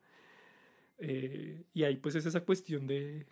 Eh, 0.99 1.63
y 1.73 1.85
ahí 1.85 1.97
pues 1.97 2.17
es 2.17 2.27
esa 2.27 2.41
cuestión 2.45 2.87
de, 2.89 3.27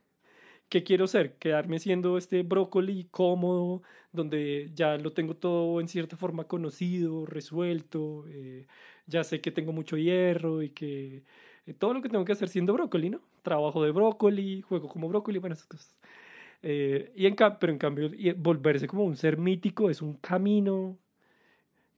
¿qué 0.68 0.84
quiero 0.84 1.06
ser? 1.06 1.36
Quedarme 1.38 1.78
siendo 1.78 2.18
este 2.18 2.42
brócoli 2.42 3.08
cómodo, 3.10 3.82
donde 4.12 4.70
ya 4.74 4.96
lo 4.96 5.12
tengo 5.12 5.36
todo 5.36 5.80
en 5.80 5.88
cierta 5.88 6.16
forma 6.16 6.44
conocido, 6.44 7.26
resuelto, 7.26 8.24
eh, 8.28 8.66
ya 9.06 9.24
sé 9.24 9.40
que 9.40 9.50
tengo 9.50 9.72
mucho 9.72 9.96
hierro 9.96 10.62
y 10.62 10.70
que 10.70 11.22
eh, 11.66 11.74
todo 11.74 11.94
lo 11.94 12.02
que 12.02 12.08
tengo 12.08 12.24
que 12.24 12.32
hacer 12.32 12.48
siendo 12.48 12.72
brócoli, 12.72 13.10
¿no? 13.10 13.20
Trabajo 13.42 13.82
de 13.84 13.90
brócoli, 13.90 14.62
juego 14.62 14.88
como 14.88 15.08
brócoli, 15.08 15.38
bueno, 15.38 15.54
esas 15.54 15.66
cosas. 15.66 15.96
Eh, 16.62 17.12
y 17.14 17.26
en, 17.26 17.36
pero 17.60 17.72
en 17.72 17.78
cambio, 17.78 18.10
volverse 18.36 18.86
como 18.86 19.04
un 19.04 19.16
ser 19.16 19.36
mítico 19.38 19.90
es 19.90 20.02
un 20.02 20.14
camino 20.14 20.98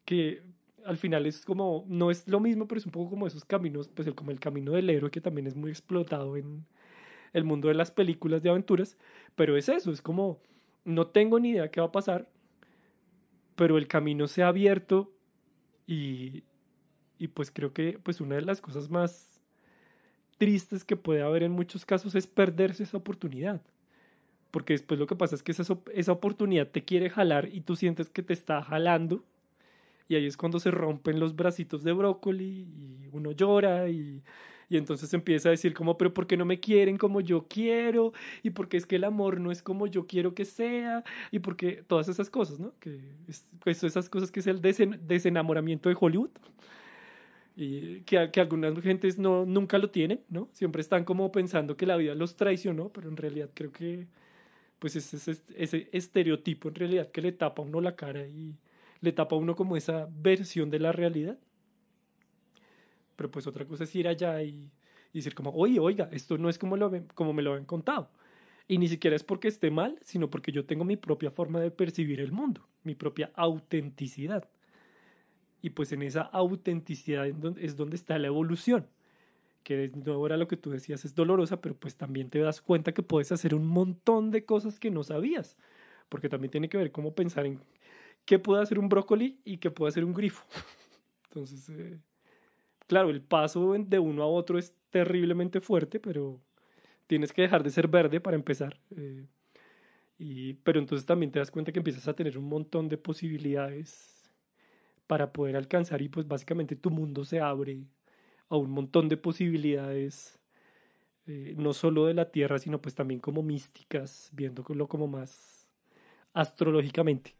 que 0.04 0.42
al 0.84 0.96
final 0.96 1.26
es 1.26 1.44
como, 1.44 1.84
no 1.88 2.10
es 2.10 2.26
lo 2.28 2.40
mismo, 2.40 2.66
pero 2.66 2.78
es 2.78 2.86
un 2.86 2.92
poco 2.92 3.10
como 3.10 3.26
esos 3.26 3.44
caminos, 3.44 3.88
pues 3.88 4.08
el, 4.08 4.14
como 4.14 4.30
el 4.30 4.40
camino 4.40 4.72
del 4.72 4.90
héroe 4.90 5.10
que 5.10 5.20
también 5.20 5.46
es 5.46 5.54
muy 5.54 5.70
explotado 5.70 6.36
en, 6.36 6.66
el 7.32 7.44
mundo 7.44 7.68
de 7.68 7.74
las 7.74 7.90
películas 7.90 8.42
de 8.42 8.50
aventuras, 8.50 8.96
pero 9.34 9.56
es 9.56 9.68
eso, 9.68 9.90
es 9.90 10.02
como, 10.02 10.40
no 10.84 11.08
tengo 11.08 11.38
ni 11.38 11.50
idea 11.50 11.70
qué 11.70 11.80
va 11.80 11.88
a 11.88 11.92
pasar, 11.92 12.28
pero 13.56 13.78
el 13.78 13.88
camino 13.88 14.26
se 14.26 14.42
ha 14.42 14.48
abierto 14.48 15.12
y, 15.86 16.44
y 17.18 17.28
pues 17.28 17.50
creo 17.50 17.72
que 17.72 17.98
pues 18.02 18.20
una 18.20 18.36
de 18.36 18.42
las 18.42 18.60
cosas 18.60 18.90
más 18.90 19.40
tristes 20.38 20.84
que 20.84 20.96
puede 20.96 21.22
haber 21.22 21.42
en 21.42 21.52
muchos 21.52 21.84
casos 21.84 22.14
es 22.14 22.26
perderse 22.26 22.84
esa 22.84 22.96
oportunidad. 22.98 23.62
Porque 24.50 24.74
después 24.74 24.98
lo 25.00 25.06
que 25.06 25.16
pasa 25.16 25.34
es 25.34 25.42
que 25.42 25.52
esa, 25.52 25.64
esa 25.94 26.12
oportunidad 26.12 26.68
te 26.68 26.84
quiere 26.84 27.10
jalar 27.10 27.48
y 27.52 27.60
tú 27.62 27.76
sientes 27.76 28.08
que 28.10 28.22
te 28.22 28.32
está 28.32 28.62
jalando 28.62 29.24
Y 30.08 30.14
ahí 30.16 30.26
es 30.26 30.36
cuando 30.36 30.58
se 30.60 30.70
rompen 30.70 31.20
los 31.20 31.36
bracitos 31.36 31.84
de 31.84 31.92
brócoli 31.92 32.44
y 32.76 33.08
uno 33.12 33.32
llora 33.32 33.88
y, 33.90 34.22
y 34.70 34.76
entonces 34.78 35.12
empieza 35.14 35.48
a 35.50 35.52
decir 35.52 35.74
como, 35.74 35.98
pero 35.98 36.14
¿por 36.14 36.26
qué 36.26 36.36
no 36.36 36.46
me 36.46 36.60
quieren 36.60 36.96
como 36.98 37.20
yo 37.20 37.46
quiero? 37.48 38.12
Y 38.42 38.50
porque 38.50 38.78
es 38.78 38.86
que 38.86 38.96
el 38.96 39.04
amor 39.04 39.40
no 39.40 39.50
es 39.52 39.62
como 39.62 39.86
yo 39.86 40.06
quiero 40.06 40.34
que 40.34 40.44
sea. 40.46 41.04
Y 41.30 41.40
porque 41.40 41.84
todas 41.86 42.08
esas 42.08 42.30
cosas, 42.30 42.58
¿no? 42.58 42.72
Que 42.80 43.00
es, 43.28 43.46
pues 43.60 43.82
esas 43.84 44.08
cosas 44.08 44.30
que 44.30 44.40
es 44.40 44.46
el 44.46 44.62
desen, 44.62 45.00
desenamoramiento 45.06 45.88
de 45.90 45.96
Hollywood. 45.98 46.30
Y 47.60 48.02
que, 48.02 48.30
que 48.30 48.40
algunas 48.40 48.80
gentes 48.80 49.18
no, 49.18 49.44
nunca 49.44 49.78
lo 49.78 49.90
tienen, 49.90 50.20
¿no? 50.28 50.48
Siempre 50.52 50.80
están 50.80 51.04
como 51.04 51.32
pensando 51.32 51.76
que 51.76 51.86
la 51.86 51.96
vida 51.96 52.14
los 52.14 52.36
traicionó, 52.36 52.90
pero 52.92 53.08
en 53.08 53.16
realidad 53.16 53.50
creo 53.52 53.72
que 53.72 54.06
pues 54.78 54.94
ese, 54.94 55.16
ese, 55.16 55.42
ese 55.56 55.88
estereotipo 55.90 56.68
en 56.68 56.76
realidad 56.76 57.10
que 57.10 57.20
le 57.20 57.32
tapa 57.32 57.60
a 57.60 57.64
uno 57.64 57.80
la 57.80 57.96
cara 57.96 58.28
y 58.28 58.54
le 59.00 59.10
tapa 59.10 59.34
a 59.34 59.40
uno 59.40 59.56
como 59.56 59.76
esa 59.76 60.08
versión 60.08 60.70
de 60.70 60.78
la 60.78 60.92
realidad. 60.92 61.36
Pero 63.16 63.28
pues 63.28 63.48
otra 63.48 63.64
cosa 63.66 63.82
es 63.82 63.96
ir 63.96 64.06
allá 64.06 64.40
y, 64.44 64.70
y 65.12 65.18
decir 65.18 65.34
como, 65.34 65.50
oye, 65.50 65.80
oiga, 65.80 66.08
esto 66.12 66.38
no 66.38 66.48
es 66.48 66.58
como, 66.58 66.76
lo, 66.76 66.92
como 67.16 67.32
me 67.32 67.42
lo 67.42 67.54
han 67.54 67.64
contado. 67.64 68.08
Y 68.68 68.78
ni 68.78 68.86
siquiera 68.86 69.16
es 69.16 69.24
porque 69.24 69.48
esté 69.48 69.72
mal, 69.72 69.98
sino 70.02 70.30
porque 70.30 70.52
yo 70.52 70.64
tengo 70.64 70.84
mi 70.84 70.96
propia 70.96 71.32
forma 71.32 71.58
de 71.58 71.72
percibir 71.72 72.20
el 72.20 72.30
mundo, 72.30 72.68
mi 72.84 72.94
propia 72.94 73.32
autenticidad. 73.34 74.48
Y 75.60 75.70
pues 75.70 75.92
en 75.92 76.02
esa 76.02 76.22
autenticidad 76.22 77.26
es 77.26 77.76
donde 77.76 77.96
está 77.96 78.18
la 78.18 78.28
evolución 78.28 78.86
que 79.68 79.76
de 79.76 79.88
nuevo 79.88 80.24
era 80.26 80.38
lo 80.38 80.48
que 80.48 80.56
tú 80.56 80.70
decías, 80.70 81.04
es 81.04 81.14
dolorosa, 81.14 81.60
pero 81.60 81.74
pues 81.74 81.94
también 81.94 82.30
te 82.30 82.38
das 82.38 82.62
cuenta 82.62 82.92
que 82.92 83.02
puedes 83.02 83.32
hacer 83.32 83.54
un 83.54 83.66
montón 83.66 84.30
de 84.30 84.46
cosas 84.46 84.80
que 84.80 84.90
no 84.90 85.02
sabías, 85.02 85.58
porque 86.08 86.30
también 86.30 86.50
tiene 86.50 86.70
que 86.70 86.78
ver 86.78 86.90
cómo 86.90 87.12
pensar 87.14 87.44
en 87.44 87.60
qué 88.24 88.38
puede 88.38 88.62
hacer 88.62 88.78
un 88.78 88.88
brócoli 88.88 89.40
y 89.44 89.58
qué 89.58 89.70
puede 89.70 89.90
hacer 89.90 90.06
un 90.06 90.14
grifo. 90.14 90.46
Entonces, 91.24 91.68
eh, 91.68 91.98
claro, 92.86 93.10
el 93.10 93.20
paso 93.20 93.74
de 93.76 93.98
uno 93.98 94.22
a 94.22 94.26
otro 94.26 94.58
es 94.58 94.72
terriblemente 94.88 95.60
fuerte, 95.60 96.00
pero 96.00 96.40
tienes 97.06 97.34
que 97.34 97.42
dejar 97.42 97.62
de 97.62 97.68
ser 97.68 97.88
verde 97.88 98.20
para 98.20 98.36
empezar. 98.36 98.80
Eh, 98.96 99.26
y, 100.18 100.54
pero 100.54 100.78
entonces 100.78 101.06
también 101.06 101.30
te 101.30 101.40
das 101.40 101.50
cuenta 101.50 101.72
que 101.72 101.78
empiezas 101.78 102.08
a 102.08 102.14
tener 102.14 102.38
un 102.38 102.48
montón 102.48 102.88
de 102.88 102.96
posibilidades 102.96 104.17
para 105.08 105.32
poder 105.32 105.56
alcanzar 105.56 106.00
y 106.02 106.08
pues 106.08 106.28
básicamente 106.28 106.76
tu 106.76 106.90
mundo 106.90 107.24
se 107.24 107.40
abre 107.40 107.80
a 108.48 108.56
un 108.56 108.70
montón 108.70 109.08
de 109.08 109.16
posibilidades, 109.16 110.38
eh, 111.26 111.54
no 111.56 111.72
solo 111.72 112.06
de 112.06 112.14
la 112.14 112.30
Tierra, 112.30 112.58
sino 112.58 112.80
pues 112.80 112.94
también 112.94 113.18
como 113.18 113.42
místicas, 113.42 114.30
viéndolo 114.32 114.86
como 114.86 115.08
más 115.08 115.66
astrológicamente. 116.34 117.34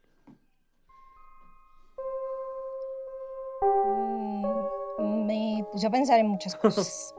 Mm, 4.97 5.25
me 5.25 5.63
puse 5.71 5.87
a 5.87 5.91
pensar 5.91 6.19
en 6.19 6.27
muchas 6.27 6.55
cosas. 6.57 7.15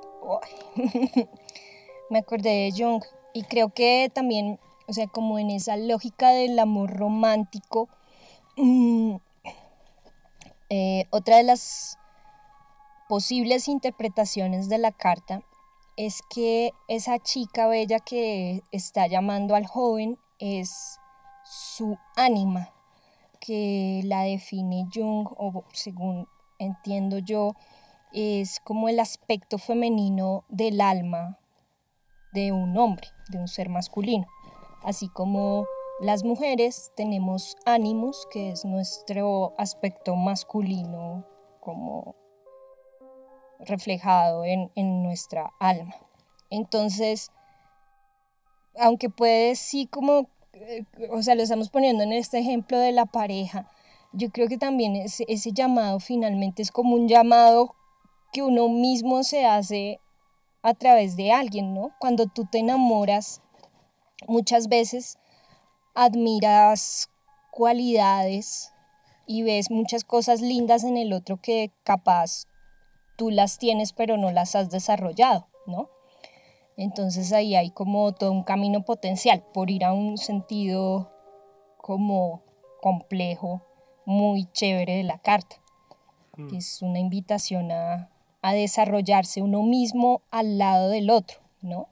me 2.11 2.19
acordé 2.19 2.51
de 2.51 2.73
Jung 2.77 3.03
y 3.33 3.45
creo 3.45 3.71
que 3.71 4.11
también, 4.13 4.59
o 4.89 4.93
sea, 4.93 5.07
como 5.07 5.39
en 5.39 5.51
esa 5.51 5.77
lógica 5.77 6.31
del 6.31 6.59
amor 6.59 6.91
romántico, 6.97 7.89
mm, 8.57 9.17
eh, 10.71 11.07
otra 11.11 11.37
de 11.37 11.43
las 11.43 11.99
posibles 13.09 13.67
interpretaciones 13.67 14.69
de 14.69 14.79
la 14.79 14.93
carta 14.93 15.43
es 15.97 16.23
que 16.31 16.73
esa 16.87 17.19
chica 17.19 17.67
bella 17.67 17.99
que 17.99 18.63
está 18.71 19.09
llamando 19.09 19.57
al 19.57 19.67
joven 19.67 20.17
es 20.39 20.99
su 21.45 21.99
ánima, 22.17 22.71
que 23.41 24.03
la 24.05 24.23
define 24.23 24.89
Jung, 24.95 25.29
o 25.37 25.65
según 25.73 26.29
entiendo 26.59 27.19
yo, 27.19 27.57
es 28.13 28.61
como 28.61 28.89
el 28.89 29.01
aspecto 29.01 29.59
femenino 29.59 30.45
del 30.49 30.81
alma 30.81 31.39
de 32.33 32.53
un 32.53 32.79
hombre, 32.79 33.09
de 33.29 33.39
un 33.39 33.49
ser 33.49 33.69
masculino. 33.69 34.27
Así 34.85 35.09
como 35.09 35.67
las 36.01 36.25
mujeres 36.25 36.93
tenemos 36.97 37.59
ánimos, 37.67 38.27
que 38.31 38.51
es 38.51 38.65
nuestro 38.65 39.53
aspecto 39.59 40.17
masculino 40.17 41.27
como 41.61 42.17
reflejado 43.59 44.45
en, 44.47 45.03
nuestra 45.03 45.53
alma. 45.61 45.95
Entonces, 46.49 47.31
aunque 48.79 49.11
puede 49.11 49.55
sí 49.57 49.87
como, 49.87 50.31
eh, 50.55 50.85
o 51.11 51.23
sea, 51.23 51.35
lo 51.35 51.43
estamos 51.43 51.69
poniendo 51.69 52.03
en 52.03 52.15
este 52.15 52.39
ejemplo 52.39 52.79
de 52.79 52.93
la 52.93 53.05
pareja, 53.05 53.71
yo 54.15 54.31
creo 54.31 54.49
que 54.49 54.57
también 54.57 54.97
ese, 54.97 55.27
ese 55.29 55.53
llamado 55.53 56.01
finalmente 56.01 56.63
es 56.63 56.73
como 56.73 56.95
un 56.95 57.09
llamado 57.09 57.75
que 58.33 58.43
uno 58.43 58.71
mismo 58.71 59.23
se 59.23 59.45
hace 59.45 60.01
a 60.63 60.73
través 60.73 61.17
de 61.17 61.31
alguien, 61.31 61.75
¿no? 61.75 61.91
Cuando 61.99 62.27
tú 62.27 62.47
te 62.51 62.59
enamoras, 62.59 63.43
muchas 64.27 64.69
veces 64.69 65.20
admiras 65.95 67.11
cualidades 67.51 68.73
y 69.27 69.43
ves 69.43 69.71
muchas 69.71 70.05
cosas 70.05 70.41
lindas 70.41 70.85
en 70.85 70.97
el 70.97 71.13
otro 71.13 71.37
que 71.41 71.71
capaz 71.85 72.47
tú 73.17 73.31
las 73.31 73.59
tienes 73.59 73.93
pero 73.93 74.17
no 74.17 74.31
las 74.31 74.55
has 74.57 74.71
desarrollado, 74.71 75.47
¿no? 75.67 75.89
Entonces 76.77 77.33
ahí 77.33 77.55
hay 77.55 77.71
como 77.71 78.13
todo 78.13 78.33
un 78.33 78.43
camino 78.43 78.83
potencial 78.85 79.45
por 79.53 79.71
ir 79.71 79.85
a 79.85 79.93
un 79.93 80.17
sentido 80.17 81.11
como 81.77 82.43
complejo, 82.81 83.63
muy 84.07 84.47
chévere 84.53 84.97
de 84.97 85.03
la 85.05 85.19
carta. 85.19 85.57
Mm. 86.37 86.55
Es 86.55 86.81
una 86.83 86.99
invitación 86.99 87.71
a, 87.73 88.09
desarrollarse 88.43 89.43
uno 89.43 89.63
mismo 89.63 90.23
al 90.31 90.57
lado 90.57 90.89
del 90.89 91.11
otro, 91.11 91.41
¿no? 91.61 91.89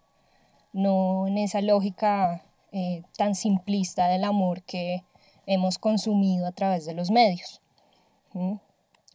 No 0.73 1.27
en 1.27 1.37
esa 1.37 1.61
lógica 1.61 2.43
eh, 2.73 3.03
tan 3.17 3.35
simplista 3.35 4.09
del 4.09 4.25
amor 4.25 4.63
que 4.63 5.05
hemos 5.47 5.79
consumido 5.79 6.47
a 6.47 6.53
través 6.53 6.85
de 6.85 6.95
los 6.95 7.11
medios. 7.11 7.61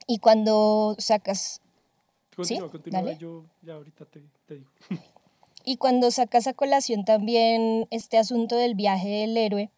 Y 0.08 0.18
cuando 0.20 0.96
sacas 0.98 1.62
Continúa, 2.36 2.72
continúa, 2.72 3.14
yo 3.14 3.46
ya 3.62 3.76
ahorita 3.76 4.06
te, 4.06 4.22
digo. 4.56 4.70
Y 5.66 5.78
cuando 5.78 6.12
sacas 6.12 6.48
a 6.48 6.54
colación 6.54 7.06
también 7.06 7.88
este 7.90 8.18
asunto 8.18 8.58
del 8.58 8.76
viaje 8.76 9.08
del 9.08 9.38
héroe, 9.38 9.70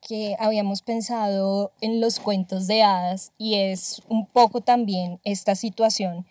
que 0.00 0.36
habíamos 0.38 0.80
pensado 0.80 1.70
en 1.82 2.00
los 2.00 2.18
cuentos 2.18 2.66
de 2.66 2.82
hadas, 2.82 3.32
y 3.36 3.56
es 3.56 4.00
un 4.08 4.26
poco 4.26 4.62
también 4.62 5.20
esta 5.24 5.54
situación 5.54 6.24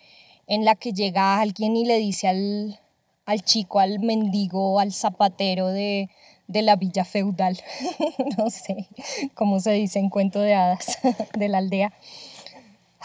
en 0.47 0.65
la 0.65 0.75
que 0.75 0.93
llega 0.93 1.39
alguien 1.39 1.75
y 1.75 1.85
le 1.85 1.97
dice 1.97 2.27
al, 2.27 2.79
al 3.25 3.43
chico, 3.43 3.79
al 3.79 3.99
mendigo, 3.99 4.79
al 4.79 4.93
zapatero 4.93 5.67
de, 5.67 6.09
de 6.47 6.61
la 6.61 6.75
villa 6.75 7.05
feudal, 7.05 7.59
no 8.37 8.49
sé 8.49 8.87
cómo 9.33 9.59
se 9.59 9.71
dice 9.71 9.99
en 9.99 10.09
cuento 10.09 10.39
de 10.39 10.53
hadas 10.53 10.99
de 11.37 11.49
la 11.49 11.57
aldea, 11.59 11.93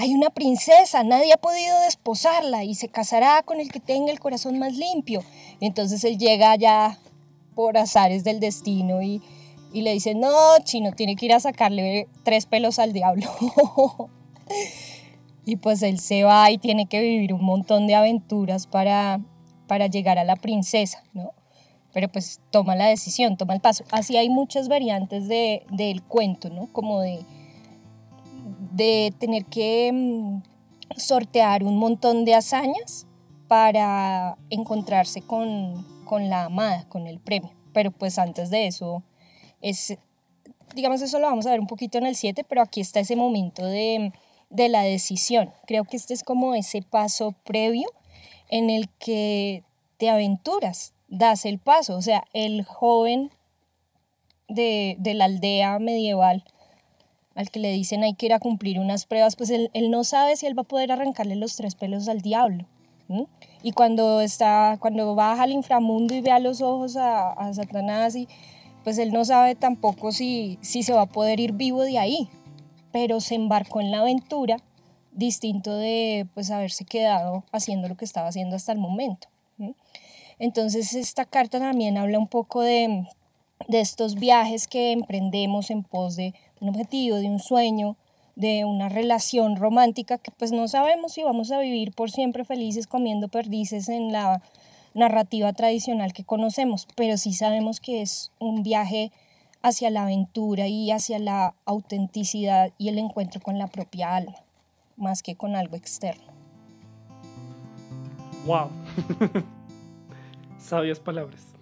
hay 0.01 0.15
una 0.15 0.31
princesa, 0.31 1.05
nadie 1.05 1.35
ha 1.35 1.37
podido 1.37 1.79
desposarla 1.83 2.65
y 2.65 2.75
se 2.75 2.89
casará 2.89 3.43
con 3.43 3.61
el 3.61 3.71
que 3.71 3.81
tenga 3.81 4.11
el 4.11 4.19
corazón 4.19 4.59
más 4.59 4.75
limpio. 4.75 5.23
Entonces 5.61 6.05
él 6.05 6.17
llega 6.17 6.53
allá 6.53 6.99
por 7.55 7.77
azares 7.77 8.25
del 8.25 8.41
destino 8.41 9.03
y, 9.03 9.21
y 9.75 9.83
le 9.83 9.93
dice, 9.93 10.15
no, 10.15 10.59
chino, 10.65 10.93
tiene 10.93 11.17
que 11.17 11.27
ir 11.27 11.35
a 11.35 11.41
sacarle 11.41 12.09
tres 12.23 12.47
pelos 12.47 12.79
al 12.79 12.95
diablo. 12.95 13.31
y 15.45 15.57
pues 15.57 15.83
él 15.83 15.99
se 15.99 16.25
va 16.25 16.51
y 16.51 16.57
tiene 16.57 16.87
que 16.87 17.03
vivir 17.03 17.35
un 17.35 17.45
montón 17.45 17.87
de 17.87 17.95
aventuras 17.95 18.67
para, 18.67 19.21
para 19.67 19.87
llegar 19.89 20.19
a 20.19 20.25
la 20.25 20.37
princesa, 20.37 21.05
¿no? 21.13 21.33
Pero 21.93 22.09
pues 22.09 22.41
toma 22.51 22.77
la 22.77 22.87
decisión, 22.87 23.37
toma 23.37 23.55
el 23.55 23.61
paso. 23.61 23.85
Así 23.91 24.17
hay 24.17 24.29
muchas 24.29 24.69
variantes 24.69 25.29
de, 25.29 25.65
del 25.71 26.03
cuento, 26.03 26.51
¿no? 26.51 26.73
Como 26.73 27.01
de 27.01 27.25
de 28.71 29.13
tener 29.19 29.45
que 29.47 29.91
mm, 29.93 30.43
sortear 30.97 31.65
un 31.65 31.77
montón 31.77 32.25
de 32.25 32.35
hazañas 32.35 33.07
para 33.49 34.37
encontrarse 34.49 35.23
con, 35.23 35.85
la 36.29 36.45
amada, 36.45 36.89
con 36.89 37.07
el 37.07 37.19
premio. 37.19 37.51
Pero 37.73 37.91
pues 37.91 38.19
antes 38.19 38.51
de 38.51 38.67
eso, 38.67 39.03
es, 39.61 39.97
digamos, 40.75 41.03
eso 41.03 41.19
lo 41.19 41.27
vamos 41.27 41.47
a 41.47 41.51
ver 41.51 41.61
un 41.61 41.67
poquito 41.67 41.99
en 41.99 42.07
el 42.07 42.17
7, 42.17 42.45
pero 42.45 42.63
aquí 42.63 42.81
está 42.81 43.01
ese 43.01 43.17
momento 43.17 43.65
de, 43.65 44.13
de 44.51 44.69
la 44.69 44.83
decisión. 44.83 45.53
Creo 45.67 45.85
que 45.85 45.97
este 45.97 46.15
es 46.15 46.23
como 46.23 46.55
ese 46.55 46.83
paso 46.83 47.35
previo 47.45 47.89
en 48.49 48.71
el 48.71 48.89
que 48.99 49.65
te 49.99 50.09
aventuras, 50.11 50.95
das 51.11 51.45
el 51.45 51.59
paso. 51.59 51.97
O 51.97 52.03
sea, 52.03 52.25
el 52.33 52.65
joven 52.65 53.31
de, 54.49 54.97
de 54.99 55.13
la 55.13 55.27
aldea 55.27 55.79
medieval 55.79 56.45
al 57.35 57.51
que 57.51 57.61
le 57.61 57.73
dicen 57.73 58.03
hay 58.03 58.15
que 58.15 58.27
ir 58.27 58.33
a 58.33 58.39
cumplir 58.39 58.79
unas 58.79 59.07
pruebas, 59.07 59.37
pues 59.37 59.51
él, 59.51 59.71
no 59.91 60.05
sabe 60.05 60.37
si 60.37 60.47
él 60.47 60.57
va 60.57 60.63
a 60.63 60.69
poder 60.69 60.93
arrancarle 60.93 61.37
los 61.37 61.57
tres 61.57 61.75
pelos 61.75 62.09
al 62.09 62.21
diablo. 62.21 62.67
Y 63.63 63.73
cuando, 63.73 64.21
está, 64.21 64.77
cuando 64.79 65.17
baja 65.17 65.43
al 65.43 65.51
inframundo 65.51 66.15
y 66.15 66.21
ve 66.21 66.31
a 66.31 66.39
los 66.39 66.61
ojos 66.61 66.97
a, 66.97 67.53
Satanás, 67.55 68.15
y, 68.15 68.29
pues 68.85 68.99
él 68.99 69.13
no 69.13 69.25
sabe 69.25 69.57
tampoco 69.57 70.13
si, 70.13 70.59
si 70.61 70.85
se 70.85 70.93
va 70.93 71.03
a 71.03 71.07
poder 71.07 71.41
ir 71.41 71.53
vivo 71.53 71.83
de 71.83 71.99
ahí. 71.99 72.29
pero 72.93 73.21
se 73.21 73.35
embarcó 73.35 73.81
en 73.81 73.91
la 73.91 74.01
aventura 74.01 74.59
distinto 75.13 75.77
de 75.77 76.27
pues 76.35 76.51
haberse 76.51 76.85
quedado 76.85 77.45
haciendo 77.53 77.89
lo 77.89 77.97
que 77.97 78.05
estaba 78.05 78.29
haciendo 78.29 78.55
hasta 78.55 78.73
el 78.73 78.79
momento. 78.79 79.29
Entonces 80.41 80.95
esta 80.95 81.27
carta 81.27 81.61
también 81.61 81.99
habla 81.99 82.19
un 82.19 82.27
poco 82.27 82.63
de, 82.63 83.07
de 83.69 83.81
estos 83.81 84.15
viajes 84.15 84.67
que 84.67 84.93
emprendemos 84.93 85.71
en 85.71 85.83
pos 85.85 86.17
de 86.17 86.35
un 86.61 86.71
objetivo, 86.71 87.17
de 87.17 87.27
un 87.27 87.39
sueño, 87.39 87.97
de 88.37 88.65
una 88.65 88.89
relación 88.89 89.57
romántica 89.57 90.17
que 90.17 90.31
pues 90.31 90.51
no 90.51 90.67
sabemos 90.67 91.13
si 91.13 91.23
vamos 91.23 91.53
a 91.53 91.61
vivir 91.61 91.93
por 91.93 92.11
siempre 92.11 92.47
felices 92.47 92.87
comiendo 92.87 93.29
perdices 93.29 93.91
en 93.91 94.13
la 94.13 94.43
narrativa 94.95 95.53
tradicional 95.53 96.15
que 96.15 96.25
conocemos, 96.25 96.89
pero 96.97 97.19
sí 97.19 97.35
sabemos 97.35 97.79
que 97.79 98.01
es 98.01 98.33
un 98.39 98.63
viaje 98.63 99.13
hacia 99.61 99.91
la 99.91 100.05
aventura 100.05 100.69
y 100.69 100.91
hacia 100.91 101.19
la 101.19 101.55
autenticidad 101.67 102.73
y 102.79 102.89
el 102.89 102.99
encuentro 102.99 103.43
con 103.43 103.59
la 103.59 103.67
propia 103.67 104.17
alma, 104.17 104.37
más 104.97 105.23
que 105.23 105.37
con 105.37 105.55
algo 105.55 105.77
externo. 105.77 106.33
¡Wow! 108.47 108.71
Sabias 110.71 111.01
palabras. 111.01 111.53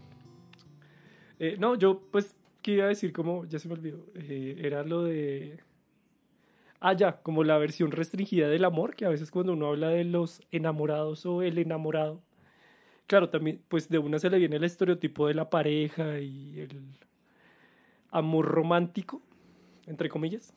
Eh, 1.39 1.57
no, 1.59 1.77
yo 1.77 2.03
pues, 2.13 2.35
¿qué 2.61 2.73
iba 2.73 2.85
a 2.85 2.89
decir? 2.89 3.15
Como, 3.15 3.47
ya 3.47 3.59
se 3.59 3.67
me 3.67 3.73
olvidó, 3.73 4.05
eh, 4.15 4.57
era 4.59 4.83
lo 4.83 5.03
de... 5.03 5.61
Ah, 6.79 6.93
ya, 6.93 7.23
como 7.23 7.43
la 7.43 7.57
versión 7.57 7.91
restringida 7.91 8.49
del 8.49 8.67
amor, 8.67 8.97
que 8.97 9.07
a 9.07 9.09
veces 9.09 9.31
cuando 9.31 9.55
uno 9.55 9.69
habla 9.69 9.89
de 9.89 10.05
los 10.05 10.43
enamorados 10.51 11.25
o 11.25 11.41
el 11.41 11.57
enamorado, 11.57 12.21
claro, 13.07 13.31
también, 13.31 13.63
pues 13.69 13.89
de 13.89 13.97
una 13.97 14.19
se 14.19 14.29
le 14.29 14.39
viene 14.39 14.57
el 14.57 14.65
estereotipo 14.65 15.27
de 15.27 15.33
la 15.33 15.49
pareja 15.49 16.21
y 16.21 16.61
el 16.61 16.79
amor 18.11 18.45
romántico, 18.45 19.23
entre 19.87 20.11
comillas. 20.11 20.53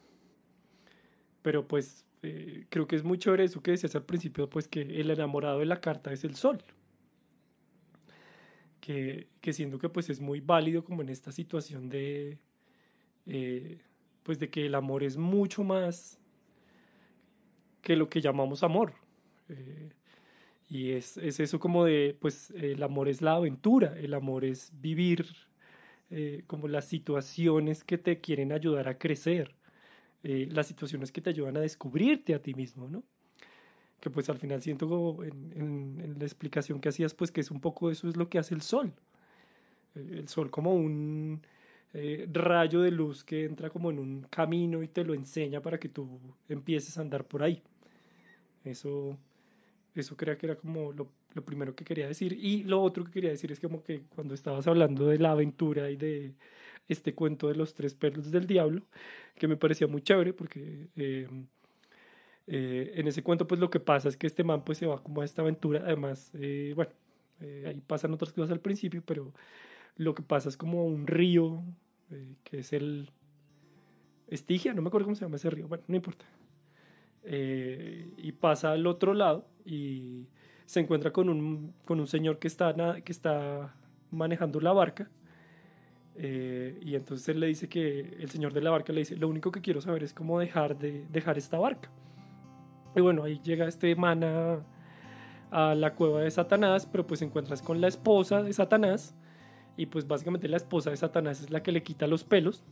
Pero 1.41 1.70
pues 1.70 2.06
eh, 2.22 2.66
creo 2.68 2.86
que 2.86 2.97
es 2.97 3.04
muy 3.06 3.18
chévere 3.18 3.45
eso 3.45 3.64
que 3.64 3.72
decías 3.72 3.95
al 3.95 4.04
principio, 4.04 4.49
pues 4.49 4.68
que 4.68 4.82
el 4.82 5.10
enamorado 5.10 5.60
de 5.60 5.68
la 5.68 5.80
carta 5.80 6.12
es 6.12 6.26
el 6.26 6.36
sol. 6.36 6.62
Que, 8.82 9.28
que 9.42 9.54
siento 9.54 9.78
que 9.80 9.90
pues 9.90 10.10
es 10.10 10.20
muy 10.20 10.42
válido 10.42 10.84
como 10.84 11.04
en 11.04 11.10
esta 11.10 11.32
situación 11.32 11.88
de, 11.88 12.40
eh, 13.28 13.80
pues 14.24 14.40
de 14.40 14.50
que 14.50 14.66
el 14.66 14.76
amor 14.76 15.04
es 15.04 15.18
mucho 15.18 15.64
más 15.64 16.20
que 17.82 17.96
lo 17.96 18.10
que 18.10 18.22
llamamos 18.22 18.64
amor. 18.64 18.94
Eh, 19.50 19.92
y 20.70 20.92
es, 20.92 21.18
es, 21.18 21.40
eso 21.40 21.60
como 21.60 21.86
de, 21.86 22.18
pues 22.20 22.52
el 22.52 22.82
amor 22.82 23.08
es 23.08 23.22
la 23.22 23.34
aventura, 23.34 23.94
el 24.00 24.14
amor 24.16 24.46
es 24.46 24.72
vivir 24.82 25.28
eh, 26.10 26.44
como 26.48 26.68
las 26.68 26.86
situaciones 26.86 27.84
que 27.84 27.98
te 27.98 28.20
quieren 28.20 28.52
ayudar 28.52 28.88
a 28.88 28.98
crecer, 28.98 29.56
las 30.24 30.68
situaciones 30.68 31.12
que 31.12 31.22
te 31.22 31.32
ayudan 31.32 31.58
a 31.58 31.62
descubrirte 31.62 32.36
a 32.36 32.42
ti 32.42 32.54
mismo, 32.54 32.88
¿no? 32.88 33.04
Que 34.02 34.10
pues 34.10 34.30
al 34.30 34.38
final 34.38 34.62
siento 34.62 35.24
en, 35.24 35.54
en, 35.56 36.16
la 36.20 36.26
explicación 36.26 36.82
que 36.82 36.89
hacías, 36.89 37.14
pues 37.14 37.32
que 37.32 37.39
es 37.41 37.52
un 37.52 37.62
poco 37.62 37.89
eso 37.89 38.10
es 38.10 38.18
lo 38.18 38.30
que 38.30 38.39
hace 38.39 38.54
el 38.54 38.62
sol. 38.62 38.91
Eh, 39.95 40.10
el 40.20 40.28
sol 40.28 40.52
como 40.52 40.74
un 40.74 41.41
rayo 42.34 42.82
de 42.82 42.91
luz 42.91 43.24
que 43.24 43.45
entra 43.45 43.70
como 43.70 43.91
en 43.91 43.99
un 43.99 44.22
camino 44.30 44.82
y 44.82 44.88
te 44.88 45.04
lo 45.04 45.14
enseña 45.14 45.62
para 45.62 45.78
que 45.78 45.89
tú 45.89 46.20
empieces 46.49 46.97
a 46.97 47.02
andar 47.02 47.26
por 47.26 47.43
ahí. 47.43 47.62
Eso, 48.66 49.18
eso 49.95 50.18
creo 50.18 50.38
que 50.38 50.45
era 50.47 50.56
como 50.56 50.91
lo 50.93 51.10
lo 51.34 51.43
primero 51.43 51.76
que 51.76 51.86
quería 51.86 52.08
decir. 52.08 52.34
Y 52.34 52.64
lo 52.64 52.82
otro 52.82 53.04
que 53.06 53.12
quería 53.12 53.30
decir 53.32 53.52
es 53.52 53.60
como 53.60 53.84
que 53.84 54.04
cuando 54.16 54.34
estabas 54.34 54.68
hablando 54.68 55.08
de 55.08 55.20
la 55.20 55.32
aventura 55.32 55.89
y 55.89 55.95
de 55.95 56.34
este 56.88 57.14
cuento 57.16 57.47
de 57.47 57.56
los 57.56 57.74
tres 57.74 57.95
perros 57.95 58.32
del 58.32 58.47
diablo, 58.47 58.84
que 59.36 59.47
me 59.47 59.58
parecía 59.58 59.88
muy 59.88 60.02
chévere 60.02 60.34
porque 60.34 60.89
eh, 60.95 61.28
eh, 62.48 62.94
en 62.96 63.08
ese 63.08 63.24
cuento 63.24 63.48
pues 63.48 63.60
lo 63.60 63.70
que 63.70 63.80
pasa 63.80 64.10
es 64.10 64.18
que 64.18 64.28
este 64.28 64.44
man 64.44 64.64
pues 64.64 64.78
se 64.78 64.86
va 64.86 65.02
como 65.02 65.22
a 65.22 65.26
esta 65.26 65.42
aventura, 65.42 65.82
además, 65.84 66.32
eh, 66.34 66.74
bueno, 66.76 66.92
ahí 67.66 67.82
pasan 67.86 68.14
otras 68.14 68.32
cosas 68.34 68.52
al 68.52 68.60
principio, 68.60 69.02
pero 69.06 69.34
lo 69.96 70.14
que 70.14 70.22
pasa 70.22 70.50
es 70.50 70.58
como 70.58 70.86
un 70.86 71.08
río, 71.08 71.64
que 72.44 72.60
es 72.60 72.74
el 72.74 73.10
Estigia, 74.28 74.74
no 74.74 74.82
me 74.82 74.89
acuerdo 74.89 75.06
cómo 75.06 75.16
se 75.16 75.26
llama 75.26 75.38
ese 75.38 75.50
río, 75.50 75.68
bueno, 75.68 75.84
no 75.88 75.96
importa. 75.96 76.26
y 77.26 78.32
pasa 78.34 78.72
al 78.74 78.86
otro 78.86 79.14
lado 79.14 79.48
y 79.66 80.28
se 80.66 80.80
encuentra 80.80 81.12
con 81.12 81.30
un, 81.30 81.74
con 81.84 82.00
un 82.00 82.08
señor 82.08 82.39
que 82.39 82.48
está, 82.48 83.02
que 83.04 83.12
está 83.12 83.76
manejando 84.12 84.60
la 84.60 84.74
barca. 84.74 85.10
Eh, 86.16 86.78
y 86.82 86.96
entonces 86.96 87.28
él 87.30 87.39
le 87.39 87.48
dice 87.48 87.68
que 87.68 88.00
el 88.20 88.30
señor 88.30 88.54
de 88.54 88.62
la 88.62 88.70
barca 88.70 88.94
le 88.94 89.00
dice, 89.00 89.16
lo 89.16 89.28
único 89.28 89.52
que 89.52 89.62
quiero 89.62 89.82
saber 89.82 90.04
es 90.04 90.14
cómo 90.14 90.39
dejar 90.39 90.78
de 90.78 91.06
dejar 91.10 91.38
esta 91.38 91.58
barca. 91.58 91.89
Y 92.96 93.02
bueno, 93.02 93.24
ahí 93.24 93.39
llega 93.44 93.68
este 93.68 93.96
man 93.96 94.24
a, 94.24 95.76
la 95.76 95.96
cueva 95.96 96.22
de 96.22 96.32
Satanás, 96.32 96.88
pero 96.89 97.06
pues 97.06 97.22
encuentras 97.22 97.62
con 97.62 97.82
la 97.82 97.88
esposa 97.88 98.42
de 98.42 98.54
Satanás. 98.54 99.16
Y 99.78 99.86
pues 99.88 100.08
básicamente 100.08 100.48
la 100.48 100.58
esposa 100.58 100.89
de 100.89 100.98
Satanás 100.98 101.42
es 101.42 101.50
la 101.50 101.64
que 101.64 101.72
le 101.72 101.84
quita 101.84 102.08
los 102.08 102.24
pelos. 102.24 102.64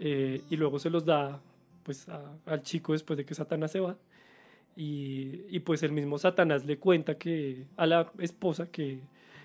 Eh, 0.00 0.42
y 0.50 0.56
luego 0.56 0.78
se 0.78 0.90
los 0.90 1.04
da 1.04 1.40
pues 1.82 2.06
al 2.46 2.62
chico 2.62 2.92
después 2.92 3.16
de 3.16 3.24
que 3.24 3.34
Satanás 3.34 3.70
se 3.72 3.80
va. 3.80 3.96
Y, 4.76 5.42
y, 5.50 5.60
pues 5.60 5.82
el 5.84 5.92
mismo 5.92 6.18
Satanás 6.18 6.64
le 6.64 6.78
cuenta 6.78 7.16
que 7.16 7.66
a 7.76 7.86
la 7.86 8.10
esposa 8.18 8.66
que, 8.66 9.02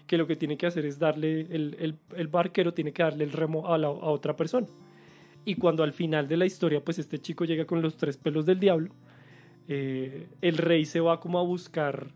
que 0.07 0.17
lo 0.17 0.25
que 0.25 0.35
tiene 0.35 0.57
que 0.57 0.65
hacer 0.65 0.85
es 0.85 0.97
darle, 0.97 1.41
el, 1.41 1.75
el, 1.79 1.95
el 2.15 2.27
barquero 2.29 2.73
tiene 2.73 2.93
que 2.93 3.03
darle 3.03 3.25
el 3.25 3.31
remo 3.31 3.71
a, 3.71 3.77
la, 3.77 3.89
a 3.89 3.91
otra 3.91 4.35
persona. 4.35 4.65
Y 5.45 5.55
cuando 5.55 5.83
al 5.83 5.93
final 5.93 6.27
de 6.27 6.35
la 6.37 6.47
historia, 6.47 6.83
pues 6.83 6.97
este 6.97 7.19
chico 7.19 7.45
llega 7.45 7.65
con 7.65 7.81
los 7.81 7.95
tres 7.95 8.17
pelos 8.17 8.45
del 8.47 8.59
diablo, 8.59 8.91
eh, 9.71 10.27
el 10.41 10.57
rey 10.57 10.83
se 10.83 10.99
va 10.99 11.19
como 11.19 11.37
a 11.37 11.43
buscar, 11.43 12.07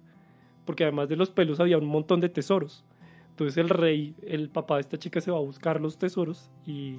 porque 0.66 0.84
además 0.84 1.08
de 1.08 1.16
los 1.16 1.30
pelos 1.30 1.60
había 1.60 1.78
un 1.78 1.86
montón 1.86 2.20
de 2.20 2.28
tesoros. 2.28 2.84
Entonces 3.30 3.58
el 3.58 3.70
rey, 3.70 4.16
el 4.24 4.49
papá 4.49 4.76
de 4.76 4.82
esta 4.82 4.97
chica 4.97 5.22
se 5.22 5.30
va 5.30 5.38
a 5.38 5.41
buscar 5.41 5.80
los 5.80 5.99
tesoros 5.99 6.49
y, 6.66 6.95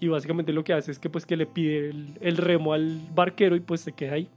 y 0.00 0.08
básicamente 0.08 0.54
lo 0.54 0.64
que 0.64 0.72
hace 0.72 0.90
es 0.90 0.98
que 0.98 1.10
pues 1.10 1.26
que 1.26 1.36
le 1.36 1.44
pide 1.44 1.90
el, 2.20 2.36
remo 2.38 2.72
al 2.72 2.98
barquero 3.14 3.56
y 3.56 3.60
pues 3.60 3.82
se 3.82 3.92
queda 3.92 4.14
ahí. 4.14 4.30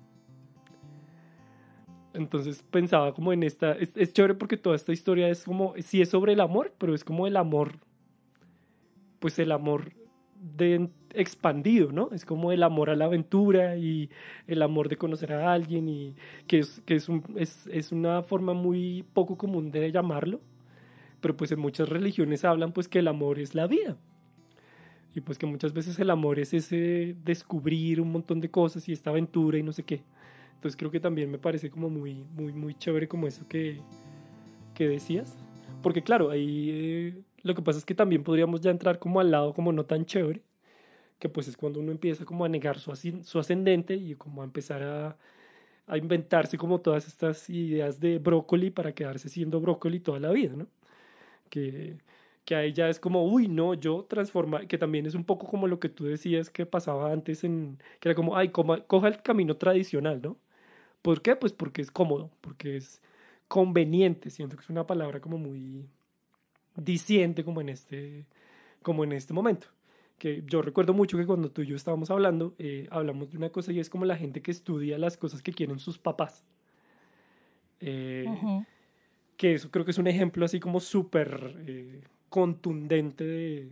Entonces 2.13 2.61
pensaba 2.69 3.13
como 3.13 3.31
en 3.31 3.43
esta, 3.43 3.71
es, 3.73 3.95
es, 3.95 4.11
chévere 4.11 4.33
porque 4.33 4.57
toda 4.57 4.75
esta 4.75 4.91
historia 4.91 5.29
es 5.29 5.45
como, 5.45 5.75
sí 5.77 6.01
es 6.01 6.09
sobre 6.09 6.33
el 6.33 6.41
amor, 6.41 6.73
pero 6.77 6.93
es 6.93 7.05
como 7.05 7.25
el 7.25 7.37
amor, 7.37 7.79
pues 9.19 9.39
el 9.39 9.53
amor 9.53 9.93
de 10.57 10.89
expandido, 11.13 11.91
¿no? 11.91 12.09
Es 12.11 12.25
como 12.25 12.51
el 12.51 12.63
amor 12.63 12.89
a 12.89 12.95
la 12.95 13.05
aventura 13.05 13.77
y 13.77 14.09
el 14.47 14.61
amor 14.61 14.89
de 14.89 14.97
conocer 14.97 15.33
a 15.33 15.53
alguien 15.53 15.87
y 15.89 16.15
que 16.47 16.59
es, 16.59 16.81
que 16.85 16.95
es, 16.95 17.07
es, 17.35 17.67
es 17.67 17.91
una 17.91 18.23
forma 18.23 18.53
muy 18.53 19.05
poco 19.13 19.37
común 19.37 19.71
de 19.71 19.91
llamarlo, 19.91 20.41
pero 21.21 21.35
pues 21.35 21.51
en 21.51 21.59
muchas 21.59 21.89
religiones 21.89 22.45
hablan 22.45 22.71
pues 22.71 22.87
que 22.87 22.99
el 22.99 23.07
amor 23.07 23.39
es 23.39 23.55
la 23.55 23.67
vida 23.67 23.97
y 25.15 25.21
pues 25.21 25.37
que 25.37 25.45
muchas 25.45 25.73
veces 25.73 25.97
el 25.99 26.09
amor 26.09 26.39
es 26.39 26.53
ese 26.53 27.15
descubrir 27.23 27.99
un 28.01 28.11
montón 28.11 28.39
de 28.39 28.49
cosas 28.49 28.87
y 28.87 28.93
esta 28.93 29.09
aventura 29.09 29.57
y 29.57 29.63
no 29.63 29.71
sé 29.71 29.83
qué. 29.83 30.03
Entonces 30.55 30.77
creo 30.77 30.91
que 30.91 30.99
también 30.99 31.31
me 31.31 31.37
parece 31.37 31.69
como 31.69 31.89
muy, 31.89 32.25
muy, 32.35 32.53
muy 32.53 32.75
chévere 32.75 33.07
como 33.07 33.27
eso 33.27 33.47
que, 33.47 33.79
que 34.73 34.87
decías. 34.87 35.37
Porque 35.81 36.03
claro, 36.03 36.29
ahí 36.29 36.69
eh, 36.71 37.21
lo 37.43 37.55
que 37.55 37.61
pasa 37.61 37.79
es 37.79 37.85
que 37.85 37.95
también 37.95 38.23
podríamos 38.23 38.61
ya 38.61 38.71
entrar 38.71 38.99
como 38.99 39.19
al 39.19 39.31
lado 39.31 39.53
como 39.53 39.71
no 39.71 39.85
tan 39.85 40.05
chévere, 40.05 40.43
que 41.19 41.29
pues 41.29 41.47
es 41.47 41.57
cuando 41.57 41.79
uno 41.79 41.91
empieza 41.91 42.25
como 42.25 42.45
a 42.45 42.49
negar 42.49 42.79
su, 42.79 42.91
ascendente 43.39 43.95
y 43.95 44.15
como 44.15 44.41
a 44.41 44.45
empezar 44.45 44.83
a, 44.83 45.17
inventarse 45.97 46.57
como 46.57 46.81
todas 46.81 47.07
estas 47.07 47.49
ideas 47.49 47.99
de 47.99 48.19
brócoli 48.19 48.69
para 48.71 48.93
quedarse 48.93 49.27
siendo 49.29 49.59
brócoli 49.59 49.99
toda 49.99 50.19
la 50.19 50.31
vida, 50.31 50.53
¿no? 50.55 50.67
Que, 51.49 51.97
que 52.45 52.55
ahí 52.55 52.73
ya 52.73 52.89
es 52.89 52.99
como, 52.99 53.25
uy, 53.25 53.47
no, 53.47 53.73
yo 53.73 54.05
transforma, 54.05 54.67
que 54.67 54.77
también 54.77 55.05
es 55.07 55.15
un 55.15 55.23
poco 55.25 55.47
como 55.47 55.67
lo 55.67 55.79
que 55.79 55.89
tú 55.89 56.05
decías 56.05 56.49
que 56.51 56.65
pasaba 56.65 57.11
antes 57.11 57.43
en, 57.43 57.79
que 57.99 58.09
era 58.09 58.15
como, 58.15 58.37
ay, 58.37 58.49
coja 58.49 59.07
el 59.07 59.21
camino 59.23 59.57
tradicional, 59.57 60.21
¿no? 60.21 60.37
¿Por 61.01 61.21
qué? 61.21 61.35
Pues 61.35 61.53
porque 61.53 61.81
es 61.81 61.91
cómodo, 61.91 62.31
porque 62.41 62.77
es 62.77 63.01
conveniente. 63.47 64.29
Siento 64.29 64.55
que 64.57 64.63
es 64.63 64.69
una 64.69 64.87
palabra 64.87 65.19
como 65.21 65.37
muy 65.37 65.89
diciente 66.75 67.43
como 67.43 67.61
en 67.61 67.69
este, 67.69 68.25
como 68.81 69.03
en 69.03 69.13
este 69.13 69.33
momento. 69.33 69.67
Que 70.19 70.43
yo 70.45 70.61
recuerdo 70.61 70.93
mucho 70.93 71.17
que 71.17 71.25
cuando 71.25 71.49
tú 71.49 71.63
y 71.63 71.67
yo 71.67 71.75
estábamos 71.75 72.11
hablando, 72.11 72.53
eh, 72.59 72.87
hablamos 72.91 73.31
de 73.31 73.37
una 73.37 73.49
cosa 73.49 73.71
y 73.71 73.79
es 73.79 73.89
como 73.89 74.05
la 74.05 74.17
gente 74.17 74.41
que 74.41 74.51
estudia 74.51 74.97
las 74.99 75.17
cosas 75.17 75.41
que 75.41 75.53
quieren 75.53 75.79
sus 75.79 75.97
papás. 75.97 76.43
Eh, 77.79 78.25
que 79.37 79.53
eso 79.53 79.71
creo 79.71 79.85
que 79.85 79.91
es 79.91 79.97
un 79.97 80.07
ejemplo 80.07 80.43
así 80.43 80.59
como 80.59 80.81
súper 80.81 81.55
eh, 81.65 82.01
contundente 82.27 83.23
de, 83.25 83.69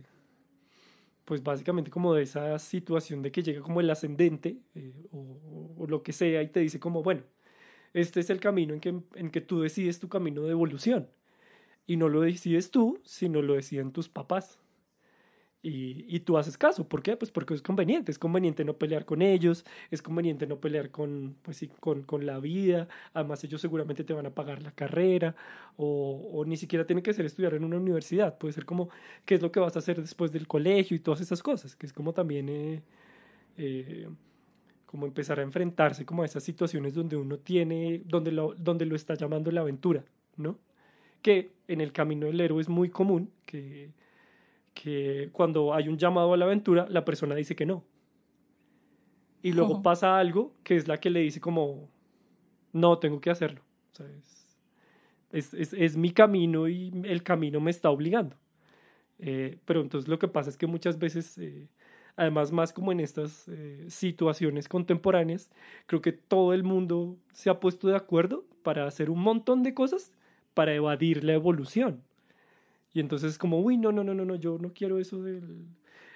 pues 1.28 1.42
básicamente 1.42 1.90
como 1.90 2.14
de 2.14 2.22
esa 2.22 2.58
situación 2.58 3.20
de 3.20 3.30
que 3.30 3.42
llega 3.42 3.60
como 3.60 3.82
el 3.82 3.90
ascendente 3.90 4.56
eh, 4.74 4.94
o, 5.12 5.86
lo 5.86 6.02
que 6.02 6.14
sea 6.14 6.42
y 6.42 6.48
te 6.48 6.60
dice 6.60 6.80
como, 6.80 7.02
bueno, 7.02 7.22
este 7.92 8.20
es 8.20 8.30
el 8.30 8.40
camino 8.40 8.72
en 8.72 8.80
que, 8.80 8.98
en 9.14 9.30
que 9.30 9.42
tú 9.42 9.60
decides 9.60 10.00
tu 10.00 10.08
camino 10.08 10.42
de 10.42 10.52
evolución. 10.52 11.10
Y 11.86 11.96
no 11.96 12.08
lo 12.08 12.22
decides 12.22 12.70
tú, 12.70 12.98
sino 13.04 13.42
lo 13.42 13.54
deciden 13.54 13.92
tus 13.92 14.08
papás. 14.08 14.58
Y, 15.68 16.20
tú 16.20 16.38
haces 16.38 16.56
caso. 16.56 16.88
¿Por 16.88 17.02
qué? 17.02 17.16
Pues 17.16 17.30
porque 17.30 17.54
es 17.54 17.62
conveniente. 17.62 18.10
Es 18.10 18.18
conveniente 18.18 18.64
no 18.64 18.74
pelear 18.74 19.04
con 19.04 19.22
ellos, 19.22 19.64
es 19.90 20.02
conveniente 20.02 20.46
no 20.46 20.60
pelear 20.60 20.90
con, 20.90 21.36
pues 21.42 21.58
sí, 21.58 21.68
con, 21.80 22.02
con 22.02 22.26
la 22.26 22.38
vida. 22.40 22.88
Además, 23.12 23.44
ellos 23.44 23.60
seguramente 23.60 24.04
te 24.04 24.14
van 24.14 24.26
a 24.26 24.30
pagar 24.30 24.62
la 24.62 24.72
carrera 24.72 25.34
o, 25.76 26.30
o, 26.32 26.44
ni 26.44 26.56
siquiera 26.56 26.86
tiene 26.86 27.02
que 27.02 27.12
ser 27.12 27.26
estudiar 27.26 27.54
en 27.54 27.64
una 27.64 27.76
universidad. 27.76 28.38
Puede 28.38 28.54
ser 28.54 28.64
como 28.64 28.88
qué 29.24 29.34
es 29.34 29.42
lo 29.42 29.52
que 29.52 29.60
vas 29.60 29.76
a 29.76 29.80
hacer 29.80 30.00
después 30.00 30.32
del 30.32 30.46
colegio 30.46 30.96
y 30.96 31.00
todas 31.00 31.20
esas 31.20 31.42
cosas, 31.42 31.76
que 31.76 31.86
es 31.86 31.92
como 31.92 32.12
también... 32.12 32.48
Eh, 32.48 32.82
eh, 33.58 34.08
como 34.86 35.04
empezar 35.04 35.38
a 35.38 35.42
enfrentarse 35.42 36.06
como 36.06 36.22
a 36.22 36.24
esas 36.24 36.42
situaciones 36.42 36.94
donde 36.94 37.14
uno 37.14 37.38
tiene, 37.38 38.00
donde 38.06 38.32
lo, 38.32 38.54
donde 38.54 38.86
lo 38.86 38.96
está 38.96 39.14
llamando 39.14 39.50
la 39.50 39.60
aventura, 39.60 40.02
¿no? 40.38 40.58
Que 41.20 41.50
en 41.68 41.82
el 41.82 41.92
camino 41.92 42.26
del 42.26 42.40
héroe 42.40 42.62
es 42.62 42.70
muy 42.70 42.88
común 42.88 43.30
que 43.44 43.90
que 44.80 45.30
cuando 45.32 45.74
hay 45.74 45.88
un 45.88 45.98
llamado 45.98 46.32
a 46.32 46.36
la 46.36 46.44
aventura, 46.44 46.86
la 46.88 47.04
persona 47.04 47.34
dice 47.34 47.56
que 47.56 47.66
no. 47.66 47.84
Y 49.42 49.52
luego 49.52 49.82
pasa 49.82 50.18
algo 50.18 50.54
que 50.62 50.76
es 50.76 50.86
la 50.86 51.00
que 51.00 51.10
le 51.10 51.20
dice 51.20 51.40
como, 51.40 51.88
no, 52.72 52.98
tengo 52.98 53.20
que 53.20 53.30
hacerlo. 53.30 53.62
es, 55.32 55.54
es, 55.54 55.72
es, 55.72 55.96
mi 55.96 56.10
camino 56.10 56.68
y 56.68 56.92
el 57.04 57.22
camino 57.22 57.60
me 57.60 57.70
está 57.70 57.90
obligando. 57.90 58.36
Eh, 59.18 59.58
pero 59.64 59.80
entonces 59.80 60.08
lo 60.08 60.18
que 60.18 60.28
pasa 60.28 60.50
es 60.50 60.56
que 60.56 60.68
muchas 60.68 60.98
veces, 60.98 61.38
eh, 61.38 61.68
además 62.14 62.52
más 62.52 62.72
como 62.72 62.92
en 62.92 63.00
estas 63.00 63.48
eh, 63.48 63.84
situaciones 63.88 64.68
contemporáneas, 64.68 65.50
creo 65.86 66.00
que 66.00 66.12
todo 66.12 66.52
el 66.52 66.62
mundo 66.62 67.16
se 67.32 67.50
ha 67.50 67.58
puesto 67.58 67.88
de 67.88 67.96
acuerdo 67.96 68.44
para 68.62 68.86
hacer 68.86 69.10
un 69.10 69.20
montón 69.20 69.64
de 69.64 69.74
cosas 69.74 70.12
para 70.54 70.72
evadir 70.72 71.24
la 71.24 71.32
evolución. 71.32 72.02
Y 72.92 73.00
entonces 73.00 73.32
es 73.32 73.38
como, 73.38 73.60
uy, 73.60 73.76
no, 73.76 73.92
no, 73.92 74.02
no, 74.02 74.14
no, 74.14 74.24
no, 74.24 74.34
yo 74.36 74.58
no 74.58 74.72
quiero 74.72 74.98
eso 74.98 75.22
del, 75.22 75.66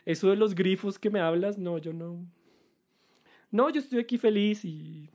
eso 0.05 0.31
de 0.31 0.37
los 0.37 0.55
grifos 0.55 0.99
que 0.99 1.11
me 1.11 1.21
hablas, 1.21 1.59
no, 1.59 1.79
yo 1.79 1.93
no. 1.93 2.27
No, 3.51 3.69
yo 3.71 3.81
estoy 3.81 4.01
aquí 4.01 4.17
feliz 4.19 4.65
y 4.65 5.11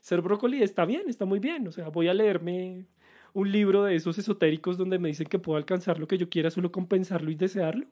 ser 0.00 0.22
brócoli 0.22 0.62
está 0.62 0.84
bien, 0.84 1.08
está 1.08 1.24
muy 1.24 1.38
bien. 1.38 1.68
O 1.68 1.72
sea, 1.72 1.88
voy 1.88 2.08
a 2.08 2.14
leerme 2.14 2.86
un 3.34 3.52
libro 3.52 3.84
de 3.84 3.94
esos 3.94 4.18
esotéricos 4.18 4.78
donde 4.78 4.98
me 4.98 5.08
dicen 5.08 5.26
que 5.26 5.38
puedo 5.38 5.58
alcanzar 5.58 5.98
lo 5.98 6.08
que 6.08 6.18
yo 6.18 6.30
quiera, 6.30 6.50
solo 6.50 6.72
compensarlo 6.72 7.30
y 7.30 7.34
desearlo. 7.34 7.86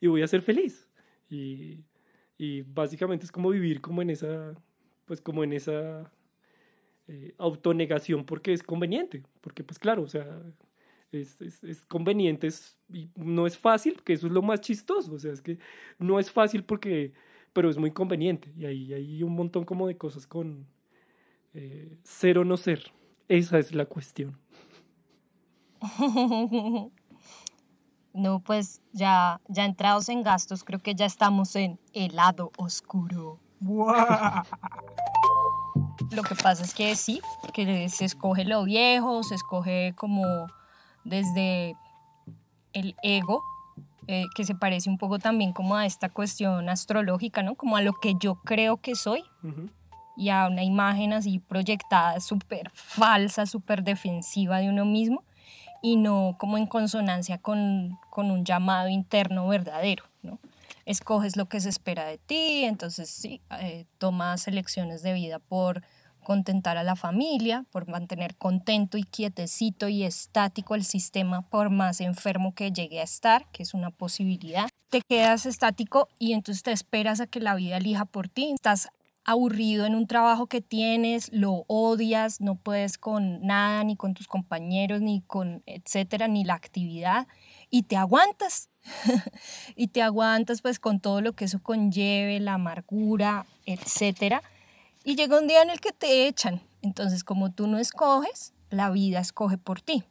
Y 0.00 0.08
voy 0.08 0.22
a 0.22 0.26
ser 0.26 0.42
feliz. 0.42 0.88
Y, 1.30 1.84
y 2.36 2.62
básicamente 2.62 3.24
es 3.24 3.32
como 3.32 3.50
vivir 3.50 3.80
como 3.80 4.02
en 4.02 4.10
esa, 4.10 4.54
pues 5.06 5.20
como 5.20 5.44
en 5.44 5.52
esa 5.52 6.10
eh, 7.06 7.34
autonegación 7.38 8.24
porque 8.24 8.52
es 8.52 8.62
conveniente. 8.62 9.22
Porque 9.40 9.62
pues 9.62 9.78
claro, 9.78 10.02
o 10.02 10.08
sea, 10.08 10.42
es, 11.20 11.40
es, 11.40 11.64
es 11.64 11.84
conveniente 11.86 12.48
y 12.92 13.10
no 13.16 13.46
es 13.46 13.56
fácil, 13.56 13.94
porque 13.94 14.12
eso 14.14 14.26
es 14.26 14.32
lo 14.32 14.42
más 14.42 14.60
chistoso, 14.60 15.14
o 15.14 15.18
sea, 15.18 15.32
es 15.32 15.42
que 15.42 15.58
no 15.98 16.18
es 16.18 16.30
fácil 16.30 16.64
porque, 16.64 17.12
pero 17.52 17.70
es 17.70 17.78
muy 17.78 17.90
conveniente 17.90 18.52
y 18.56 18.66
ahí 18.66 18.92
hay 18.92 19.22
un 19.22 19.34
montón 19.34 19.64
como 19.64 19.86
de 19.86 19.96
cosas 19.96 20.26
con 20.26 20.66
eh, 21.54 21.98
ser 22.02 22.38
o 22.38 22.44
no 22.44 22.56
ser, 22.56 22.92
esa 23.28 23.58
es 23.58 23.74
la 23.74 23.86
cuestión. 23.86 24.38
No, 28.14 28.38
pues 28.38 28.80
ya, 28.92 29.40
ya 29.48 29.64
entrados 29.64 30.08
en 30.08 30.22
gastos, 30.22 30.62
creo 30.62 30.78
que 30.78 30.94
ya 30.94 31.04
estamos 31.04 31.56
en 31.56 31.80
el 31.92 32.14
lado 32.14 32.52
oscuro. 32.56 33.40
Lo 36.12 36.22
que 36.22 36.36
pasa 36.36 36.62
es 36.62 36.72
que 36.74 36.94
sí, 36.94 37.20
que 37.52 37.88
se 37.88 38.04
escoge 38.04 38.44
lo 38.44 38.62
viejo, 38.62 39.24
se 39.24 39.34
escoge 39.34 39.94
como 39.96 40.46
desde 41.04 41.76
el 42.72 42.96
ego, 43.02 43.42
eh, 44.06 44.24
que 44.34 44.44
se 44.44 44.54
parece 44.54 44.90
un 44.90 44.98
poco 44.98 45.18
también 45.18 45.52
como 45.52 45.76
a 45.76 45.86
esta 45.86 46.08
cuestión 46.08 46.68
astrológica, 46.68 47.42
¿no? 47.42 47.54
Como 47.54 47.76
a 47.76 47.82
lo 47.82 47.94
que 47.94 48.14
yo 48.18 48.34
creo 48.36 48.76
que 48.76 48.94
soy. 48.94 49.22
Y 50.16 50.28
a 50.28 50.46
una 50.46 50.62
imagen 50.62 51.12
así 51.12 51.38
proyectada, 51.38 52.20
súper 52.20 52.70
falsa, 52.72 53.46
súper 53.46 53.82
defensiva 53.82 54.58
de 54.58 54.68
uno 54.68 54.84
mismo, 54.84 55.24
y 55.82 55.96
no 55.96 56.36
como 56.38 56.56
en 56.56 56.66
consonancia 56.66 57.38
con, 57.38 57.98
con 58.10 58.30
un 58.30 58.44
llamado 58.44 58.88
interno 58.88 59.46
verdadero, 59.48 60.04
¿no? 60.22 60.38
Escoges 60.86 61.36
lo 61.36 61.46
que 61.46 61.60
se 61.60 61.68
espera 61.68 62.04
de 62.06 62.18
ti, 62.18 62.64
entonces 62.64 63.10
sí, 63.10 63.40
eh, 63.60 63.86
tomas 63.98 64.46
elecciones 64.48 65.02
de 65.02 65.14
vida 65.14 65.38
por 65.38 65.82
contentar 66.24 66.76
a 66.76 66.82
la 66.82 66.96
familia, 66.96 67.64
por 67.70 67.88
mantener 67.88 68.34
contento 68.34 68.98
y 68.98 69.04
quietecito 69.04 69.88
y 69.88 70.02
estático 70.02 70.74
el 70.74 70.84
sistema 70.84 71.42
por 71.42 71.70
más 71.70 72.00
enfermo 72.00 72.54
que 72.54 72.72
llegue 72.72 73.00
a 73.00 73.04
estar, 73.04 73.46
que 73.52 73.62
es 73.62 73.74
una 73.74 73.90
posibilidad. 73.90 74.68
Te 74.90 75.02
quedas 75.08 75.46
estático 75.46 76.08
y 76.18 76.32
entonces 76.32 76.64
te 76.64 76.72
esperas 76.72 77.20
a 77.20 77.28
que 77.28 77.38
la 77.38 77.54
vida 77.54 77.76
elija 77.76 78.04
por 78.04 78.28
ti. 78.28 78.50
Estás 78.52 78.88
aburrido 79.24 79.86
en 79.86 79.94
un 79.94 80.06
trabajo 80.06 80.46
que 80.46 80.60
tienes, 80.60 81.32
lo 81.32 81.64
odias, 81.66 82.40
no 82.40 82.56
puedes 82.56 82.98
con 82.98 83.40
nada, 83.46 83.84
ni 83.84 83.96
con 83.96 84.14
tus 84.14 84.26
compañeros, 84.26 85.00
ni 85.00 85.22
con 85.22 85.62
etcétera, 85.66 86.28
ni 86.28 86.44
la 86.44 86.54
actividad, 86.54 87.26
y 87.70 87.84
te 87.84 87.96
aguantas. 87.96 88.68
y 89.76 89.86
te 89.88 90.02
aguantas 90.02 90.60
pues 90.60 90.78
con 90.78 91.00
todo 91.00 91.22
lo 91.22 91.32
que 91.32 91.46
eso 91.46 91.62
conlleve, 91.62 92.38
la 92.40 92.54
amargura, 92.54 93.46
etcétera 93.64 94.42
y 95.04 95.16
llega 95.16 95.38
un 95.38 95.46
día 95.46 95.62
en 95.62 95.70
el 95.70 95.80
que 95.80 95.92
te 95.92 96.26
echan. 96.26 96.62
Entonces, 96.82 97.22
como 97.22 97.52
tú 97.52 97.66
no 97.66 97.78
escoges, 97.78 98.54
la 98.70 98.90
vida 98.90 99.20
escoge 99.20 99.58
por 99.58 99.80
ti. 99.80 100.04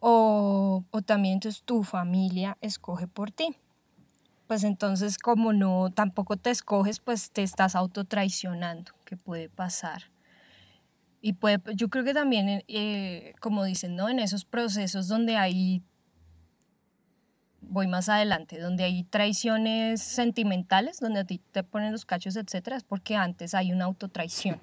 O, 0.00 0.84
o, 0.90 1.02
también 1.02 1.34
entonces 1.34 1.62
tu 1.62 1.84
familia 1.84 2.58
escoge 2.60 3.06
por 3.06 3.30
ti. 3.30 3.56
Pues 4.48 4.64
entonces, 4.64 5.16
como 5.16 5.52
no 5.52 5.90
tampoco 5.94 6.36
te 6.36 6.50
escoges, 6.50 6.98
pues 6.98 7.30
te 7.30 7.42
estás 7.42 7.76
autotraicionando, 7.76 8.92
que 9.04 9.16
puede 9.16 9.48
pasar. 9.48 10.10
Y 11.20 11.34
puede, 11.34 11.60
yo 11.76 11.88
creo 11.88 12.02
que 12.02 12.14
también, 12.14 12.64
eh, 12.66 13.34
como 13.40 13.62
dicen, 13.62 13.94
¿no? 13.94 14.08
En 14.08 14.18
esos 14.18 14.44
procesos 14.44 15.06
donde 15.06 15.36
hay 15.36 15.82
voy 17.72 17.86
más 17.86 18.08
adelante, 18.10 18.60
donde 18.60 18.84
hay 18.84 19.02
traiciones 19.04 20.02
sentimentales, 20.02 21.00
donde 21.00 21.20
a 21.20 21.24
ti 21.24 21.40
te 21.52 21.62
ponen 21.64 21.90
los 21.90 22.04
cachos, 22.04 22.36
etcétera, 22.36 22.76
es 22.76 22.84
porque 22.84 23.16
antes 23.16 23.54
hay 23.54 23.72
una 23.72 23.86
autotraición. 23.86 24.58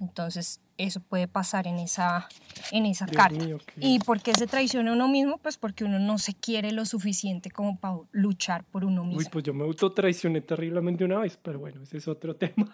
Entonces, 0.00 0.60
eso 0.78 1.00
puede 1.00 1.28
pasar 1.28 1.66
en 1.66 1.78
esa, 1.78 2.28
en 2.70 2.86
esa 2.86 3.06
carta. 3.06 3.44
¿Y 3.76 3.98
por 4.00 4.20
qué 4.20 4.34
se 4.34 4.46
traiciona 4.46 4.92
uno 4.92 5.08
mismo? 5.08 5.38
Pues 5.38 5.56
porque 5.56 5.84
uno 5.84 5.98
no 5.98 6.18
se 6.18 6.34
quiere 6.34 6.72
lo 6.72 6.84
suficiente 6.86 7.50
como 7.50 7.78
para 7.78 7.98
luchar 8.12 8.64
por 8.64 8.84
uno 8.84 9.04
mismo. 9.04 9.18
Uy, 9.18 9.26
pues 9.30 9.44
yo 9.44 9.54
me 9.54 9.64
autotraicioné 9.64 10.40
terriblemente 10.40 11.04
una 11.04 11.18
vez, 11.18 11.38
pero 11.40 11.58
bueno, 11.58 11.82
ese 11.82 11.98
es 11.98 12.08
otro 12.08 12.36
tema. 12.36 12.70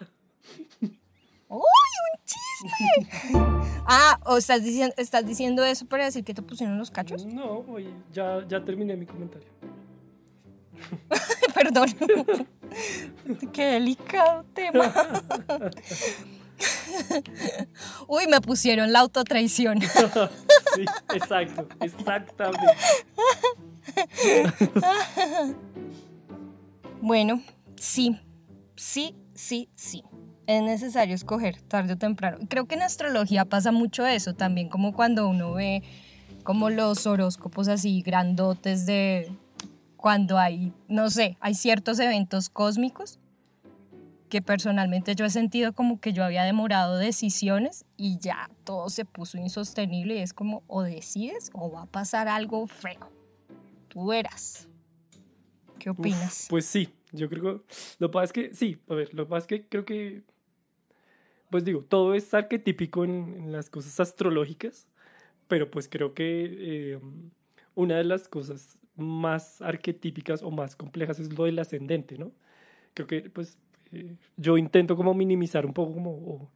¡Uy, 1.49 1.59
un 1.59 2.19
chisme! 2.25 3.09
ah, 3.87 4.19
¿o 4.25 4.37
estás 4.37 4.63
diciendo, 4.63 4.93
estás 4.97 5.25
diciendo 5.25 5.63
eso 5.63 5.87
para 5.87 6.05
decir 6.05 6.23
que 6.23 6.33
te 6.35 6.43
pusieron 6.43 6.77
los 6.77 6.91
cachos? 6.91 7.25
No, 7.25 7.65
ya, 8.13 8.45
ya 8.47 8.63
terminé 8.63 8.95
mi 8.95 9.07
comentario. 9.07 9.47
Perdón. 11.55 11.89
Qué 13.51 13.65
delicado 13.65 14.45
tema. 14.53 14.93
Uy, 18.07 18.27
me 18.27 18.39
pusieron 18.41 18.91
la 18.91 18.99
autotraición. 18.99 19.81
sí, 19.81 20.85
exacto, 21.15 21.67
exactamente. 21.79 22.67
bueno, 27.01 27.41
sí, 27.75 28.19
sí, 28.75 29.15
sí, 29.33 29.69
sí 29.75 30.03
es 30.49 30.63
necesario 30.63 31.13
escoger 31.13 31.61
tarde 31.61 31.93
o 31.93 31.97
temprano. 31.97 32.39
Creo 32.49 32.65
que 32.65 32.73
en 32.73 32.81
astrología 32.81 33.45
pasa 33.45 33.71
mucho 33.71 34.07
eso 34.07 34.33
también, 34.33 34.67
como 34.67 34.93
cuando 34.93 35.27
uno 35.27 35.53
ve 35.53 35.83
como 36.43 36.71
los 36.71 37.05
horóscopos 37.05 37.67
así 37.67 38.01
grandotes 38.01 38.87
de 38.87 39.31
cuando 39.95 40.39
hay, 40.39 40.73
no 40.87 41.11
sé, 41.11 41.37
hay 41.39 41.53
ciertos 41.53 41.99
eventos 41.99 42.49
cósmicos 42.49 43.19
que 44.27 44.41
personalmente 44.41 45.13
yo 45.13 45.25
he 45.25 45.29
sentido 45.29 45.73
como 45.73 45.99
que 45.99 46.13
yo 46.13 46.23
había 46.23 46.43
demorado 46.43 46.97
decisiones 46.97 47.85
y 47.95 48.17
ya 48.17 48.49
todo 48.63 48.89
se 48.89 49.05
puso 49.05 49.37
insostenible 49.37 50.15
y 50.15 50.19
es 50.19 50.33
como 50.33 50.63
o 50.65 50.81
decides 50.81 51.51
o 51.53 51.71
va 51.71 51.83
a 51.83 51.85
pasar 51.85 52.27
algo 52.27 52.65
feo. 52.65 53.11
Tú 53.87 54.07
verás. 54.07 54.67
¿Qué 55.77 55.91
opinas? 55.91 56.47
pues 56.49 56.65
sí, 56.65 56.89
yo 57.11 57.29
creo 57.29 57.43
que 57.43 57.73
lo 57.99 58.09
que 58.09 58.13
pasa 58.13 58.23
es 58.25 58.33
que 58.33 58.53
sí, 58.55 58.79
a 58.89 58.95
ver, 58.95 59.13
lo 59.13 59.25
que 59.25 59.29
pasa 59.29 59.41
es 59.41 59.47
que 59.47 59.67
creo 59.67 59.85
que 59.85 60.23
pues 61.49 61.65
digo, 61.65 61.83
todo 61.83 62.13
es 62.13 62.33
arquetípico 62.33 63.03
en, 63.03 63.51
las 63.51 63.69
cosas 63.69 63.99
astrológicas, 63.99 64.87
pero 65.47 65.71
pues 65.71 65.89
creo 65.89 66.13
que 66.13 66.93
eh, 66.93 66.99
una 67.75 67.97
de 67.97 68.03
las 68.03 68.27
cosas 68.27 68.77
más 68.95 69.61
arquetípicas 69.61 70.43
o 70.43 70.51
más 70.51 70.75
complejas 70.75 71.19
es 71.19 71.33
lo 71.33 71.45
del 71.45 71.59
ascendente, 71.59 72.17
¿no? 72.17 72.31
Creo 72.93 73.07
que 73.07 73.29
pues 73.29 73.57
eh, 73.91 74.15
yo 74.37 74.57
intento 74.57 74.95
como 74.95 75.13
minimizar 75.13 75.65
un 75.65 75.73
poco 75.73 75.93
como 75.93 76.11
o 76.11 76.51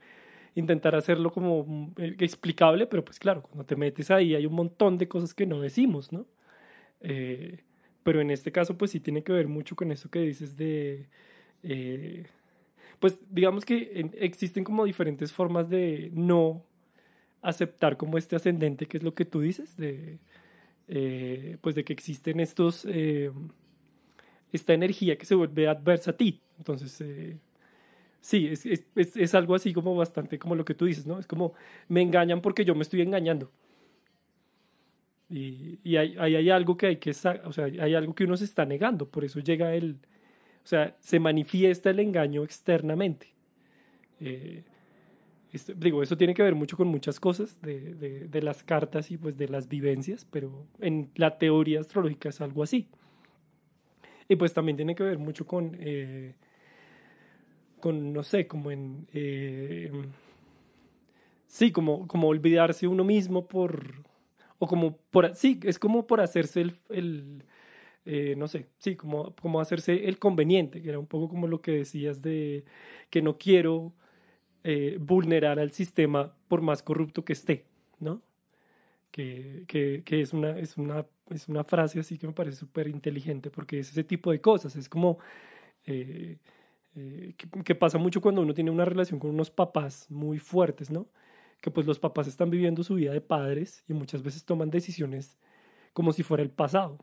intentar 0.56 0.96
hacerlo 0.96 1.32
como 1.32 1.94
eh, 1.98 2.16
explicable, 2.20 2.86
pero 2.88 3.04
pues 3.04 3.20
claro, 3.20 3.42
cuando 3.44 3.66
te 3.66 3.76
metes 3.76 4.12
ahí 4.12 4.36
hay 4.36 4.46
un 4.46 4.54
montón 4.54 4.98
de 4.98 5.08
cosas 5.08 5.34
que 5.34 5.46
no 5.46 5.62
decimos, 5.62 6.12
¿no? 6.12 6.26
pero 8.04 8.22
en 8.22 8.32
este 8.32 8.52
caso 8.54 8.78
pues 8.78 8.92
sí 8.92 9.02
tiene 9.02 9.24
que 9.24 9.34
ver 9.34 9.50
mucho 9.50 9.76
con 9.76 9.92
eso 9.92 10.10
que 10.10 10.20
dices 10.20 10.56
de... 10.56 11.08
pues 13.00 13.20
digamos 13.30 13.66
que 13.66 13.92
en- 14.00 14.12
existen 14.20 14.64
como 14.64 14.86
diferentes 14.86 15.32
formas 15.34 15.70
de 15.70 16.12
no 16.14 16.64
aceptar 17.42 17.98
como 17.98 18.18
este 18.18 18.36
ascendente, 18.38 18.88
que 18.88 18.98
es 18.98 19.04
lo 19.04 19.16
que 19.16 19.26
tú 19.26 19.42
dices, 19.42 19.78
de, 19.78 20.20
eh, 20.90 21.58
pues 21.62 21.76
de 21.76 21.84
que 21.86 21.94
existen 21.94 22.40
estos, 22.42 22.86
eh, 22.90 23.32
esta 24.52 24.74
energía 24.74 25.18
que 25.18 25.26
se 25.26 25.36
vuelve 25.36 25.68
adversa 25.68 26.12
a 26.12 26.18
ti. 26.18 26.42
Entonces, 26.58 27.00
eh, 27.02 27.38
sí, 28.22 28.48
es, 28.48 28.66
es, 28.66 28.86
es, 28.96 29.18
es 29.18 29.36
algo 29.36 29.56
así 29.56 29.74
como 29.74 29.96
bastante 29.96 30.40
como 30.40 30.56
lo 30.56 30.66
que 30.66 30.76
tú 30.76 30.86
dices, 30.86 31.08
¿no? 31.08 31.20
Es 31.20 31.28
como 31.28 31.54
me 31.90 32.02
engañan 32.02 32.42
porque 32.42 32.66
yo 32.66 32.76
me 32.76 32.84
estoy 32.84 33.02
engañando. 33.02 33.52
Y, 35.30 35.80
y 35.84 35.96
hay, 35.98 36.50
algo 36.50 36.78
que 36.78 36.88
hay 36.88 36.98
que, 36.98 37.10
o 37.12 37.52
sea, 37.54 37.66
hay 37.66 37.96
algo 37.96 38.14
que 38.14 38.26
uno 38.26 38.38
se 38.38 38.46
está 38.46 38.66
negando, 38.66 39.10
por 39.10 39.24
eso 39.26 39.40
llega 39.40 39.74
el, 39.74 39.98
o 40.64 40.68
sea, 40.68 40.96
se 41.00 41.20
manifiesta 41.20 41.90
el 41.90 42.00
engaño 42.00 42.44
externamente. 42.44 43.34
Eh, 44.20 44.64
digo, 45.76 46.02
eso 46.02 46.18
tiene 46.18 46.34
que 46.34 46.42
ver 46.44 46.56
mucho 46.56 46.78
con 46.78 46.88
muchas 46.88 47.20
cosas 47.20 47.62
de, 47.62 47.94
de, 47.96 48.28
de 48.28 48.42
las 48.42 48.64
cartas 48.64 49.12
y 49.12 49.18
pues 49.18 49.38
de 49.38 49.50
las 49.50 49.68
vivencias, 49.68 50.26
pero 50.30 50.66
en 50.80 51.10
la 51.16 51.38
teoría 51.38 51.82
astrológica 51.82 52.30
es 52.30 52.42
algo 52.42 52.64
así. 52.64 52.88
Y 54.30 54.36
pues 54.38 54.54
también 54.54 54.78
tiene 54.78 54.96
que 54.96 55.04
ver 55.04 55.18
mucho 55.20 55.46
con, 55.46 55.76
eh, 55.80 56.36
con 57.80 58.14
no 58.14 58.24
sé, 58.24 58.48
como 58.48 58.72
en... 58.72 59.06
eh, 59.14 59.92
sí, 61.46 61.72
como, 61.72 62.08
como 62.08 62.30
olvidarse 62.30 62.88
uno 62.88 63.04
mismo 63.04 63.48
por... 63.48 64.02
O 64.60 64.68
como 64.68 64.96
por... 65.12 65.36
Sí, 65.36 65.60
es 65.64 65.78
como 65.78 66.08
por 66.08 66.22
hacerse 66.22 66.62
el... 66.62 66.74
el 66.90 67.44
eh, 68.06 68.36
no 68.38 68.48
sé, 68.48 68.68
sí, 68.80 68.96
como, 68.96 69.34
como 69.36 69.62
hacerse 69.62 70.08
el 70.08 70.20
conveniente, 70.20 70.82
que 70.82 70.90
era 70.90 71.00
un 71.00 71.08
poco 71.08 71.30
como 71.30 71.48
lo 71.48 71.62
que 71.62 71.72
decías 71.72 72.22
de 72.22 72.66
que 73.10 73.22
no 73.22 73.38
quiero 73.38 73.94
eh, 74.64 74.98
vulnerar 75.00 75.60
al 75.60 75.72
sistema 75.72 76.36
por 76.48 76.62
más 76.62 76.84
corrupto 76.84 77.24
que 77.26 77.34
esté, 77.34 77.66
¿no? 78.00 78.22
Que, 79.12 79.66
que, 79.68 80.04
que 80.06 80.22
es, 80.22 80.34
una, 80.34 80.58
es, 80.60 80.78
una, 80.78 81.06
es 81.30 81.48
una 81.48 81.64
frase 81.64 82.00
así 82.00 82.18
que 82.18 82.28
me 82.28 82.34
parece 82.34 82.58
súper 82.58 82.88
inteligente 82.88 83.52
porque 83.52 83.80
es 83.80 83.92
ese 83.92 84.04
tipo 84.04 84.32
de 84.32 84.42
cosas, 84.42 84.76
es 84.76 84.90
como 84.90 85.20
eh, 85.86 86.38
que, 87.38 87.64
que 87.64 87.76
pasa 87.76 87.98
mucho 87.98 88.22
cuando 88.22 88.42
uno 88.42 88.54
tiene 88.54 88.72
una 88.72 88.86
relación 88.86 89.20
con 89.20 89.30
unos 89.32 89.50
papás 89.52 90.08
muy 90.10 90.40
fuertes, 90.40 90.92
¿no? 90.92 91.08
Que 91.62 91.72
pues 91.72 91.88
los 91.88 92.00
papás 92.00 92.28
están 92.28 92.50
viviendo 92.50 92.84
su 92.84 92.96
vida 92.96 93.14
de 93.14 93.22
padres 93.22 93.84
y 93.88 93.94
muchas 93.94 94.24
veces 94.24 94.46
toman 94.46 94.70
decisiones 94.72 95.38
como 95.94 96.12
si 96.12 96.24
fuera 96.24 96.44
el 96.44 96.50
pasado. 96.52 97.00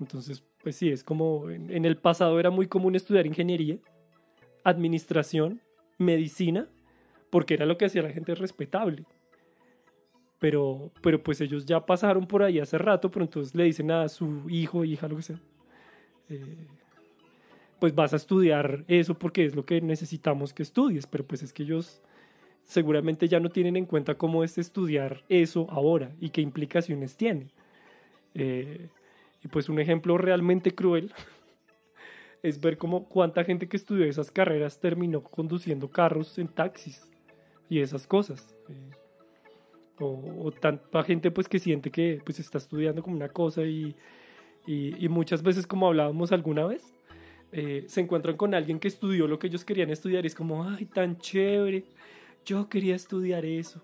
Entonces, 0.00 0.44
pues 0.62 0.76
sí, 0.76 0.90
es 0.90 1.02
como 1.02 1.50
en, 1.50 1.70
en 1.70 1.84
el 1.84 1.96
pasado 1.96 2.38
era 2.38 2.50
muy 2.50 2.66
común 2.66 2.94
estudiar 2.94 3.26
ingeniería, 3.26 3.78
administración, 4.64 5.60
medicina, 5.98 6.68
porque 7.30 7.54
era 7.54 7.66
lo 7.66 7.78
que 7.78 7.86
hacía 7.86 8.02
la 8.02 8.10
gente 8.10 8.34
respetable. 8.34 9.04
Pero, 10.38 10.90
pero 11.02 11.22
pues 11.22 11.40
ellos 11.40 11.64
ya 11.64 11.84
pasaron 11.84 12.26
por 12.26 12.42
ahí 12.42 12.58
hace 12.58 12.76
rato, 12.78 13.10
pero 13.10 13.24
entonces 13.24 13.54
le 13.54 13.64
dicen 13.64 13.90
a 13.90 14.08
su 14.08 14.48
hijo, 14.50 14.84
hija, 14.84 15.08
lo 15.08 15.16
que 15.16 15.22
sea, 15.22 15.40
eh, 16.28 16.66
pues 17.78 17.94
vas 17.94 18.12
a 18.12 18.16
estudiar 18.16 18.84
eso 18.88 19.14
porque 19.14 19.44
es 19.44 19.54
lo 19.54 19.64
que 19.64 19.80
necesitamos 19.80 20.52
que 20.52 20.62
estudies, 20.62 21.06
pero 21.06 21.26
pues 21.26 21.42
es 21.42 21.52
que 21.52 21.62
ellos 21.62 22.02
seguramente 22.64 23.28
ya 23.28 23.40
no 23.40 23.48
tienen 23.48 23.76
en 23.76 23.86
cuenta 23.86 24.16
cómo 24.16 24.44
es 24.44 24.58
estudiar 24.58 25.24
eso 25.28 25.66
ahora 25.70 26.14
y 26.20 26.30
qué 26.30 26.40
implicaciones 26.40 27.16
tiene. 27.16 27.52
Eh, 28.34 28.88
y 29.42 29.48
pues 29.48 29.68
un 29.68 29.78
ejemplo 29.78 30.18
realmente 30.18 30.74
cruel 30.74 31.12
es 32.42 32.60
ver 32.60 32.78
cómo 32.78 33.08
cuánta 33.08 33.44
gente 33.44 33.68
que 33.68 33.76
estudió 33.76 34.04
esas 34.04 34.30
carreras 34.30 34.80
terminó 34.80 35.22
conduciendo 35.22 35.90
carros 35.90 36.38
en 36.38 36.48
taxis 36.48 37.10
y 37.68 37.80
esas 37.80 38.06
cosas. 38.06 38.54
Eh, 38.68 38.90
o, 39.98 40.44
o 40.44 40.52
tanta 40.52 41.02
gente 41.04 41.30
pues 41.30 41.48
que 41.48 41.58
siente 41.58 41.90
que 41.90 42.20
pues 42.24 42.38
está 42.38 42.58
estudiando 42.58 43.02
como 43.02 43.16
una 43.16 43.30
cosa 43.30 43.62
y, 43.62 43.96
y, 44.66 45.08
muchas 45.08 45.42
veces 45.42 45.66
como 45.66 45.86
hablábamos 45.86 46.32
alguna 46.32 46.66
vez, 46.66 46.92
eh, 47.52 47.84
se 47.86 48.00
encuentran 48.00 48.36
con 48.36 48.54
alguien 48.54 48.80
que 48.80 48.88
estudió 48.88 49.28
lo 49.28 49.38
que 49.38 49.46
ellos 49.46 49.64
querían 49.64 49.90
estudiar 49.90 50.24
y 50.24 50.26
es 50.26 50.34
como, 50.34 50.64
ay, 50.68 50.86
tan 50.86 51.18
chévere, 51.18 51.84
yo 52.44 52.68
quería 52.68 52.96
estudiar 52.96 53.44
eso, 53.44 53.80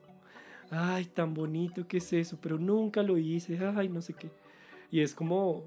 ay, 0.71 1.05
tan 1.07 1.35
bonito 1.35 1.87
que 1.87 1.99
es 1.99 2.13
eso, 2.13 2.39
pero 2.41 2.59
nunca 2.59 3.03
lo 3.03 3.17
hice, 3.17 3.59
ay, 3.77 3.89
no 3.89 4.03
sé 4.03 4.15
qué. 4.15 4.31
Y 4.93 5.01
es 5.01 5.15
como, 5.15 5.65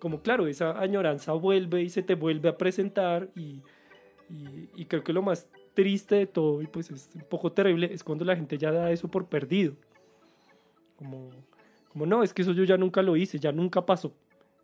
como 0.00 0.20
claro, 0.20 0.48
esa 0.48 0.78
añoranza 0.78 1.32
vuelve 1.32 1.82
y 1.82 1.88
se 1.88 2.02
te 2.02 2.16
vuelve 2.16 2.48
a 2.48 2.58
presentar 2.58 3.30
y, 3.36 3.62
y, 4.74 4.84
creo 4.86 5.04
que 5.04 5.12
lo 5.12 5.22
más 5.22 5.48
triste 5.72 6.16
de 6.16 6.26
todo 6.26 6.60
y 6.60 6.66
pues 6.66 6.90
es 6.90 7.08
un 7.14 7.22
poco 7.22 7.52
terrible 7.52 7.88
es 7.92 8.02
cuando 8.02 8.24
la 8.24 8.34
gente 8.34 8.58
ya 8.58 8.72
da 8.72 8.90
eso 8.90 9.08
por 9.08 9.26
perdido. 9.26 9.74
Como, 10.96 11.30
como 11.92 12.06
no, 12.06 12.24
es 12.24 12.34
que 12.34 12.42
eso 12.42 12.52
yo 12.52 12.64
ya 12.64 12.76
nunca 12.76 13.02
lo 13.02 13.16
hice, 13.16 13.38
ya 13.38 13.52
nunca 13.52 13.86
pasó. 13.86 14.12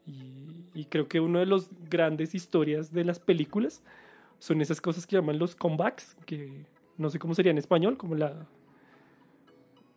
Y, 0.04 0.64
y 0.74 0.86
creo 0.86 1.06
que 1.06 1.20
una 1.20 1.38
de 1.38 1.46
las 1.46 1.70
grandes 1.88 2.34
historias 2.34 2.92
de 2.92 3.04
las 3.04 3.20
películas 3.20 3.84
son 4.40 4.60
esas 4.60 4.80
cosas 4.80 5.06
que 5.06 5.14
llaman 5.14 5.38
los 5.38 5.54
comebacks, 5.54 6.16
que 6.26 6.66
no 6.98 7.08
sé 7.08 7.20
cómo 7.20 7.36
sería 7.36 7.52
en 7.52 7.58
español, 7.58 7.96
como 7.96 8.16
la, 8.16 8.48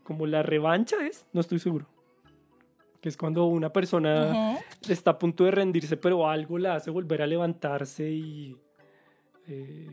como 0.04 0.28
la 0.28 0.44
revancha 0.44 1.08
es, 1.08 1.26
no 1.34 1.42
estoy 1.42 1.58
seguro. 1.58 1.88
Que 3.06 3.10
es 3.10 3.18
cuando 3.18 3.46
una 3.46 3.72
persona 3.72 4.32
Ujú. 4.32 4.92
está 4.92 5.12
a 5.12 5.20
punto 5.20 5.44
de 5.44 5.52
rendirse, 5.52 5.96
pero 5.96 6.28
algo 6.28 6.58
la 6.58 6.74
hace 6.74 6.90
volver 6.90 7.22
a 7.22 7.28
levantarse 7.28 8.10
y 8.10 8.58
eh, 9.48 9.92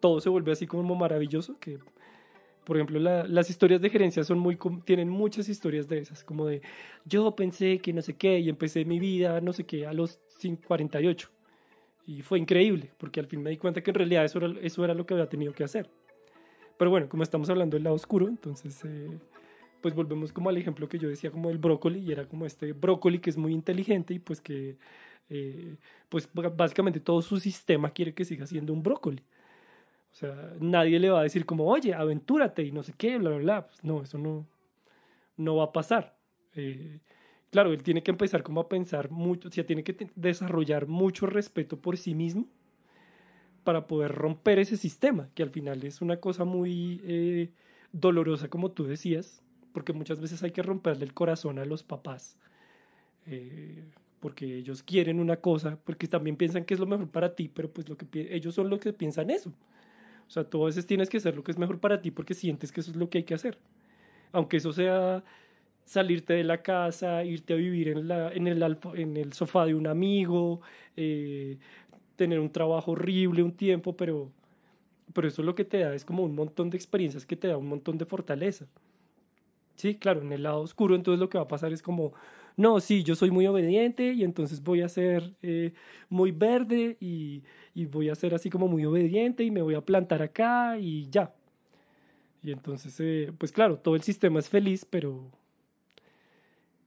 todo 0.00 0.22
se 0.22 0.30
vuelve 0.30 0.50
así 0.52 0.66
como 0.66 0.94
maravilloso. 0.94 1.58
Que, 1.60 1.78
por 2.64 2.78
ejemplo, 2.78 2.98
la- 2.98 3.24
las 3.26 3.50
historias 3.50 3.82
de 3.82 3.90
gerencia 3.90 4.24
son 4.24 4.38
muy, 4.38 4.56
tienen 4.86 5.10
muchas 5.10 5.50
historias 5.50 5.86
de 5.86 5.98
esas, 5.98 6.24
como 6.24 6.46
de 6.46 6.62
yo 7.04 7.36
pensé 7.36 7.78
que 7.80 7.92
no 7.92 8.00
sé 8.00 8.14
qué 8.16 8.38
y 8.38 8.48
empecé 8.48 8.86
mi 8.86 8.98
vida, 8.98 9.42
no 9.42 9.52
sé 9.52 9.64
qué, 9.64 9.86
a 9.86 9.92
los 9.92 10.18
cin- 10.40 10.58
48. 10.66 11.28
Y 12.06 12.22
fue 12.22 12.38
increíble, 12.38 12.90
porque 12.96 13.20
al 13.20 13.26
fin 13.26 13.42
me 13.42 13.50
di 13.50 13.58
cuenta 13.58 13.82
que 13.82 13.90
en 13.90 13.96
realidad 13.96 14.24
eso 14.24 14.38
era, 14.38 14.50
eso 14.62 14.82
era 14.82 14.94
lo 14.94 15.04
que 15.04 15.12
había 15.12 15.28
tenido 15.28 15.52
que 15.52 15.64
hacer. 15.64 15.90
Pero 16.78 16.90
bueno, 16.90 17.06
como 17.06 17.22
estamos 17.22 17.50
hablando 17.50 17.76
del 17.76 17.84
lado 17.84 17.96
oscuro, 17.96 18.28
entonces 18.28 18.82
eh, 18.86 19.10
pues 19.84 19.94
volvemos 19.94 20.32
como 20.32 20.48
al 20.48 20.56
ejemplo 20.56 20.88
que 20.88 20.98
yo 20.98 21.10
decía 21.10 21.30
como 21.30 21.50
del 21.50 21.58
brócoli 21.58 21.98
y 21.98 22.10
era 22.10 22.26
como 22.26 22.46
este 22.46 22.72
brócoli 22.72 23.18
que 23.18 23.28
es 23.28 23.36
muy 23.36 23.52
inteligente 23.52 24.14
y 24.14 24.18
pues 24.18 24.40
que 24.40 24.78
eh, 25.28 25.76
pues 26.08 26.26
básicamente 26.32 27.00
todo 27.00 27.20
su 27.20 27.38
sistema 27.38 27.90
quiere 27.90 28.14
que 28.14 28.24
siga 28.24 28.46
siendo 28.46 28.72
un 28.72 28.82
brócoli. 28.82 29.22
O 30.10 30.14
sea, 30.14 30.54
nadie 30.58 30.98
le 30.98 31.10
va 31.10 31.20
a 31.20 31.24
decir 31.24 31.44
como, 31.44 31.66
oye, 31.66 31.92
aventúrate 31.92 32.62
y 32.62 32.72
no 32.72 32.82
sé 32.82 32.94
qué, 32.96 33.18
bla, 33.18 33.28
bla, 33.28 33.38
bla. 33.40 33.66
Pues 33.66 33.84
no, 33.84 34.02
eso 34.02 34.16
no, 34.16 34.46
no 35.36 35.56
va 35.56 35.64
a 35.64 35.72
pasar. 35.72 36.16
Eh, 36.54 37.00
claro, 37.50 37.70
él 37.74 37.82
tiene 37.82 38.02
que 38.02 38.10
empezar 38.10 38.42
como 38.42 38.62
a 38.62 38.70
pensar 38.70 39.10
mucho, 39.10 39.48
o 39.48 39.50
sea, 39.50 39.66
tiene 39.66 39.84
que 39.84 40.08
desarrollar 40.14 40.86
mucho 40.86 41.26
respeto 41.26 41.78
por 41.78 41.98
sí 41.98 42.14
mismo 42.14 42.46
para 43.64 43.86
poder 43.86 44.12
romper 44.12 44.58
ese 44.60 44.78
sistema, 44.78 45.28
que 45.34 45.42
al 45.42 45.50
final 45.50 45.84
es 45.84 46.00
una 46.00 46.20
cosa 46.20 46.46
muy 46.46 47.02
eh, 47.04 47.50
dolorosa, 47.92 48.48
como 48.48 48.70
tú 48.70 48.84
decías, 48.84 49.43
porque 49.74 49.92
muchas 49.92 50.20
veces 50.20 50.42
hay 50.44 50.52
que 50.52 50.62
romperle 50.62 51.04
el 51.04 51.12
corazón 51.12 51.58
a 51.58 51.64
los 51.64 51.82
papás, 51.82 52.38
eh, 53.26 53.84
porque 54.20 54.56
ellos 54.56 54.84
quieren 54.84 55.18
una 55.18 55.36
cosa, 55.36 55.76
porque 55.84 56.06
también 56.06 56.36
piensan 56.36 56.64
que 56.64 56.74
es 56.74 56.80
lo 56.80 56.86
mejor 56.86 57.08
para 57.08 57.34
ti, 57.34 57.50
pero 57.52 57.68
pues 57.68 57.88
lo 57.88 57.96
que 57.96 58.06
ellos 58.30 58.54
son 58.54 58.70
los 58.70 58.78
que 58.78 58.92
piensan 58.92 59.30
eso. 59.30 59.52
O 60.28 60.30
sea, 60.30 60.44
tú 60.44 60.62
a 60.62 60.66
veces 60.66 60.86
tienes 60.86 61.10
que 61.10 61.16
hacer 61.18 61.34
lo 61.34 61.42
que 61.42 61.50
es 61.50 61.58
mejor 61.58 61.80
para 61.80 62.00
ti 62.00 62.12
porque 62.12 62.34
sientes 62.34 62.70
que 62.70 62.80
eso 62.80 62.92
es 62.92 62.96
lo 62.96 63.10
que 63.10 63.18
hay 63.18 63.24
que 63.24 63.34
hacer. 63.34 63.58
Aunque 64.32 64.58
eso 64.58 64.72
sea 64.72 65.24
salirte 65.84 66.34
de 66.34 66.44
la 66.44 66.62
casa, 66.62 67.24
irte 67.24 67.52
a 67.52 67.56
vivir 67.56 67.88
en, 67.88 68.08
la, 68.08 68.32
en, 68.32 68.46
el, 68.46 69.32
sofá 69.32 69.66
de 69.66 69.74
un 69.74 69.88
amigo, 69.88 70.60
eh, 70.96 71.58
tener 72.16 72.38
un 72.38 72.50
trabajo 72.50 72.92
horrible 72.92 73.42
un 73.42 73.52
tiempo, 73.52 73.96
pero, 73.96 74.30
pero 75.12 75.28
eso 75.28 75.42
lo 75.42 75.56
que 75.56 75.64
te 75.64 75.78
da 75.78 75.94
es 75.94 76.04
como 76.04 76.22
un 76.22 76.34
montón 76.36 76.70
de 76.70 76.76
experiencias 76.76 77.26
que 77.26 77.36
te 77.36 77.48
da 77.48 77.58
un 77.58 77.66
montón 77.66 77.98
de 77.98 78.06
fortaleza. 78.06 78.66
Sí, 79.76 79.96
claro, 79.96 80.22
en 80.22 80.32
el 80.32 80.42
lado 80.44 80.60
oscuro 80.60 80.94
entonces 80.94 81.20
lo 81.20 81.28
que 81.28 81.38
va 81.38 81.44
a 81.44 81.48
pasar 81.48 81.72
es 81.72 81.82
como, 81.82 82.12
no, 82.56 82.78
sí, 82.80 83.02
yo 83.02 83.16
soy 83.16 83.30
muy 83.30 83.46
obediente 83.46 84.12
y 84.12 84.22
entonces 84.24 84.62
voy 84.62 84.82
a 84.82 84.88
ser 84.88 85.34
eh, 85.42 85.72
muy 86.08 86.30
verde 86.32 86.96
y, 87.00 87.42
y 87.74 87.86
voy 87.86 88.08
a 88.08 88.14
ser 88.14 88.34
así 88.34 88.50
como 88.50 88.68
muy 88.68 88.84
obediente 88.84 89.42
y 89.44 89.50
me 89.50 89.62
voy 89.62 89.74
a 89.74 89.80
plantar 89.84 90.22
acá 90.22 90.78
y 90.78 91.08
ya. 91.10 91.34
Y 92.42 92.52
entonces, 92.52 92.94
eh, 93.00 93.32
pues 93.38 93.52
claro, 93.52 93.78
todo 93.78 93.96
el 93.96 94.02
sistema 94.02 94.38
es 94.38 94.48
feliz, 94.48 94.84
pero, 94.84 95.30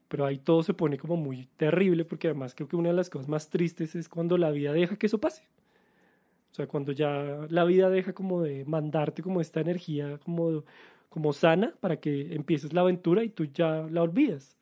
pero 0.07 0.25
ahí 0.25 0.37
todo 0.37 0.63
se 0.63 0.73
pone 0.73 0.97
como 0.97 1.17
muy 1.17 1.47
terrible 1.57 2.05
porque 2.05 2.27
además 2.27 2.55
creo 2.55 2.67
que 2.67 2.75
una 2.75 2.89
de 2.89 2.95
las 2.95 3.09
cosas 3.09 3.27
más 3.27 3.49
tristes 3.49 3.95
es 3.95 4.07
cuando 4.09 4.37
la 4.37 4.51
vida 4.51 4.71
deja 4.71 4.97
que 4.97 5.07
eso 5.07 5.19
pase. 5.19 5.43
O 6.51 6.55
sea, 6.57 6.67
cuando 6.67 6.91
ya 6.91 7.45
la 7.49 7.63
vida 7.65 7.89
deja 7.89 8.13
como 8.13 8.41
de 8.41 8.65
mandarte 8.65 9.21
como 9.21 9.41
esta 9.41 9.61
energía 9.61 10.17
como, 10.19 10.63
como 11.09 11.33
sana 11.33 11.73
para 11.79 11.97
que 11.99 12.35
empieces 12.35 12.73
la 12.73 12.81
aventura 12.81 13.23
y 13.23 13.29
tú 13.29 13.45
ya 13.45 13.87
la 13.89 14.01
olvidas. 14.03 14.57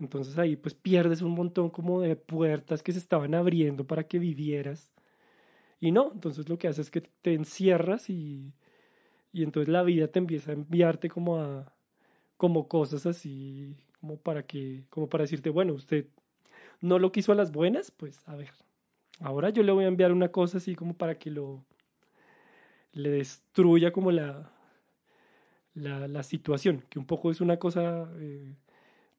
Entonces 0.00 0.38
ahí 0.38 0.56
pues 0.56 0.74
pierdes 0.74 1.22
un 1.22 1.32
montón 1.32 1.70
como 1.70 2.00
de 2.00 2.16
puertas 2.16 2.82
que 2.82 2.92
se 2.92 2.98
estaban 2.98 3.34
abriendo 3.34 3.86
para 3.86 4.04
que 4.04 4.18
vivieras. 4.18 4.90
Y 5.80 5.92
no, 5.92 6.12
entonces 6.12 6.48
lo 6.48 6.58
que 6.58 6.68
haces 6.68 6.86
es 6.86 6.90
que 6.90 7.00
te 7.00 7.34
encierras 7.34 8.10
y, 8.10 8.52
y 9.32 9.42
entonces 9.42 9.68
la 9.68 9.82
vida 9.82 10.08
te 10.08 10.18
empieza 10.18 10.50
a 10.50 10.54
enviarte 10.54 11.08
como 11.08 11.38
a 11.40 11.72
como 12.36 12.66
cosas 12.66 13.06
así 13.06 13.76
como 14.00 14.16
para 14.16 14.44
que 14.44 14.84
como 14.90 15.08
para 15.08 15.22
decirte, 15.22 15.50
bueno, 15.50 15.74
usted 15.74 16.06
no 16.80 16.98
lo 16.98 17.12
quiso 17.12 17.32
a 17.32 17.36
las 17.36 17.52
buenas, 17.52 17.92
pues 17.92 18.22
a 18.26 18.34
ver. 18.34 18.50
Ahora 19.20 19.50
yo 19.50 19.62
le 19.62 19.72
voy 19.72 19.84
a 19.84 19.88
enviar 19.88 20.12
una 20.12 20.30
cosa 20.30 20.58
así 20.58 20.74
como 20.74 20.94
para 20.94 21.18
que 21.18 21.30
lo 21.30 21.64
le 22.92 23.10
destruya 23.10 23.92
como 23.92 24.10
la 24.10 24.50
la, 25.74 26.22
situación, 26.22 26.84
que 26.88 26.98
un 26.98 27.06
poco 27.06 27.30
es 27.30 27.40
una 27.40 27.58
cosa 27.58 28.10
eh, 28.18 28.54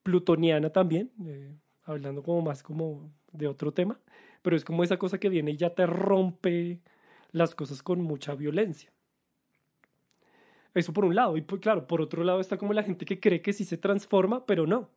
plutoniana 0.04 0.70
también, 0.70 1.12
eh, 1.26 1.56
hablando 1.86 2.24
como 2.24 2.42
más 2.42 2.64
como 2.64 3.12
de 3.32 3.48
otro 3.48 3.74
tema, 3.74 4.00
pero 4.42 4.56
es 4.56 4.64
como 4.64 4.84
esa 4.84 4.98
cosa 4.98 5.20
que 5.20 5.30
viene 5.30 5.52
y 5.52 5.58
ya 5.58 5.74
te 5.74 5.86
rompe 5.86 6.80
las 7.32 7.56
cosas 7.56 7.82
con 7.82 8.02
mucha 8.02 8.36
violencia. 8.36 8.92
Eso 10.74 10.92
por 10.94 11.06
un 11.06 11.16
lado, 11.16 11.38
y 11.38 11.42
pues, 11.42 11.62
claro, 11.62 11.88
por 11.88 12.02
otro 12.02 12.24
lado 12.24 12.40
está 12.40 12.58
como 12.58 12.74
la 12.74 12.84
gente 12.84 13.06
que 13.06 13.20
cree 13.20 13.42
que 13.42 13.54
sí 13.54 13.64
se 13.64 13.78
transforma, 13.78 14.46
pero 14.46 14.66
no. 14.66 14.90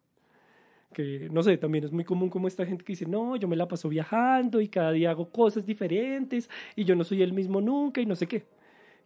Que 0.94 1.28
no 1.30 1.42
sé, 1.42 1.58
también 1.58 1.84
es 1.84 1.92
muy 1.92 2.04
común 2.04 2.30
como 2.30 2.48
esta 2.48 2.64
gente 2.64 2.84
que 2.84 2.92
dice, 2.92 3.06
no, 3.06 3.36
yo 3.36 3.48
me 3.48 3.56
la 3.56 3.68
paso 3.68 3.88
viajando 3.88 4.60
y 4.60 4.68
cada 4.68 4.92
día 4.92 5.10
hago 5.10 5.30
cosas 5.30 5.66
diferentes 5.66 6.48
y 6.76 6.84
yo 6.84 6.94
no 6.96 7.04
soy 7.04 7.22
el 7.22 7.32
mismo 7.32 7.60
nunca 7.60 8.00
y 8.00 8.06
no 8.06 8.16
sé 8.16 8.26
qué. 8.26 8.46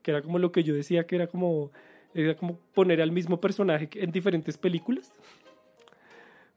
Que 0.03 0.13
era 0.13 0.23
como 0.23 0.39
lo 0.39 0.53
que 0.53 0.63
yo 0.63 0.75
decía, 0.75 1.07
que 1.07 1.17
era 1.17 1.27
como, 1.27 1.73
era 2.15 2.37
como 2.37 2.59
poner 2.75 3.01
al 3.01 3.13
mismo 3.13 3.41
personaje 3.41 3.89
en 3.95 4.11
diferentes 4.11 4.59
películas. 4.59 5.13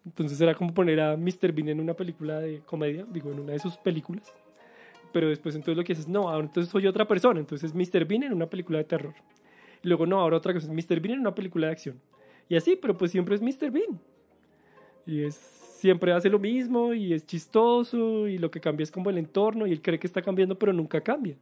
Entonces 0.05 0.39
era 0.41 0.53
como 0.53 0.73
poner 0.73 0.99
a 0.99 1.15
Mr. 1.15 1.51
Bean 1.53 1.69
en 1.69 1.79
una 1.79 1.93
película 1.93 2.39
de 2.39 2.59
comedia, 2.65 3.05
digo, 3.09 3.31
en 3.31 3.39
una 3.39 3.53
de 3.53 3.59
sus 3.59 3.77
películas. 3.77 4.33
Pero 5.11 5.29
después 5.29 5.55
entonces 5.55 5.77
lo 5.77 5.83
que 5.83 5.93
haces, 5.93 6.07
no, 6.07 6.29
ahora 6.29 6.45
entonces 6.45 6.71
soy 6.71 6.87
otra 6.87 7.07
persona, 7.07 7.39
entonces 7.39 7.73
Mr. 7.73 8.05
Bean 8.05 8.23
en 8.23 8.33
una 8.33 8.47
película 8.47 8.79
de 8.79 8.83
terror. 8.83 9.13
Y 9.83 9.87
luego, 9.87 10.05
no, 10.05 10.19
ahora 10.19 10.37
otra 10.37 10.53
cosa, 10.53 10.71
Mr. 10.71 10.99
Bean 10.99 11.15
en 11.15 11.19
una 11.19 11.35
película 11.35 11.67
de 11.67 11.73
acción. 11.73 12.01
Y 12.49 12.55
así, 12.55 12.75
pero 12.75 12.97
pues 12.97 13.11
siempre 13.11 13.35
es 13.35 13.41
Mr. 13.41 13.71
Bean. 13.71 13.99
Y 15.05 15.23
es, 15.23 15.35
siempre 15.35 16.11
hace 16.13 16.29
lo 16.29 16.39
mismo 16.39 16.93
y 16.93 17.13
es 17.13 17.25
chistoso 17.25 18.27
y 18.27 18.37
lo 18.37 18.49
que 18.49 18.59
cambia 18.59 18.83
es 18.83 18.91
como 18.91 19.09
el 19.09 19.17
entorno 19.17 19.67
y 19.67 19.71
él 19.71 19.81
cree 19.81 19.99
que 19.99 20.07
está 20.07 20.21
cambiando, 20.21 20.57
pero 20.57 20.73
nunca 20.73 21.01
cambia. 21.01 21.35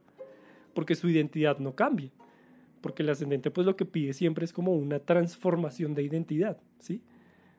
Porque 0.74 0.94
su 0.94 1.08
identidad 1.08 1.58
no 1.58 1.74
cambia. 1.74 2.10
Porque 2.82 3.02
el 3.02 3.08
ascendente 3.08 3.50
pues 3.50 3.66
lo 3.66 3.76
que 3.76 3.86
pide 3.86 4.12
siempre 4.12 4.44
es 4.44 4.52
como 4.52 4.74
una 4.74 4.98
transformación 4.98 5.94
de 5.94 6.02
identidad, 6.02 6.58
¿sí? 6.80 7.00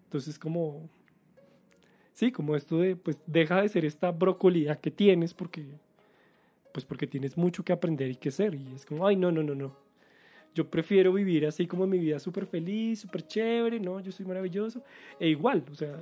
Entonces 0.03 0.37
como, 0.37 0.87
sí, 2.13 2.31
como 2.31 2.55
esto 2.55 2.77
de, 2.79 2.95
pues 2.95 3.19
deja 3.25 3.61
de 3.61 3.69
ser 3.69 3.85
esta 3.85 4.11
brocolía 4.11 4.75
que 4.75 4.91
tienes 4.91 5.33
porque, 5.33 5.65
pues 6.71 6.85
porque 6.85 7.07
tienes 7.07 7.35
mucho 7.37 7.63
que 7.63 7.73
aprender 7.73 8.11
y 8.11 8.15
que 8.15 8.29
ser. 8.29 8.53
Y 8.53 8.73
es 8.75 8.85
como, 8.85 9.07
ay, 9.07 9.15
no, 9.15 9.31
no, 9.31 9.41
no, 9.41 9.55
no. 9.55 9.75
Yo 10.53 10.69
prefiero 10.69 11.11
vivir 11.13 11.47
así 11.47 11.65
como 11.65 11.87
mi 11.87 11.97
vida 11.97 12.19
súper 12.19 12.45
feliz, 12.45 12.99
súper 12.99 13.25
chévere, 13.25 13.79
¿no? 13.79 13.99
Yo 14.01 14.11
soy 14.11 14.25
maravilloso. 14.25 14.83
E 15.19 15.29
igual, 15.29 15.63
o 15.71 15.73
sea, 15.73 15.97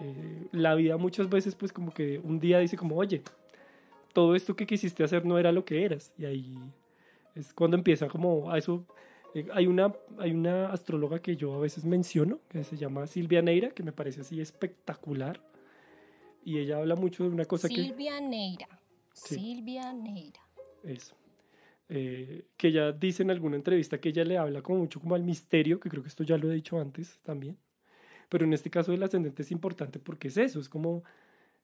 eh, 0.00 0.46
la 0.52 0.76
vida 0.76 0.96
muchas 0.96 1.28
veces 1.28 1.56
pues 1.56 1.72
como 1.72 1.92
que 1.92 2.20
un 2.22 2.38
día 2.38 2.60
dice 2.60 2.76
como, 2.76 2.96
oye, 2.96 3.22
todo 4.12 4.36
esto 4.36 4.54
que 4.54 4.66
quisiste 4.66 5.02
hacer 5.02 5.24
no 5.24 5.38
era 5.38 5.50
lo 5.50 5.64
que 5.64 5.84
eras. 5.84 6.12
Y 6.16 6.26
ahí 6.26 6.56
es 7.38 7.52
cuando 7.54 7.76
empieza 7.76 8.08
como 8.08 8.50
a 8.50 8.58
eso. 8.58 8.84
eh, 9.34 9.46
hay, 9.52 9.66
una, 9.66 9.94
hay 10.18 10.32
una 10.32 10.70
astróloga 10.70 11.20
que 11.20 11.36
yo 11.36 11.54
a 11.54 11.60
veces 11.60 11.84
menciono, 11.84 12.40
que 12.48 12.64
se 12.64 12.76
llama 12.76 13.06
Silvia 13.06 13.42
Neira, 13.42 13.70
que 13.70 13.82
me 13.82 13.92
parece 13.92 14.22
así 14.22 14.40
espectacular. 14.40 15.40
Y 16.44 16.58
ella 16.58 16.78
habla 16.78 16.96
mucho 16.96 17.24
de 17.24 17.30
una 17.30 17.44
cosa 17.44 17.68
que... 17.68 17.74
Silvia 17.74 18.20
Neira. 18.20 18.68
Sí. 19.12 19.34
Silvia 19.34 19.92
Neira. 19.92 20.40
Eso. 20.82 21.14
Eh, 21.90 22.44
que 22.56 22.68
ella 22.68 22.92
dice 22.92 23.22
en 23.22 23.30
alguna 23.30 23.56
entrevista 23.56 23.98
que 23.98 24.10
ella 24.10 24.24
le 24.24 24.36
habla 24.36 24.60
como 24.60 24.80
mucho 24.80 25.00
como 25.00 25.14
al 25.14 25.22
misterio, 25.22 25.80
que 25.80 25.88
creo 25.88 26.02
que 26.02 26.10
esto 26.10 26.22
ya 26.22 26.36
lo 26.36 26.50
he 26.50 26.54
dicho 26.54 26.78
antes 26.78 27.18
también, 27.22 27.56
pero 28.28 28.44
en 28.44 28.52
este 28.52 28.68
caso 28.68 28.92
el 28.92 29.02
ascendente 29.02 29.40
es 29.40 29.50
importante 29.50 29.98
porque 29.98 30.28
es 30.28 30.36
eso, 30.36 30.60
es 30.60 30.68
como 30.68 31.02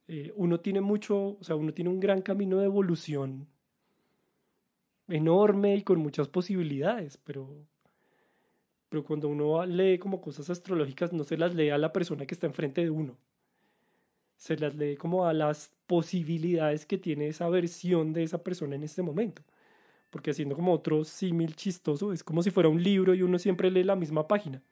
eh, 0.08 0.32
uno 0.36 0.60
tiene 0.60 0.80
mucho, 0.80 1.36
o 1.38 1.44
sea, 1.44 1.56
uno 1.56 1.74
tiene 1.74 1.90
un 1.90 2.00
gran 2.00 2.22
camino 2.22 2.58
de 2.58 2.64
evolución 2.64 3.46
enorme 5.08 5.76
y 5.76 5.82
con 5.82 5.98
muchas 5.98 6.28
posibilidades, 6.28 7.18
pero, 7.24 7.48
pero 8.88 9.04
cuando 9.04 9.28
uno 9.28 9.64
lee 9.66 9.98
como 9.98 10.20
cosas 10.20 10.50
astrológicas 10.50 11.12
no 11.12 11.24
se 11.24 11.36
las 11.36 11.54
lee 11.54 11.70
a 11.70 11.78
la 11.78 11.92
persona 11.92 12.26
que 12.26 12.34
está 12.34 12.46
enfrente 12.46 12.82
de 12.82 12.90
uno, 12.90 13.16
se 14.36 14.56
las 14.56 14.74
lee 14.74 14.96
como 14.96 15.26
a 15.26 15.32
las 15.32 15.72
posibilidades 15.86 16.86
que 16.86 16.98
tiene 16.98 17.28
esa 17.28 17.48
versión 17.48 18.12
de 18.12 18.22
esa 18.22 18.42
persona 18.42 18.76
en 18.76 18.84
este 18.84 19.02
momento 19.02 19.42
porque 20.14 20.30
haciendo 20.30 20.54
como 20.54 20.72
otro 20.72 21.02
símil 21.02 21.56
chistoso, 21.56 22.12
es 22.12 22.22
como 22.22 22.40
si 22.40 22.52
fuera 22.52 22.68
un 22.68 22.80
libro 22.80 23.16
y 23.16 23.22
uno 23.22 23.36
siempre 23.36 23.68
lee 23.68 23.82
la 23.82 23.96
misma 23.96 24.28
página. 24.28 24.62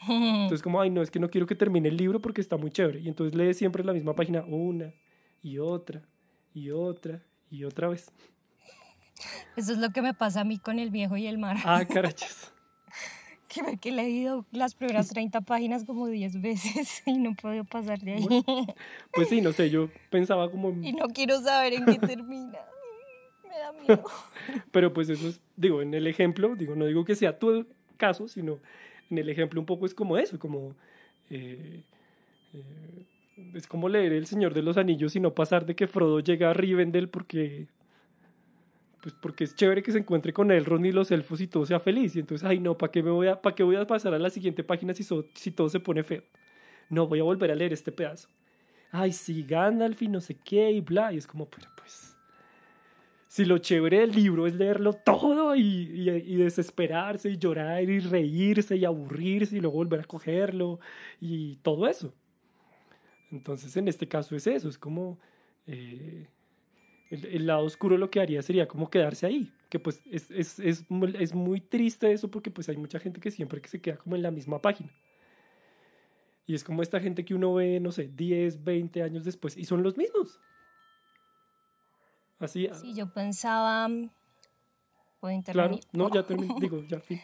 Entonces 0.08 0.60
como, 0.60 0.80
ay, 0.80 0.90
no, 0.90 1.02
es 1.02 1.10
que 1.12 1.20
no 1.20 1.30
quiero 1.30 1.46
que 1.46 1.54
termine 1.54 1.88
el 1.88 1.96
libro 1.96 2.20
porque 2.20 2.40
está 2.40 2.56
muy 2.56 2.72
chévere. 2.72 2.98
Y 2.98 3.06
entonces 3.06 3.38
lee 3.38 3.54
siempre 3.54 3.84
la 3.84 3.92
misma 3.92 4.16
página 4.16 4.44
una 4.44 4.92
y 5.40 5.58
otra 5.58 6.02
y 6.52 6.72
otra 6.72 7.22
y 7.48 7.62
otra 7.62 7.86
vez. 7.86 8.10
Eso 9.56 9.72
es 9.72 9.78
lo 9.78 9.90
que 9.90 10.02
me 10.02 10.14
pasa 10.14 10.42
a 10.42 10.44
mí 10.44 10.58
con 10.58 10.78
El 10.78 10.90
Viejo 10.90 11.16
y 11.16 11.26
el 11.26 11.38
Mar. 11.38 11.56
Ah, 11.64 11.84
carachas. 11.88 12.52
Que 13.48 13.62
me 13.62 13.78
que 13.78 13.90
he 13.90 13.92
leído 13.92 14.44
las 14.52 14.74
primeras 14.74 15.08
30 15.08 15.40
páginas 15.42 15.84
como 15.84 16.08
10 16.08 16.40
veces 16.40 17.02
y 17.06 17.18
no 17.18 17.34
puedo 17.34 17.64
pasar 17.64 18.00
de 18.00 18.14
ahí. 18.14 18.26
Pues 19.12 19.28
sí, 19.28 19.40
no 19.40 19.52
sé, 19.52 19.70
yo 19.70 19.88
pensaba 20.10 20.50
como... 20.50 20.70
Y 20.82 20.92
no 20.92 21.08
quiero 21.08 21.40
saber 21.40 21.74
en 21.74 21.86
qué 21.86 21.98
termina. 22.06 22.58
Me 23.44 23.58
da 23.58 23.72
miedo. 23.72 24.04
Pero 24.72 24.92
pues 24.92 25.08
eso 25.08 25.28
es, 25.28 25.40
digo, 25.56 25.80
en 25.80 25.94
el 25.94 26.06
ejemplo, 26.06 26.54
digo, 26.56 26.74
no 26.74 26.86
digo 26.86 27.04
que 27.04 27.14
sea 27.14 27.38
tu 27.38 27.66
caso, 27.96 28.28
sino 28.28 28.58
en 29.10 29.18
el 29.18 29.28
ejemplo 29.30 29.60
un 29.60 29.66
poco 29.66 29.86
es 29.86 29.94
como 29.94 30.18
eso, 30.18 30.38
como... 30.38 30.74
eh, 31.30 31.82
eh, 32.52 33.06
es 33.54 33.66
como 33.66 33.88
leer 33.88 34.12
El 34.12 34.26
Señor 34.26 34.54
de 34.54 34.62
los 34.62 34.76
Anillos 34.76 35.14
y 35.14 35.20
no 35.20 35.34
pasar 35.34 35.66
de 35.66 35.76
que 35.76 35.86
Frodo 35.86 36.20
llega 36.20 36.50
a 36.50 36.54
Rivendell 36.54 37.08
porque... 37.08 37.68
Pues 39.06 39.14
porque 39.22 39.44
es 39.44 39.54
chévere 39.54 39.84
que 39.84 39.92
se 39.92 39.98
encuentre 39.98 40.32
con 40.32 40.50
Elrond 40.50 40.84
y 40.84 40.90
los 40.90 41.12
elfos 41.12 41.40
y 41.40 41.46
todo 41.46 41.64
sea 41.64 41.78
feliz. 41.78 42.16
Y 42.16 42.18
entonces, 42.18 42.44
ay 42.44 42.58
no, 42.58 42.76
¿para 42.76 42.90
qué, 42.90 43.04
me 43.04 43.12
voy 43.12 43.28
a, 43.28 43.40
¿para 43.40 43.54
qué 43.54 43.62
voy 43.62 43.76
a 43.76 43.86
pasar 43.86 44.12
a 44.14 44.18
la 44.18 44.30
siguiente 44.30 44.64
página 44.64 44.94
si, 44.94 45.04
so- 45.04 45.26
si 45.32 45.52
todo 45.52 45.68
se 45.68 45.78
pone 45.78 46.02
feo? 46.02 46.24
No, 46.90 47.06
voy 47.06 47.20
a 47.20 47.22
volver 47.22 47.52
a 47.52 47.54
leer 47.54 47.72
este 47.72 47.92
pedazo. 47.92 48.28
Ay, 48.90 49.12
sí, 49.12 49.44
Gandalf 49.44 50.02
y 50.02 50.08
no 50.08 50.20
sé 50.20 50.34
qué 50.44 50.72
y 50.72 50.80
bla. 50.80 51.12
Y 51.12 51.18
es 51.18 51.26
como, 51.28 51.48
pero 51.48 51.68
pues 51.76 52.16
si 53.28 53.44
lo 53.44 53.58
chévere 53.58 54.00
del 54.00 54.10
libro 54.10 54.44
es 54.48 54.56
leerlo 54.56 54.92
todo 54.94 55.54
y, 55.54 55.60
y- 55.60 56.10
y 56.10 56.34
desesperarse 56.34 57.30
y 57.30 57.38
llorar 57.38 57.84
y 57.88 58.00
reírse 58.00 58.74
y 58.74 58.84
aburrirse 58.84 59.56
y 59.56 59.60
luego 59.60 59.76
volver 59.76 60.00
a 60.00 60.04
cogerlo 60.04 60.80
y 61.20 61.54
todo 61.62 61.86
eso. 61.86 62.12
Entonces 63.30 63.76
en 63.76 63.86
este 63.86 64.08
caso 64.08 64.34
es 64.34 64.48
eso, 64.48 64.68
es 64.68 64.78
como 64.78 65.16
eh, 65.68 66.26
el, 67.10 67.24
el 67.26 67.46
lado 67.46 67.64
oscuro 67.64 67.96
lo 67.98 68.10
que 68.10 68.20
haría 68.20 68.42
sería 68.42 68.66
como 68.68 68.90
quedarse 68.90 69.26
ahí, 69.26 69.52
que 69.68 69.78
pues 69.78 70.02
es, 70.10 70.30
es, 70.30 70.58
es, 70.58 70.84
es 71.18 71.34
muy 71.34 71.60
triste 71.60 72.12
eso 72.12 72.30
porque 72.30 72.50
pues 72.50 72.68
hay 72.68 72.76
mucha 72.76 72.98
gente 72.98 73.20
que 73.20 73.30
siempre 73.30 73.60
que 73.60 73.68
se 73.68 73.80
queda 73.80 73.96
como 73.96 74.16
en 74.16 74.22
la 74.22 74.30
misma 74.30 74.60
página. 74.60 74.90
Y 76.46 76.54
es 76.54 76.62
como 76.62 76.82
esta 76.82 77.00
gente 77.00 77.24
que 77.24 77.34
uno 77.34 77.54
ve, 77.54 77.80
no 77.80 77.90
sé, 77.90 78.08
10, 78.14 78.62
20 78.62 79.02
años 79.02 79.24
después 79.24 79.56
y 79.56 79.64
son 79.64 79.82
los 79.82 79.96
mismos. 79.96 80.38
Así, 82.38 82.68
Sí, 82.80 82.94
yo 82.94 83.12
pensaba... 83.12 83.88
¿Puedo 85.20 85.42
Claro, 85.42 85.74
intervenir? 85.74 85.84
no, 85.92 86.12
ya 86.12 86.22
terminé, 86.26 86.54
digo, 86.60 86.84
ya, 86.86 87.00
fin. 87.00 87.20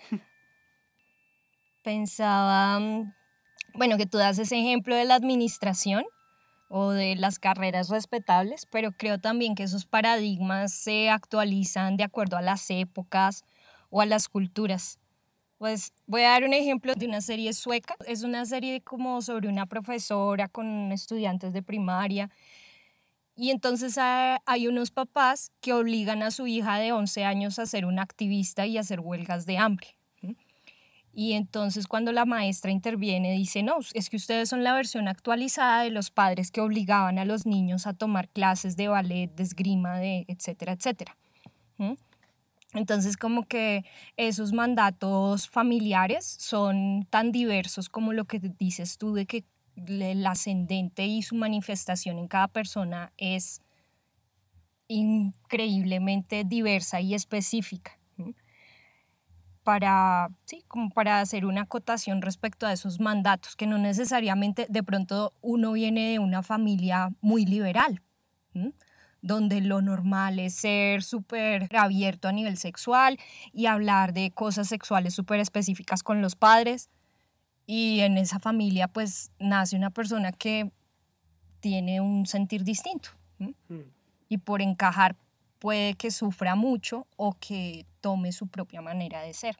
Pensaba, 1.83 2.79
mm, 2.81 3.13
bueno, 3.75 3.97
que 3.97 4.07
tú 4.07 4.19
das 4.19 4.39
ese 4.39 4.59
ejemplo 4.59 4.95
de 4.95 5.05
la 5.05 5.15
administración 5.17 6.05
o 6.75 6.91
de 6.91 7.17
las 7.17 7.39
carreras 7.39 7.91
respetables, 7.91 8.65
pero 8.65 8.93
creo 8.93 9.19
también 9.19 9.55
que 9.55 9.63
esos 9.63 9.85
paradigmas 9.85 10.73
se 10.73 11.11
actualizan 11.11 11.99
de 11.99 12.05
acuerdo 12.05 12.39
a 12.39 12.43
las 12.43 12.71
épocas 12.71 13.45
o 13.91 14.01
a 14.01 14.07
las 14.07 14.27
culturas. 14.27 14.99
Pues 15.59 15.93
voy 16.07 16.23
a 16.23 16.31
dar 16.31 16.45
un 16.45 16.55
ejemplo 16.55 16.95
de 16.95 17.07
una 17.07 17.21
serie 17.21 17.53
sueca. 17.53 17.95
Es 18.07 18.23
una 18.23 18.47
serie 18.47 18.81
como 18.81 19.21
sobre 19.21 19.49
una 19.51 19.67
profesora 19.67 20.49
con 20.49 20.93
estudiantes 20.93 21.53
de 21.53 21.63
primaria. 21.63 22.31
Y 23.37 23.51
entonces 23.51 23.99
hay 23.99 24.67
unos 24.67 24.91
papás 24.91 25.53
que 25.61 25.75
obligan 25.75 26.23
a 26.23 26.31
su 26.31 26.47
hija 26.47 26.79
de 26.79 26.93
11 26.93 27.25
años 27.25 27.59
a 27.59 27.67
ser 27.67 27.85
una 27.85 28.01
activista 28.01 28.65
y 28.65 28.79
a 28.79 28.81
hacer 28.81 29.01
huelgas 29.01 29.45
de 29.45 29.59
hambre. 29.59 29.89
Y 31.15 31.33
entonces 31.33 31.87
cuando 31.87 32.11
la 32.13 32.25
maestra 32.25 32.71
interviene 32.71 33.33
dice, 33.33 33.63
no, 33.63 33.79
es 33.93 34.09
que 34.09 34.17
ustedes 34.17 34.49
son 34.49 34.65
la 34.65 34.73
versión 34.73 35.09
actualizada 35.09 35.83
de 35.83 35.91
los 35.91 36.11
padres 36.11 36.51
que 36.51 36.61
obligaban 36.63 37.19
a 37.19 37.25
los 37.25 37.45
niños 37.45 37.87
a 37.87 37.93
tomar 37.93 38.29
clases 38.29 38.77
de 38.77 38.89
ballet, 38.89 39.31
de 39.35 39.43
esgrima, 39.43 39.99
de 39.99 40.25
etcétera, 40.29 40.73
etcétera. 40.73 41.17
Entonces, 42.75 43.17
como 43.19 43.43
que 43.43 43.85
esos 44.17 44.53
mandatos 44.53 45.49
familiares 45.49 46.25
son 46.25 47.07
tan 47.11 47.31
diversos 47.31 47.89
como 47.91 48.13
lo 48.13 48.25
que 48.25 48.39
dices 48.39 48.97
tú 48.97 49.13
de 49.13 49.27
que 49.27 49.45
el 49.77 50.27
ascendente 50.27 51.07
y 51.07 51.23
su 51.23 51.35
manifestación 51.35 52.19
en 52.19 52.29
cada 52.29 52.49
persona 52.49 53.13
es 53.19 53.61
increíblemente 54.89 56.45
diversa 56.45 57.01
y 57.01 57.15
específica. 57.15 57.99
Para, 59.63 60.29
sí, 60.45 60.65
como 60.67 60.91
para 60.91 61.21
hacer 61.21 61.47
una 61.47 61.63
acotación 61.63 62.21
respecto 62.21 62.67
a 62.67 62.73
esos 62.73 62.99
mandatos, 62.99 63.55
que 63.55 63.67
no 63.67 63.79
necesariamente 63.79 64.67
de 64.69 64.83
pronto 64.83 65.33
uno 65.41 65.73
viene 65.73 66.11
de 66.11 66.19
una 66.19 66.43
familia 66.43 67.13
muy 67.21 67.47
liberal, 67.47 68.03
donde 69.21 69.61
lo 69.61 69.81
normal 69.81 70.41
es 70.41 70.55
ser 70.55 71.05
súper 71.05 71.75
abierto 71.77 72.27
a 72.27 72.33
nivel 72.33 72.57
sexual 72.57 73.19
y 73.53 73.67
hablar 73.67 74.13
de 74.13 74.33
cosas 74.33 74.67
sexuales 74.67 75.15
súper 75.15 75.39
específicas 75.39 76.03
con 76.03 76.21
los 76.21 76.35
padres. 76.35 76.91
Y 77.65 78.01
en 78.01 78.19
esa 78.19 78.41
familia 78.41 78.89
pues 78.89 79.31
nace 79.39 79.77
una 79.77 79.91
persona 79.91 80.33
que 80.33 80.73
tiene 81.61 82.01
un 82.01 82.27
sentir 82.27 82.65
distinto. 82.65 83.11
Mm. 83.39 83.81
Y 84.29 84.39
por 84.39 84.61
encajar 84.61 85.15
puede 85.61 85.95
que 85.95 86.11
sufra 86.11 86.57
mucho 86.57 87.07
o 87.17 87.35
que 87.39 87.87
tome 88.03 88.33
su 88.33 88.49
propia 88.49 88.83
manera 88.83 89.23
de 89.23 89.33
ser. 89.33 89.57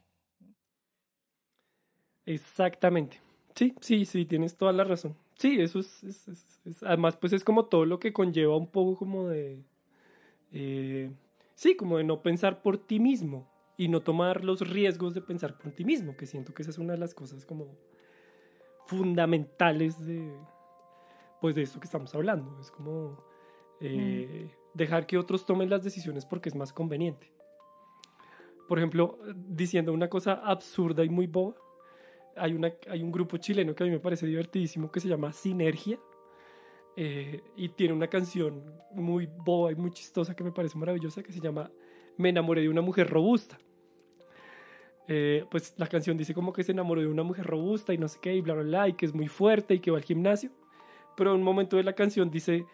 Exactamente. 2.25 3.19
Sí, 3.55 3.73
sí, 3.81 4.05
sí, 4.05 4.25
tienes 4.25 4.55
toda 4.55 4.71
la 4.71 4.83
razón. 4.83 5.15
Sí, 5.35 5.59
eso 5.59 5.79
es, 5.79 6.03
es, 6.03 6.27
es, 6.63 6.83
además 6.83 7.17
pues 7.17 7.33
es 7.33 7.43
como 7.43 7.65
todo 7.65 7.85
lo 7.85 7.99
que 7.99 8.13
conlleva 8.13 8.55
un 8.55 8.67
poco 8.67 8.95
como 8.97 9.27
de, 9.27 9.63
eh, 10.51 11.11
sí, 11.55 11.75
como 11.75 11.97
de 11.97 12.03
no 12.03 12.21
pensar 12.21 12.61
por 12.61 12.77
ti 12.77 12.99
mismo 12.99 13.49
y 13.75 13.87
no 13.87 14.01
tomar 14.01 14.43
los 14.43 14.61
riesgos 14.61 15.13
de 15.13 15.21
pensar 15.21 15.57
por 15.57 15.71
ti 15.71 15.83
mismo, 15.83 16.15
que 16.15 16.27
siento 16.27 16.53
que 16.53 16.61
esa 16.61 16.71
es 16.71 16.77
una 16.77 16.93
de 16.93 16.99
las 16.99 17.15
cosas 17.15 17.45
como 17.45 17.75
fundamentales 18.85 20.05
de, 20.05 20.31
pues 21.41 21.55
de 21.55 21.63
eso 21.63 21.79
que 21.79 21.85
estamos 21.85 22.13
hablando. 22.13 22.59
Es 22.59 22.69
como 22.69 23.23
eh, 23.81 24.47
mm. 24.47 24.77
dejar 24.77 25.07
que 25.07 25.17
otros 25.17 25.45
tomen 25.45 25.69
las 25.69 25.83
decisiones 25.83 26.25
porque 26.25 26.49
es 26.49 26.55
más 26.55 26.71
conveniente. 26.71 27.32
Por 28.67 28.77
ejemplo, 28.77 29.19
diciendo 29.35 29.93
una 29.93 30.09
cosa 30.09 30.33
absurda 30.33 31.03
y 31.03 31.09
muy 31.09 31.27
boba, 31.27 31.55
hay, 32.35 32.53
una, 32.53 32.73
hay 32.89 33.03
un 33.03 33.11
grupo 33.11 33.37
chileno 33.37 33.75
que 33.75 33.83
a 33.83 33.85
mí 33.85 33.91
me 33.91 33.99
parece 33.99 34.25
divertidísimo 34.25 34.91
que 34.91 34.99
se 34.99 35.07
llama 35.07 35.33
Sinergia. 35.33 35.99
Eh, 36.95 37.41
y 37.55 37.69
tiene 37.69 37.93
una 37.93 38.07
canción 38.07 38.63
muy 38.91 39.27
boba 39.27 39.71
y 39.71 39.75
muy 39.75 39.91
chistosa 39.91 40.35
que 40.35 40.43
me 40.43 40.51
parece 40.51 40.77
maravillosa 40.77 41.23
que 41.23 41.33
se 41.33 41.39
llama 41.39 41.71
Me 42.17 42.29
enamoré 42.29 42.61
de 42.61 42.69
una 42.69 42.81
mujer 42.81 43.09
robusta. 43.09 43.57
Eh, 45.07 45.45
pues 45.49 45.73
la 45.77 45.87
canción 45.87 46.15
dice 46.15 46.33
como 46.33 46.53
que 46.53 46.63
se 46.63 46.71
enamoró 46.71 47.01
de 47.01 47.07
una 47.07 47.23
mujer 47.23 47.45
robusta 47.45 47.93
y 47.93 47.97
no 47.97 48.07
sé 48.07 48.19
qué 48.21 48.35
y 48.35 48.41
bla 48.41 48.53
bla 48.53 48.63
bla 48.63 48.87
y 48.87 48.93
que 48.93 49.05
es 49.05 49.13
muy 49.13 49.27
fuerte 49.27 49.73
y 49.73 49.79
que 49.79 49.91
va 49.91 49.97
al 49.97 50.03
gimnasio. 50.03 50.51
Pero 51.17 51.31
en 51.31 51.37
un 51.37 51.43
momento 51.43 51.77
de 51.77 51.83
la 51.83 51.93
canción 51.93 52.29
dice 52.29 52.65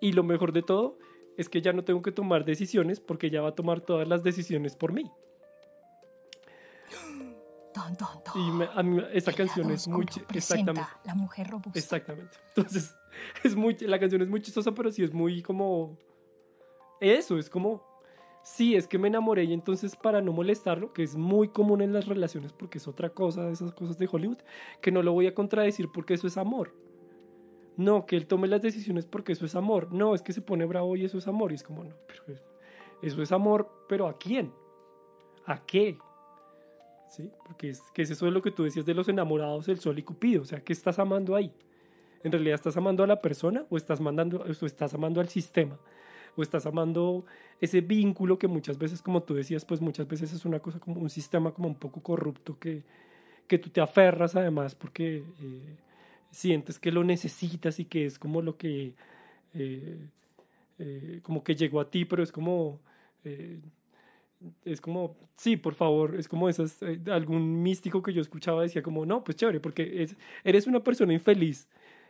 y 0.00 0.12
lo 0.12 0.24
mejor 0.24 0.52
de 0.52 0.62
todo 0.62 0.98
es 1.36 1.48
que 1.48 1.60
ya 1.60 1.72
no 1.72 1.84
tengo 1.84 2.02
que 2.02 2.12
tomar 2.12 2.44
decisiones 2.44 3.00
porque 3.00 3.30
ya 3.30 3.42
va 3.42 3.50
a 3.50 3.54
tomar 3.54 3.80
todas 3.80 4.08
las 4.08 4.22
decisiones 4.22 4.74
por 4.74 4.92
mí. 4.92 5.10
Y 8.34 8.78
a 8.78 8.82
mí 8.82 9.02
esa 9.12 9.32
canción 9.32 9.70
es 9.70 9.86
muy 9.88 10.06
exactamente 10.34 10.88
la 11.04 11.14
mujer 11.14 11.48
robusta. 11.48 11.78
Exactamente. 11.78 12.36
Entonces, 12.54 12.94
es 13.44 13.54
muy 13.54 13.76
la 13.80 13.98
canción 13.98 14.22
es 14.22 14.28
muy 14.28 14.40
chistosa, 14.40 14.72
pero 14.72 14.90
sí 14.90 15.02
es 15.02 15.12
muy 15.12 15.42
como 15.42 15.96
eso, 17.00 17.38
es 17.38 17.50
como 17.50 17.82
sí, 18.42 18.76
es 18.76 18.86
que 18.86 18.98
me 18.98 19.08
enamoré 19.08 19.44
y 19.44 19.52
entonces 19.52 19.96
para 19.96 20.20
no 20.20 20.32
molestarlo, 20.32 20.92
que 20.92 21.02
es 21.02 21.16
muy 21.16 21.48
común 21.48 21.82
en 21.82 21.92
las 21.92 22.06
relaciones 22.06 22.52
porque 22.52 22.78
es 22.78 22.86
otra 22.86 23.10
cosa 23.10 23.44
de 23.44 23.52
esas 23.52 23.72
cosas 23.72 23.98
de 23.98 24.08
Hollywood, 24.10 24.38
que 24.80 24.92
no 24.92 25.02
lo 25.02 25.12
voy 25.12 25.26
a 25.26 25.34
contradecir 25.34 25.90
porque 25.92 26.14
eso 26.14 26.26
es 26.28 26.36
amor. 26.36 26.72
No, 27.76 28.06
que 28.06 28.16
él 28.16 28.26
tome 28.26 28.48
las 28.48 28.62
decisiones 28.62 29.04
porque 29.04 29.32
eso 29.32 29.44
es 29.44 29.54
amor. 29.54 29.92
No, 29.92 30.14
es 30.14 30.22
que 30.22 30.32
se 30.32 30.40
pone 30.40 30.64
bravo 30.64 30.96
y 30.96 31.04
eso 31.04 31.18
es 31.18 31.26
amor. 31.28 31.52
Y 31.52 31.56
es 31.56 31.62
como, 31.62 31.84
no, 31.84 31.94
pero 32.06 32.22
eso 33.02 33.20
es 33.20 33.32
amor, 33.32 33.68
pero 33.88 34.06
¿a 34.06 34.16
quién? 34.16 34.52
¿A 35.44 35.66
qué? 35.66 35.98
¿Sí? 37.08 37.30
Porque 37.46 37.70
es, 37.70 37.82
que 37.92 38.02
eso 38.02 38.26
es 38.26 38.32
lo 38.32 38.42
que 38.42 38.50
tú 38.50 38.64
decías 38.64 38.86
de 38.86 38.94
los 38.94 39.08
enamorados 39.08 39.66
del 39.66 39.78
sol 39.78 39.98
y 39.98 40.02
Cupido, 40.02 40.42
o 40.42 40.44
sea, 40.44 40.60
¿qué 40.60 40.72
estás 40.72 40.98
amando 40.98 41.34
ahí? 41.34 41.52
¿En 42.22 42.32
realidad 42.32 42.56
estás 42.56 42.76
amando 42.76 43.04
a 43.04 43.06
la 43.06 43.20
persona 43.20 43.64
o 43.70 43.76
estás, 43.76 44.00
mandando, 44.00 44.42
o 44.42 44.66
estás 44.66 44.94
amando 44.94 45.20
al 45.20 45.28
sistema? 45.28 45.78
¿O 46.34 46.42
estás 46.42 46.66
amando 46.66 47.24
ese 47.60 47.80
vínculo 47.80 48.38
que 48.38 48.48
muchas 48.48 48.78
veces, 48.78 49.00
como 49.00 49.22
tú 49.22 49.34
decías, 49.34 49.64
pues 49.64 49.80
muchas 49.80 50.06
veces 50.06 50.32
es 50.32 50.44
una 50.44 50.58
cosa 50.58 50.78
como 50.80 51.00
un 51.00 51.08
sistema 51.08 51.52
como 51.52 51.68
un 51.68 51.76
poco 51.76 52.02
corrupto 52.02 52.58
que, 52.58 52.82
que 53.46 53.58
tú 53.58 53.70
te 53.70 53.80
aferras 53.80 54.36
además 54.36 54.74
porque 54.74 55.24
eh, 55.40 55.76
sientes 56.30 56.78
que 56.78 56.92
lo 56.92 57.04
necesitas 57.04 57.78
y 57.80 57.84
que 57.84 58.06
es 58.06 58.18
como 58.18 58.42
lo 58.42 58.56
que, 58.56 58.94
eh, 59.54 60.08
eh, 60.78 61.20
como 61.22 61.42
que 61.42 61.54
llegó 61.54 61.80
a 61.80 61.90
ti, 61.90 62.04
pero 62.04 62.22
es 62.22 62.32
como 62.32 62.80
es 64.64 64.80
como, 64.80 65.16
sí, 65.36 65.56
por 65.56 65.74
favor, 65.74 66.16
es 66.16 66.28
como 66.28 66.48
esas, 66.48 66.82
eh, 66.82 67.00
algún 67.10 67.62
místico 67.62 68.02
que 68.02 68.12
yo 68.12 68.20
escuchaba 68.20 68.62
decía 68.62 68.82
como, 68.82 69.06
no, 69.06 69.24
pues 69.24 69.36
chévere, 69.36 69.60
porque 69.60 70.02
es, 70.02 70.16
eres 70.44 70.66
una 70.66 70.80
persona 70.80 71.12
infeliz 71.12 71.68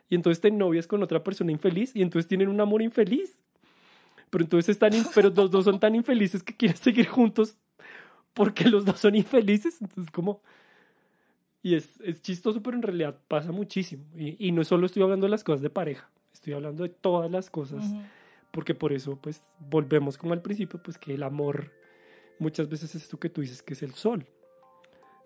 y 0.09 0.15
entonces 0.15 0.41
te 0.41 0.51
novias 0.51 0.87
con 0.87 1.03
otra 1.03 1.23
persona 1.23 1.53
infeliz 1.53 1.95
y 1.95 2.03
entonces 2.03 2.29
tienen 2.29 2.49
un 2.49 2.61
amor 2.61 2.83
infeliz. 2.83 3.41
Pero 4.31 4.45
entonces 4.45 4.71
están, 4.71 4.93
pero 5.15 5.31
los 5.31 5.51
dos 5.51 5.65
son 5.65 5.79
tan 5.79 5.95
infelices 5.95 6.43
que 6.43 6.57
quieren 6.57 6.77
seguir 6.77 7.07
juntos 7.07 7.57
porque 8.35 8.69
los 8.69 8.85
dos 8.85 9.01
son 9.01 9.15
infelices. 9.15 9.81
Entonces 9.81 10.11
como, 10.11 10.43
y 11.63 11.75
es, 11.75 12.01
es 12.01 12.23
chistoso, 12.23 12.63
pero 12.63 12.77
en 12.77 12.83
realidad 12.83 13.19
pasa 13.29 13.53
muchísimo. 13.53 14.05
Y, 14.17 14.37
y, 14.47 14.53
no 14.53 14.65
solo 14.65 14.87
estoy 14.87 15.03
hablando 15.03 15.27
de 15.27 15.31
las 15.31 15.45
cosas 15.45 15.63
de 15.63 15.71
pareja, 15.71 16.11
estoy 16.33 16.53
hablando 16.53 16.83
de 16.83 16.91
todas 16.91 17.31
las 17.31 17.51
cosas. 17.51 17.85
Porque 18.51 18.75
por 18.75 18.93
eso, 18.93 19.17
pues, 19.17 19.43
volvemos 19.69 20.17
como 20.17 20.33
al 20.33 20.41
principio, 20.41 20.81
pues 20.83 20.97
que 20.97 21.15
el 21.15 21.23
amor 21.23 21.73
muchas 22.39 22.69
veces 22.69 22.95
es 22.95 23.03
esto 23.03 23.19
que 23.19 23.31
tú 23.31 23.41
dices 23.41 23.63
que 23.63 23.75
es 23.75 23.83
el 23.83 23.95
sol. 23.95 24.27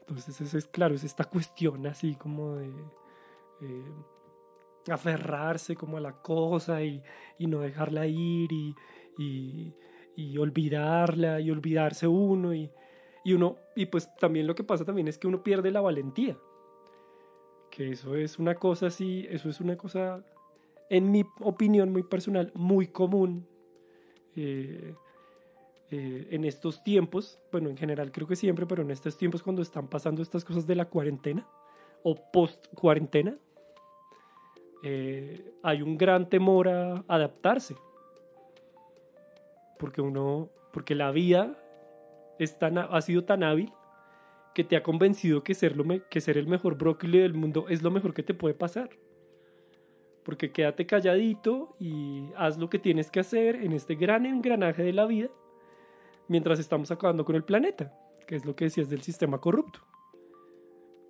Entonces, 0.00 0.54
es, 0.54 0.66
claro, 0.66 0.94
es 0.94 1.04
esta 1.04 1.24
cuestión 1.24 1.86
así 1.86 2.16
como 2.16 2.56
de 2.56 2.68
eh, 3.60 3.92
aferrarse 4.88 5.76
como 5.76 5.98
a 5.98 6.00
la 6.00 6.20
cosa 6.20 6.82
y, 6.82 7.02
y 7.38 7.46
no 7.46 7.60
dejarla 7.60 8.06
ir 8.06 8.52
y, 8.52 8.74
y, 9.18 9.72
y, 10.16 10.38
olvidarla 10.38 11.40
y 11.40 11.50
olvidarse 11.50 12.08
uno 12.08 12.52
y, 12.54 12.70
y 13.24 13.34
uno, 13.34 13.58
y 13.76 13.86
pues 13.86 14.08
también 14.16 14.46
lo 14.46 14.54
que 14.54 14.64
pasa 14.64 14.84
también 14.84 15.08
es 15.08 15.18
que 15.18 15.28
uno 15.28 15.42
pierde 15.42 15.70
la 15.70 15.80
valentía. 15.80 16.36
Que 17.70 17.92
eso 17.92 18.16
es 18.16 18.38
una 18.38 18.56
cosa 18.56 18.88
así, 18.88 19.26
eso 19.30 19.48
es 19.48 19.60
una 19.60 19.76
cosa, 19.76 20.24
en 20.88 21.12
mi 21.12 21.24
opinión 21.40 21.92
muy 21.92 22.02
personal, 22.02 22.50
muy 22.54 22.88
común. 22.88 23.46
Eh, 24.34 24.94
eh, 25.92 26.28
en 26.30 26.44
estos 26.44 26.84
tiempos, 26.84 27.40
bueno, 27.50 27.68
en 27.68 27.76
general 27.76 28.12
creo 28.12 28.28
que 28.28 28.36
siempre, 28.36 28.64
pero 28.64 28.82
en 28.82 28.92
estos 28.92 29.16
tiempos 29.16 29.42
cuando 29.42 29.60
están 29.60 29.88
pasando 29.88 30.22
estas 30.22 30.44
cosas 30.44 30.64
de 30.64 30.76
la 30.76 30.84
cuarentena 30.84 31.44
o 32.04 32.14
post 32.14 32.68
cuarentena, 32.74 33.36
eh, 34.84 35.52
hay 35.64 35.82
un 35.82 35.98
gran 35.98 36.28
temor 36.28 36.68
a 36.68 37.04
adaptarse. 37.08 37.74
Porque 39.80 40.00
uno, 40.00 40.48
porque 40.72 40.94
la 40.94 41.10
vida 41.10 41.58
es 42.38 42.56
tan, 42.56 42.78
ha 42.78 43.00
sido 43.00 43.24
tan 43.24 43.42
hábil 43.42 43.72
que 44.54 44.62
te 44.62 44.76
ha 44.76 44.84
convencido 44.84 45.42
que 45.42 45.54
ser, 45.54 45.76
lo 45.76 45.84
que 46.08 46.20
ser 46.20 46.38
el 46.38 46.46
mejor 46.46 46.76
brócoli 46.76 47.18
del 47.18 47.34
mundo 47.34 47.66
es 47.68 47.82
lo 47.82 47.90
mejor 47.90 48.14
que 48.14 48.22
te 48.22 48.34
puede 48.34 48.54
pasar. 48.54 48.90
Porque 50.22 50.52
quédate 50.52 50.86
calladito 50.86 51.74
y 51.80 52.28
haz 52.36 52.58
lo 52.58 52.70
que 52.70 52.78
tienes 52.78 53.10
que 53.10 53.18
hacer 53.18 53.56
en 53.56 53.72
este 53.72 53.96
gran 53.96 54.24
engranaje 54.24 54.84
de 54.84 54.92
la 54.92 55.06
vida 55.06 55.30
mientras 56.30 56.60
estamos 56.60 56.92
acabando 56.92 57.24
con 57.24 57.34
el 57.34 57.42
planeta, 57.42 57.92
que 58.24 58.36
es 58.36 58.44
lo 58.44 58.54
que 58.54 58.66
decías 58.66 58.88
del 58.88 59.02
sistema 59.02 59.40
corrupto. 59.40 59.80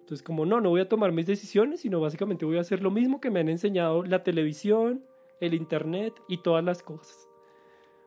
Entonces, 0.01 0.23
como 0.23 0.47
no, 0.47 0.63
no 0.63 0.71
voy 0.71 0.81
a 0.81 0.89
tomar 0.89 1.13
mis 1.13 1.27
decisiones, 1.27 1.81
sino 1.81 2.01
básicamente 2.01 2.47
voy 2.47 2.57
a 2.57 2.63
hacer 2.63 2.83
lo 2.83 2.91
mismo 2.91 3.21
que 3.21 3.31
me 3.31 3.41
han 3.41 3.51
enseñado 3.51 4.03
la 4.03 4.23
televisión, 4.23 5.05
el 5.43 5.53
internet 5.53 6.15
y 6.27 6.39
todas 6.39 6.65
las 6.65 6.83
cosas. 6.83 7.29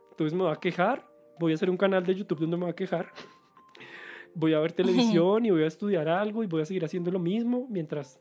Entonces 0.10 0.36
me 0.36 0.44
voy 0.44 0.54
a 0.54 0.56
quejar, 0.56 1.08
voy 1.40 1.52
a 1.52 1.56
hacer 1.56 1.70
un 1.70 1.78
canal 1.78 2.04
de 2.04 2.16
YouTube 2.16 2.40
donde 2.40 2.58
me 2.58 2.64
voy 2.64 2.72
a 2.72 2.76
quejar. 2.76 3.12
Voy 4.36 4.56
a 4.56 4.60
ver 4.60 4.72
televisión 4.72 5.46
y 5.46 5.52
voy 5.52 5.62
a 5.62 5.68
estudiar 5.68 6.10
algo 6.10 6.44
y 6.44 6.48
voy 6.48 6.64
a 6.64 6.66
seguir 6.66 6.84
haciendo 6.84 7.12
lo 7.12 7.20
mismo 7.20 7.68
mientras 7.70 8.20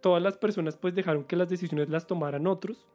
todas 0.00 0.20
las 0.20 0.36
personas 0.36 0.76
pues 0.76 0.92
dejaron 0.92 1.22
que 1.22 1.36
las 1.36 1.48
decisiones 1.48 1.88
las 1.88 2.08
tomaran 2.08 2.48
otros 2.48 2.88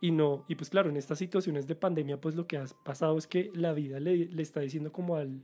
y 0.00 0.10
no, 0.10 0.44
y 0.48 0.54
pues 0.56 0.70
claro, 0.70 0.90
en 0.90 0.96
estas 0.96 1.18
situaciones 1.18 1.66
de 1.66 1.74
pandemia, 1.74 2.20
pues 2.20 2.34
lo 2.34 2.46
que 2.46 2.58
ha 2.58 2.64
pasado 2.84 3.16
es 3.16 3.26
que 3.26 3.50
la 3.54 3.72
vida 3.72 3.98
le, 3.98 4.26
le 4.26 4.42
está 4.42 4.60
diciendo 4.60 4.92
como 4.92 5.16
al 5.16 5.42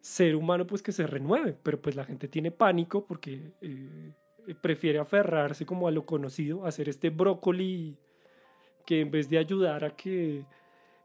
ser 0.00 0.36
humano 0.36 0.66
pues 0.66 0.82
que 0.82 0.92
se 0.92 1.06
renueve, 1.06 1.56
pero 1.62 1.80
pues 1.80 1.96
la 1.96 2.04
gente 2.04 2.28
tiene 2.28 2.52
pánico 2.52 3.04
porque 3.06 3.54
eh, 3.60 4.12
prefiere 4.60 4.98
aferrarse 4.98 5.66
como 5.66 5.88
a 5.88 5.90
lo 5.90 6.06
conocido, 6.06 6.64
hacer 6.64 6.88
este 6.88 7.10
brócoli 7.10 7.96
que 8.84 9.00
en 9.00 9.10
vez 9.10 9.28
de 9.28 9.38
ayudar 9.38 9.84
a 9.84 9.96
que 9.96 10.44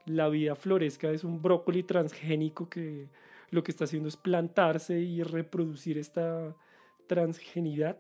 la 0.05 0.29
vida 0.29 0.55
florezca 0.55 1.09
es 1.09 1.23
un 1.23 1.41
brócoli 1.41 1.83
transgénico 1.83 2.69
que 2.69 3.09
lo 3.49 3.63
que 3.63 3.71
está 3.71 3.85
haciendo 3.85 4.07
es 4.07 4.17
plantarse 4.17 4.99
y 4.99 5.23
reproducir 5.23 5.97
esta 5.97 6.55
transgenidad 7.07 7.97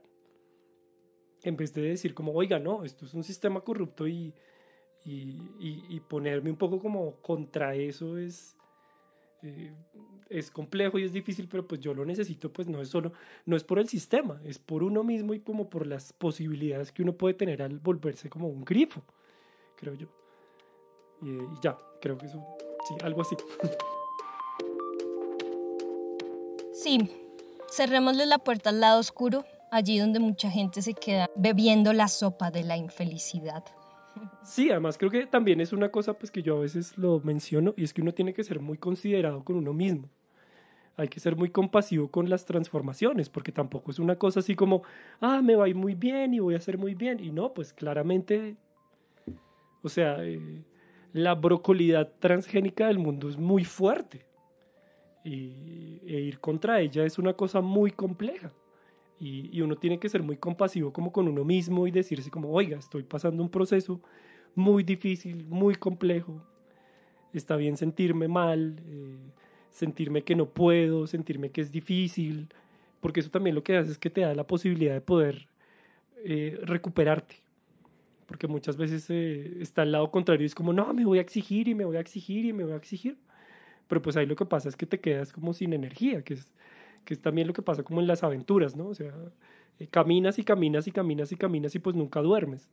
en 1.43 1.57
vez 1.57 1.73
de 1.73 1.81
decir 1.81 2.13
como, 2.13 2.33
oiga, 2.33 2.59
no, 2.59 2.83
esto 2.83 3.05
es 3.05 3.13
un 3.13 3.23
sistema 3.23 3.61
corrupto 3.61 4.07
y, 4.07 4.33
y, 5.05 5.37
y, 5.59 5.99
ponerme 6.01 6.51
un 6.51 6.57
poco 6.57 6.79
como 6.79 7.15
contra 7.21 7.73
eso 7.75 8.17
es, 8.17 8.55
eh, 9.41 9.73
es 10.29 10.51
complejo 10.51 10.99
y 10.99 11.03
es 11.03 11.11
difícil, 11.11 11.47
pero 11.47 11.67
pues 11.67 11.81
yo 11.81 11.93
lo 11.93 12.05
necesito, 12.05 12.53
pues 12.53 12.67
no 12.67 12.81
es 12.81 12.89
solo, 12.89 13.11
no 13.45 13.55
es 13.55 13.63
por 13.63 13.79
el 13.79 13.89
sistema, 13.89 14.39
es 14.45 14.59
por 14.59 14.83
uno 14.83 15.03
mismo 15.03 15.33
y 15.33 15.39
como 15.39 15.69
por 15.69 15.87
las 15.87 16.13
posibilidades 16.13 16.91
que 16.91 17.01
uno 17.01 17.13
puede 17.13 17.33
tener 17.33 17.63
al 17.63 17.79
volverse 17.79 18.29
como 18.29 18.47
un 18.47 18.63
grifo, 18.63 19.03
creo 19.75 19.95
yo. 19.95 20.07
Y, 21.23 21.37
ya, 21.61 21.77
creo 21.99 22.17
que 22.17 22.27
eso, 22.27 22.45
sí, 22.87 22.95
algo 23.03 23.21
así. 23.21 23.35
Sí, 26.73 26.97
cerrémosle 27.71 28.25
la 28.25 28.39
puerta 28.39 28.69
al 28.69 28.79
lado 28.79 28.99
oscuro 28.99 29.43
allí 29.71 29.97
donde 29.97 30.19
mucha 30.19 30.51
gente 30.51 30.81
se 30.81 30.93
queda 30.93 31.29
bebiendo 31.35 31.93
la 31.93 32.07
sopa 32.07 32.51
de 32.51 32.63
la 32.63 32.77
infelicidad. 32.77 33.63
Sí, 34.43 34.69
además 34.69 34.97
creo 34.97 35.09
que 35.09 35.25
también 35.25 35.61
es 35.61 35.71
una 35.73 35.89
cosa 35.89 36.13
pues 36.13 36.31
que 36.31 36.43
yo 36.43 36.57
a 36.57 36.61
veces 36.61 36.97
lo 36.97 37.19
menciono 37.21 37.73
y 37.77 37.83
es 37.83 37.93
que 37.93 38.01
uno 38.01 38.13
tiene 38.13 38.33
que 38.33 38.43
ser 38.43 38.59
muy 38.59 38.77
considerado 38.77 39.43
con 39.43 39.55
uno 39.55 39.73
mismo. 39.73 40.09
Hay 40.97 41.07
que 41.07 41.19
ser 41.19 41.35
muy 41.35 41.49
compasivo 41.49 42.09
con 42.11 42.29
las 42.29 42.45
transformaciones, 42.45 43.29
porque 43.29 43.51
tampoco 43.51 43.91
es 43.91 43.99
una 43.99 44.17
cosa 44.17 44.41
así 44.41 44.55
como, 44.55 44.83
ah, 45.21 45.41
me 45.41 45.55
va 45.55 45.65
a 45.65 45.69
ir 45.69 45.75
muy 45.75 45.95
bien 45.95 46.33
y 46.33 46.39
voy 46.39 46.53
a 46.53 46.57
hacer 46.57 46.77
muy 46.77 46.95
bien. 46.95 47.23
Y 47.23 47.31
no, 47.31 47.53
pues 47.53 47.71
claramente, 47.71 48.57
o 49.81 49.89
sea, 49.89 50.17
eh, 50.23 50.63
la 51.13 51.33
brocolidad 51.33 52.11
transgénica 52.19 52.87
del 52.87 52.99
mundo 52.99 53.29
es 53.29 53.37
muy 53.37 53.63
fuerte. 53.63 54.25
Y, 55.23 56.01
e 56.05 56.19
ir 56.19 56.39
contra 56.39 56.81
ella 56.81 57.05
es 57.05 57.17
una 57.17 57.33
cosa 57.33 57.61
muy 57.61 57.91
compleja. 57.91 58.51
Y, 59.23 59.61
uno 59.61 59.75
tiene 59.75 59.99
que 59.99 60.09
ser 60.09 60.23
muy 60.23 60.37
compasivo 60.37 60.91
como 60.91 61.11
con 61.11 61.27
uno 61.27 61.45
mismo 61.45 61.85
y 61.85 61.91
decirse 61.91 62.31
como, 62.31 62.49
oiga, 62.49 62.79
estoy 62.79 63.03
pasando 63.03 63.43
un 63.43 63.49
proceso 63.49 64.01
muy 64.55 64.81
difícil, 64.81 65.45
muy 65.47 65.75
complejo. 65.75 66.41
Está 67.31 67.55
bien 67.55 67.77
sentirme 67.77 68.27
mal, 68.27 68.81
eh, 68.83 69.17
sentirme 69.69 70.23
que 70.23 70.35
no 70.35 70.47
puedo, 70.49 71.05
sentirme 71.05 71.51
que 71.51 71.61
es 71.61 71.71
difícil, 71.71 72.47
porque 72.99 73.19
eso 73.19 73.29
también 73.29 73.55
lo 73.55 73.63
que 73.63 73.77
hace 73.77 73.91
es 73.91 73.99
que 73.99 74.09
te 74.09 74.21
da 74.21 74.33
la 74.33 74.47
posibilidad 74.47 74.95
de 74.95 75.01
poder 75.01 75.47
eh, 76.25 76.59
recuperarte. 76.63 77.35
Porque 78.25 78.47
muchas 78.47 78.75
veces 78.75 79.05
eh, 79.11 79.57
está 79.59 79.83
al 79.83 79.91
lado 79.91 80.09
contrario, 80.09 80.47
es 80.47 80.55
como, 80.55 80.73
no, 80.73 80.91
me 80.95 81.05
voy 81.05 81.19
a 81.19 81.21
exigir 81.21 81.67
y 81.67 81.75
me 81.75 81.85
voy 81.85 81.97
a 81.97 81.99
exigir 81.99 82.45
y 82.45 82.53
me 82.53 82.63
voy 82.63 82.73
a 82.73 82.77
exigir. 82.77 83.19
Pero 83.87 84.01
pues 84.01 84.17
ahí 84.17 84.25
lo 84.25 84.35
que 84.35 84.45
pasa 84.47 84.67
es 84.67 84.75
que 84.75 84.87
te 84.87 84.99
quedas 84.99 85.31
como 85.31 85.53
sin 85.53 85.73
energía, 85.73 86.23
que 86.23 86.33
es 86.33 86.51
que 87.05 87.13
es 87.13 87.21
también 87.21 87.47
lo 87.47 87.53
que 87.53 87.61
pasa 87.61 87.83
como 87.83 88.01
en 88.01 88.07
las 88.07 88.23
aventuras, 88.23 88.75
¿no? 88.75 88.87
O 88.87 88.93
sea, 88.93 89.13
eh, 89.79 89.87
caminas 89.87 90.39
y 90.39 90.43
caminas 90.43 90.87
y 90.87 90.91
caminas 90.91 91.31
y 91.31 91.35
caminas 91.35 91.75
y 91.75 91.79
pues 91.79 91.95
nunca 91.95 92.21
duermes. 92.21 92.69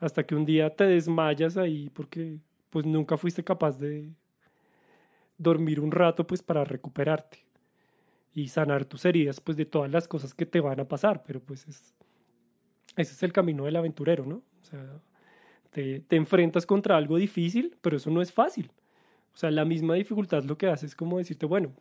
Hasta 0.00 0.24
que 0.24 0.34
un 0.34 0.44
día 0.44 0.70
te 0.74 0.84
desmayas 0.84 1.56
ahí 1.56 1.90
porque 1.90 2.38
pues 2.70 2.86
nunca 2.86 3.16
fuiste 3.16 3.42
capaz 3.42 3.78
de 3.78 4.10
dormir 5.36 5.80
un 5.80 5.90
rato 5.90 6.26
pues 6.26 6.42
para 6.42 6.64
recuperarte 6.64 7.38
y 8.34 8.48
sanar 8.48 8.84
tus 8.84 9.04
heridas 9.04 9.40
pues 9.40 9.56
de 9.56 9.64
todas 9.64 9.90
las 9.90 10.06
cosas 10.06 10.34
que 10.34 10.46
te 10.46 10.60
van 10.60 10.80
a 10.80 10.86
pasar, 10.86 11.22
pero 11.26 11.40
pues 11.40 11.66
es, 11.66 11.94
ese 12.96 13.12
es 13.12 13.22
el 13.22 13.32
camino 13.32 13.64
del 13.64 13.76
aventurero, 13.76 14.24
¿no? 14.24 14.36
O 14.36 14.64
sea, 14.64 15.00
te, 15.70 16.00
te 16.00 16.16
enfrentas 16.16 16.66
contra 16.66 16.96
algo 16.96 17.16
difícil, 17.16 17.76
pero 17.80 17.96
eso 17.96 18.10
no 18.10 18.22
es 18.22 18.32
fácil. 18.32 18.70
O 19.34 19.36
sea, 19.36 19.50
la 19.50 19.64
misma 19.64 19.94
dificultad 19.94 20.44
lo 20.44 20.58
que 20.58 20.68
hace 20.68 20.86
es 20.86 20.94
como 20.94 21.18
decirte, 21.18 21.46
bueno, 21.46 21.72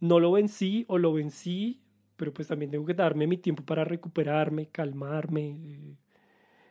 no 0.00 0.20
lo 0.20 0.32
vencí 0.32 0.84
o 0.88 0.98
lo 0.98 1.12
vencí, 1.12 1.80
pero 2.16 2.32
pues 2.32 2.48
también 2.48 2.70
tengo 2.70 2.84
que 2.84 2.94
darme 2.94 3.26
mi 3.26 3.36
tiempo 3.36 3.64
para 3.64 3.84
recuperarme, 3.84 4.66
calmarme, 4.66 5.50
eh, 5.50 5.96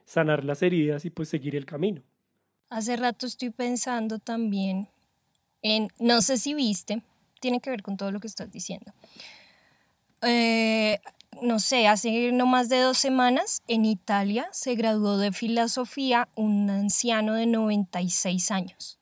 sanar 0.06 0.44
las 0.44 0.62
heridas 0.62 1.06
y 1.06 1.10
pues 1.10 1.30
seguir 1.30 1.56
el 1.56 1.66
camino. 1.66 2.02
Hace 2.70 2.98
rato 2.98 3.26
estoy 3.26 3.50
pensando 3.50 4.20
también 4.20 4.90
en, 5.62 5.90
no 6.00 6.22
sé 6.22 6.38
si 6.38 6.54
viste, 6.54 7.02
tiene 7.40 7.60
que 7.60 7.70
ver 7.70 7.82
con 7.82 7.98
todo 7.98 8.12
lo 8.12 8.20
que 8.20 8.28
estás 8.28 8.52
diciendo. 8.52 8.94
Eh, 10.22 11.00
no 11.42 11.60
sé, 11.60 11.88
hace 11.88 12.32
no 12.32 12.46
más 12.46 12.70
de 12.70 12.80
dos 12.80 12.98
semanas 12.98 13.62
en 13.68 13.86
Italia 13.86 14.50
se 14.52 14.76
graduó 14.76 15.18
de 15.18 15.32
filosofía 15.32 16.28
un 16.36 16.70
anciano 16.70 17.34
de 17.34 17.46
96 17.46 18.52
años. 18.52 19.00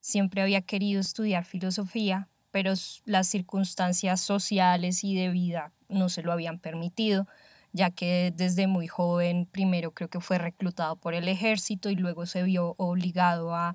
Siempre 0.00 0.42
había 0.42 0.62
querido 0.62 1.00
estudiar 1.00 1.44
filosofía, 1.44 2.28
pero 2.54 2.72
las 3.04 3.26
circunstancias 3.26 4.20
sociales 4.20 5.02
y 5.02 5.16
de 5.16 5.28
vida 5.30 5.72
no 5.88 6.08
se 6.08 6.22
lo 6.22 6.30
habían 6.30 6.60
permitido, 6.60 7.26
ya 7.72 7.90
que 7.90 8.32
desde 8.36 8.68
muy 8.68 8.86
joven 8.86 9.48
primero 9.50 9.90
creo 9.90 10.08
que 10.08 10.20
fue 10.20 10.38
reclutado 10.38 10.94
por 10.94 11.14
el 11.14 11.26
ejército 11.26 11.90
y 11.90 11.96
luego 11.96 12.26
se 12.26 12.44
vio 12.44 12.76
obligado 12.78 13.56
a 13.56 13.74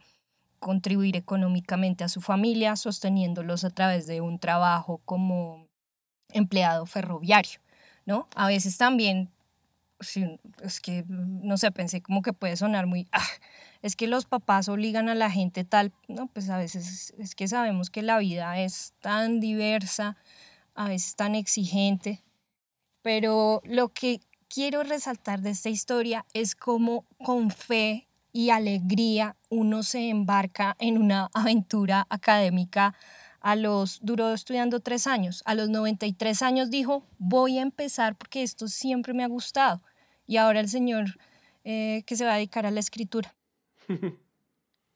contribuir 0.60 1.18
económicamente 1.18 2.06
a 2.06 2.08
su 2.08 2.22
familia, 2.22 2.78
sosteniéndolos 2.78 3.66
a 3.66 3.70
través 3.70 4.08
de 4.08 4.22
un 4.22 4.40
trabajo 4.40 5.02
como 5.04 5.68
empleado 6.30 6.86
ferroviario, 6.86 7.60
¿no? 8.06 8.30
A 8.34 8.48
veces 8.48 8.78
también, 8.78 9.30
es 10.62 10.80
que, 10.80 11.06
no 11.08 11.58
sé, 11.58 11.72
pensé 11.72 12.02
como 12.02 12.22
que 12.22 12.34
puede 12.34 12.56
sonar 12.58 12.86
muy, 12.86 13.08
ah, 13.12 13.28
es 13.82 13.96
que 13.96 14.08
los 14.08 14.26
papás 14.26 14.70
obligan 14.70 15.10
a 15.10 15.16
la 15.16 15.30
gente 15.30 15.64
tal, 15.64 15.92
no, 16.08 16.28
pues 16.28 16.50
a 16.50 16.58
veces 16.58 17.14
es 17.18 17.36
que 17.36 17.48
sabemos 17.48 17.90
que 17.90 18.02
la 18.02 18.18
vida 18.20 18.60
es 18.60 18.94
tan 19.00 19.40
diversa, 19.40 20.18
a 20.76 20.88
veces 20.88 21.16
tan 21.16 21.36
exigente, 21.36 22.24
pero 23.02 23.62
lo 23.66 23.90
que 23.90 24.22
quiero 24.48 24.84
resaltar 24.84 25.42
de 25.42 25.52
esta 25.52 25.70
historia 25.70 26.26
es 26.34 26.56
cómo 26.56 27.06
con 27.24 27.52
fe 27.52 28.08
y 28.32 28.50
alegría 28.50 29.36
uno 29.50 29.84
se 29.84 30.10
embarca 30.10 30.76
en 30.80 30.98
una 30.98 31.30
aventura 31.34 32.08
académica 32.10 32.96
a 33.42 33.56
los, 33.56 34.00
duró 34.02 34.34
estudiando 34.34 34.82
tres 34.82 35.08
años, 35.08 35.42
a 35.46 35.56
los 35.56 35.70
93 35.70 36.42
años 36.42 36.70
dijo, 36.70 37.04
voy 37.18 37.58
a 37.58 37.62
empezar 37.62 38.16
porque 38.16 38.44
esto 38.44 38.68
siempre 38.68 39.14
me 39.14 39.24
ha 39.24 39.28
gustado. 39.28 39.82
Y 40.30 40.38
ahora 40.38 40.60
el 40.60 40.70
señor 40.70 41.18
eh, 41.64 42.04
que 42.06 42.16
se 42.16 42.24
va 42.24 42.34
a 42.34 42.36
dedicar 42.36 42.68
a 42.68 42.72
la 42.72 42.80
escritura. 42.80 43.34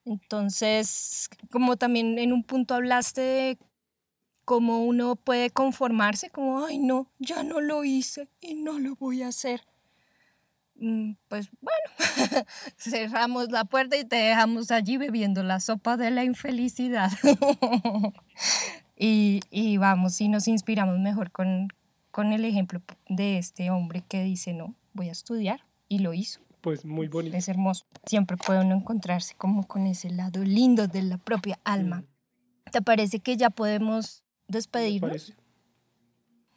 Entonces, 0.06 1.28
como 1.50 1.76
también 1.76 2.20
en 2.20 2.34
un 2.34 2.44
punto 2.44 2.76
hablaste 2.76 3.22
de 3.22 3.58
cómo 4.46 4.86
uno 4.86 5.16
puede 5.16 5.50
conformarse, 5.50 6.30
como, 6.30 6.64
ay, 6.64 6.78
no, 6.78 7.08
ya 7.18 7.42
no 7.42 7.62
lo 7.62 7.84
hice 7.84 8.30
y 8.42 8.54
no 8.54 8.78
lo 8.78 8.96
voy 8.96 9.24
a 9.24 9.30
hacer. 9.30 9.62
Mm, 10.76 11.14
pues 11.30 11.50
bueno, 11.62 12.46
cerramos 12.78 13.52
la 13.52 13.66
puerta 13.66 13.98
y 13.98 14.06
te 14.06 14.18
dejamos 14.18 14.70
allí 14.70 14.98
bebiendo 14.98 15.42
la 15.42 15.60
sopa 15.60 15.98
de 15.98 16.12
la 16.12 16.24
infelicidad. 16.24 17.12
y, 18.96 19.40
y, 19.50 19.78
vamos, 19.78 20.22
y 20.22 20.28
nos 20.28 20.48
inspiramos 20.48 21.00
mejor 21.00 21.32
con, 21.32 21.70
con 22.12 22.34
el 22.34 22.46
ejemplo 22.46 22.84
de 23.10 23.40
este 23.40 23.72
hombre 23.72 24.04
que 24.08 24.24
dice, 24.24 24.54
no, 24.54 24.76
voy 24.94 25.10
a 25.10 25.12
estudiar 25.12 25.66
y 25.88 26.00
lo 26.00 26.14
hizo 26.14 26.40
pues 26.64 26.86
muy 26.86 27.10
bonito. 27.10 27.36
Es 27.36 27.50
hermoso. 27.50 27.86
Siempre 28.06 28.38
puede 28.38 28.62
uno 28.62 28.74
encontrarse 28.74 29.36
como 29.36 29.68
con 29.68 29.86
ese 29.86 30.10
lado 30.10 30.42
lindo 30.44 30.88
de 30.88 31.04
la 31.04 31.18
propia 31.18 31.60
alma. 31.66 31.98
Mm. 31.98 32.72
¿Te 32.72 32.82
parece 32.82 33.20
que 33.20 33.36
ya 33.36 33.50
podemos 33.50 34.24
despedirnos? 34.48 35.34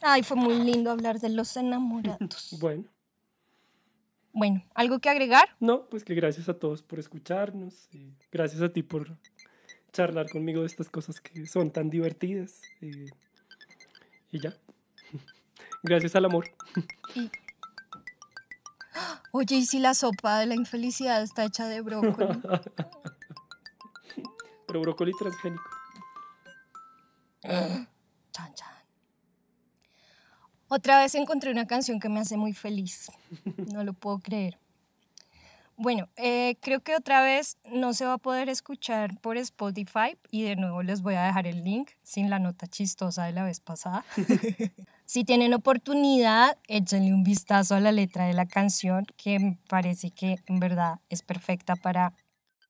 Ay, 0.00 0.22
fue 0.22 0.36
muy 0.36 0.60
lindo 0.60 0.92
hablar 0.92 1.18
de 1.18 1.28
los 1.28 1.56
enamorados. 1.56 2.56
bueno. 2.60 2.84
Bueno, 4.32 4.62
¿algo 4.74 5.00
que 5.00 5.08
agregar? 5.08 5.48
No, 5.58 5.88
pues 5.88 6.04
que 6.04 6.14
gracias 6.14 6.48
a 6.48 6.56
todos 6.56 6.84
por 6.84 7.00
escucharnos. 7.00 7.88
Y 7.92 8.14
gracias 8.30 8.62
a 8.62 8.72
ti 8.72 8.84
por 8.84 9.18
charlar 9.92 10.30
conmigo 10.30 10.60
de 10.60 10.68
estas 10.68 10.88
cosas 10.88 11.20
que 11.20 11.46
son 11.46 11.72
tan 11.72 11.90
divertidas. 11.90 12.62
Y, 12.80 13.06
y 14.30 14.40
ya. 14.40 14.56
gracias 15.82 16.14
al 16.14 16.26
amor. 16.26 16.46
Y 17.16 17.28
Oye, 19.32 19.56
¿y 19.56 19.66
si 19.66 19.78
la 19.78 19.94
sopa 19.94 20.38
de 20.38 20.46
la 20.46 20.54
infelicidad 20.54 21.22
está 21.22 21.44
hecha 21.44 21.66
de 21.66 21.80
brócoli? 21.80 22.40
Pero 24.66 24.80
brócoli 24.80 25.12
transgénico. 25.18 25.62
chan, 27.42 28.54
chan. 28.54 28.74
Otra 30.68 31.00
vez 31.00 31.14
encontré 31.14 31.52
una 31.52 31.66
canción 31.66 32.00
que 32.00 32.08
me 32.08 32.20
hace 32.20 32.36
muy 32.36 32.52
feliz. 32.52 33.10
No 33.72 33.84
lo 33.84 33.92
puedo 33.92 34.18
creer. 34.18 34.58
Bueno, 35.78 36.08
eh, 36.16 36.56
creo 36.62 36.80
que 36.80 36.96
otra 36.96 37.20
vez 37.20 37.58
no 37.70 37.92
se 37.92 38.06
va 38.06 38.14
a 38.14 38.18
poder 38.18 38.48
escuchar 38.48 39.20
por 39.20 39.36
Spotify 39.36 40.16
y 40.30 40.42
de 40.42 40.56
nuevo 40.56 40.82
les 40.82 41.02
voy 41.02 41.16
a 41.16 41.24
dejar 41.24 41.46
el 41.46 41.64
link 41.64 41.90
sin 42.02 42.30
la 42.30 42.38
nota 42.38 42.66
chistosa 42.66 43.24
de 43.26 43.32
la 43.32 43.44
vez 43.44 43.60
pasada. 43.60 44.02
si 45.04 45.24
tienen 45.24 45.52
oportunidad, 45.52 46.56
échenle 46.66 47.12
un 47.12 47.24
vistazo 47.24 47.74
a 47.74 47.80
la 47.80 47.92
letra 47.92 48.24
de 48.26 48.32
la 48.32 48.46
canción 48.46 49.04
que 49.18 49.38
me 49.38 49.58
parece 49.68 50.10
que 50.12 50.38
en 50.46 50.60
verdad 50.60 51.00
es 51.10 51.20
perfecta 51.20 51.76
para 51.76 52.14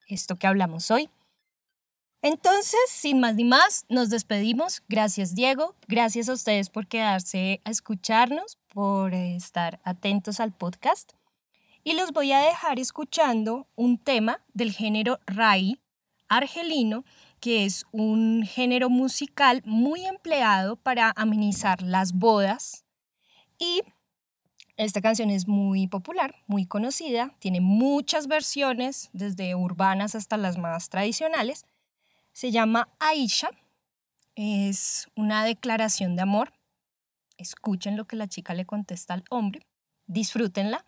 esto 0.09 0.35
que 0.35 0.49
hablamos 0.49 0.91
hoy. 0.91 1.09
Entonces, 2.23 2.81
sin 2.89 3.21
más 3.21 3.37
ni 3.37 3.45
más, 3.45 3.85
nos 3.89 4.11
despedimos. 4.11 4.83
Gracias, 4.89 5.37
Diego. 5.37 5.77
Gracias 5.87 6.29
a 6.29 6.33
ustedes 6.33 6.71
por 6.71 6.89
quedarse 6.89 7.61
a 7.65 7.71
escucharnos, 7.71 8.59
por 8.75 9.15
estar 9.15 9.79
atentos 9.85 10.41
al 10.41 10.53
podcast. 10.53 11.16
Y 11.87 11.93
los 11.93 12.11
voy 12.11 12.33
a 12.33 12.41
dejar 12.41 12.81
escuchando 12.81 13.69
un 13.77 13.97
tema 13.97 14.45
del 14.53 14.73
género 14.73 15.21
Rai 15.25 15.81
argelino, 16.29 17.05
que 17.39 17.65
es 17.65 17.85
un 17.93 18.43
género 18.45 18.91
musical 18.91 19.63
muy 19.65 20.05
empleado 20.05 20.75
para 20.75 21.13
amenizar 21.15 21.83
las 21.83 22.13
bodas. 22.13 22.85
Y 23.57 23.83
esta 24.77 25.01
canción 25.01 25.31
es 25.31 25.47
muy 25.47 25.87
popular, 25.87 26.35
muy 26.49 26.67
conocida, 26.67 27.37
tiene 27.39 27.61
muchas 27.61 28.27
versiones, 28.27 29.09
desde 29.13 29.55
urbanas 29.55 30.17
hasta 30.17 30.37
las 30.37 30.59
más 30.59 30.89
tradicionales. 30.89 31.67
Se 32.33 32.51
llama 32.51 32.89
Aisha, 32.99 33.51
es 34.35 35.07
una 35.15 35.45
declaración 35.45 36.17
de 36.17 36.23
amor. 36.23 36.53
Escuchen 37.39 37.97
lo 37.97 38.07
que 38.07 38.17
la 38.17 38.27
chica 38.27 38.55
le 38.55 38.67
contesta 38.67 39.15
al 39.15 39.23
hombre, 39.31 39.65
disfrútenla 40.09 40.85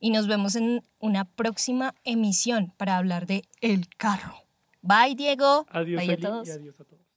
y 0.00 0.10
nos 0.10 0.26
vemos 0.26 0.54
en 0.56 0.82
una 0.98 1.24
próxima 1.24 1.94
emisión 2.04 2.72
para 2.76 2.96
hablar 2.96 3.26
de 3.26 3.44
El 3.60 3.88
Carro. 3.96 4.34
Bye, 4.82 5.14
Diego. 5.16 5.66
Adiós, 5.70 6.02
Bye 6.04 6.14
a 6.14 6.16
todos. 6.18 6.48
y 6.48 6.50
adiós 6.52 6.80
a 6.80 6.84
todos. 6.84 7.07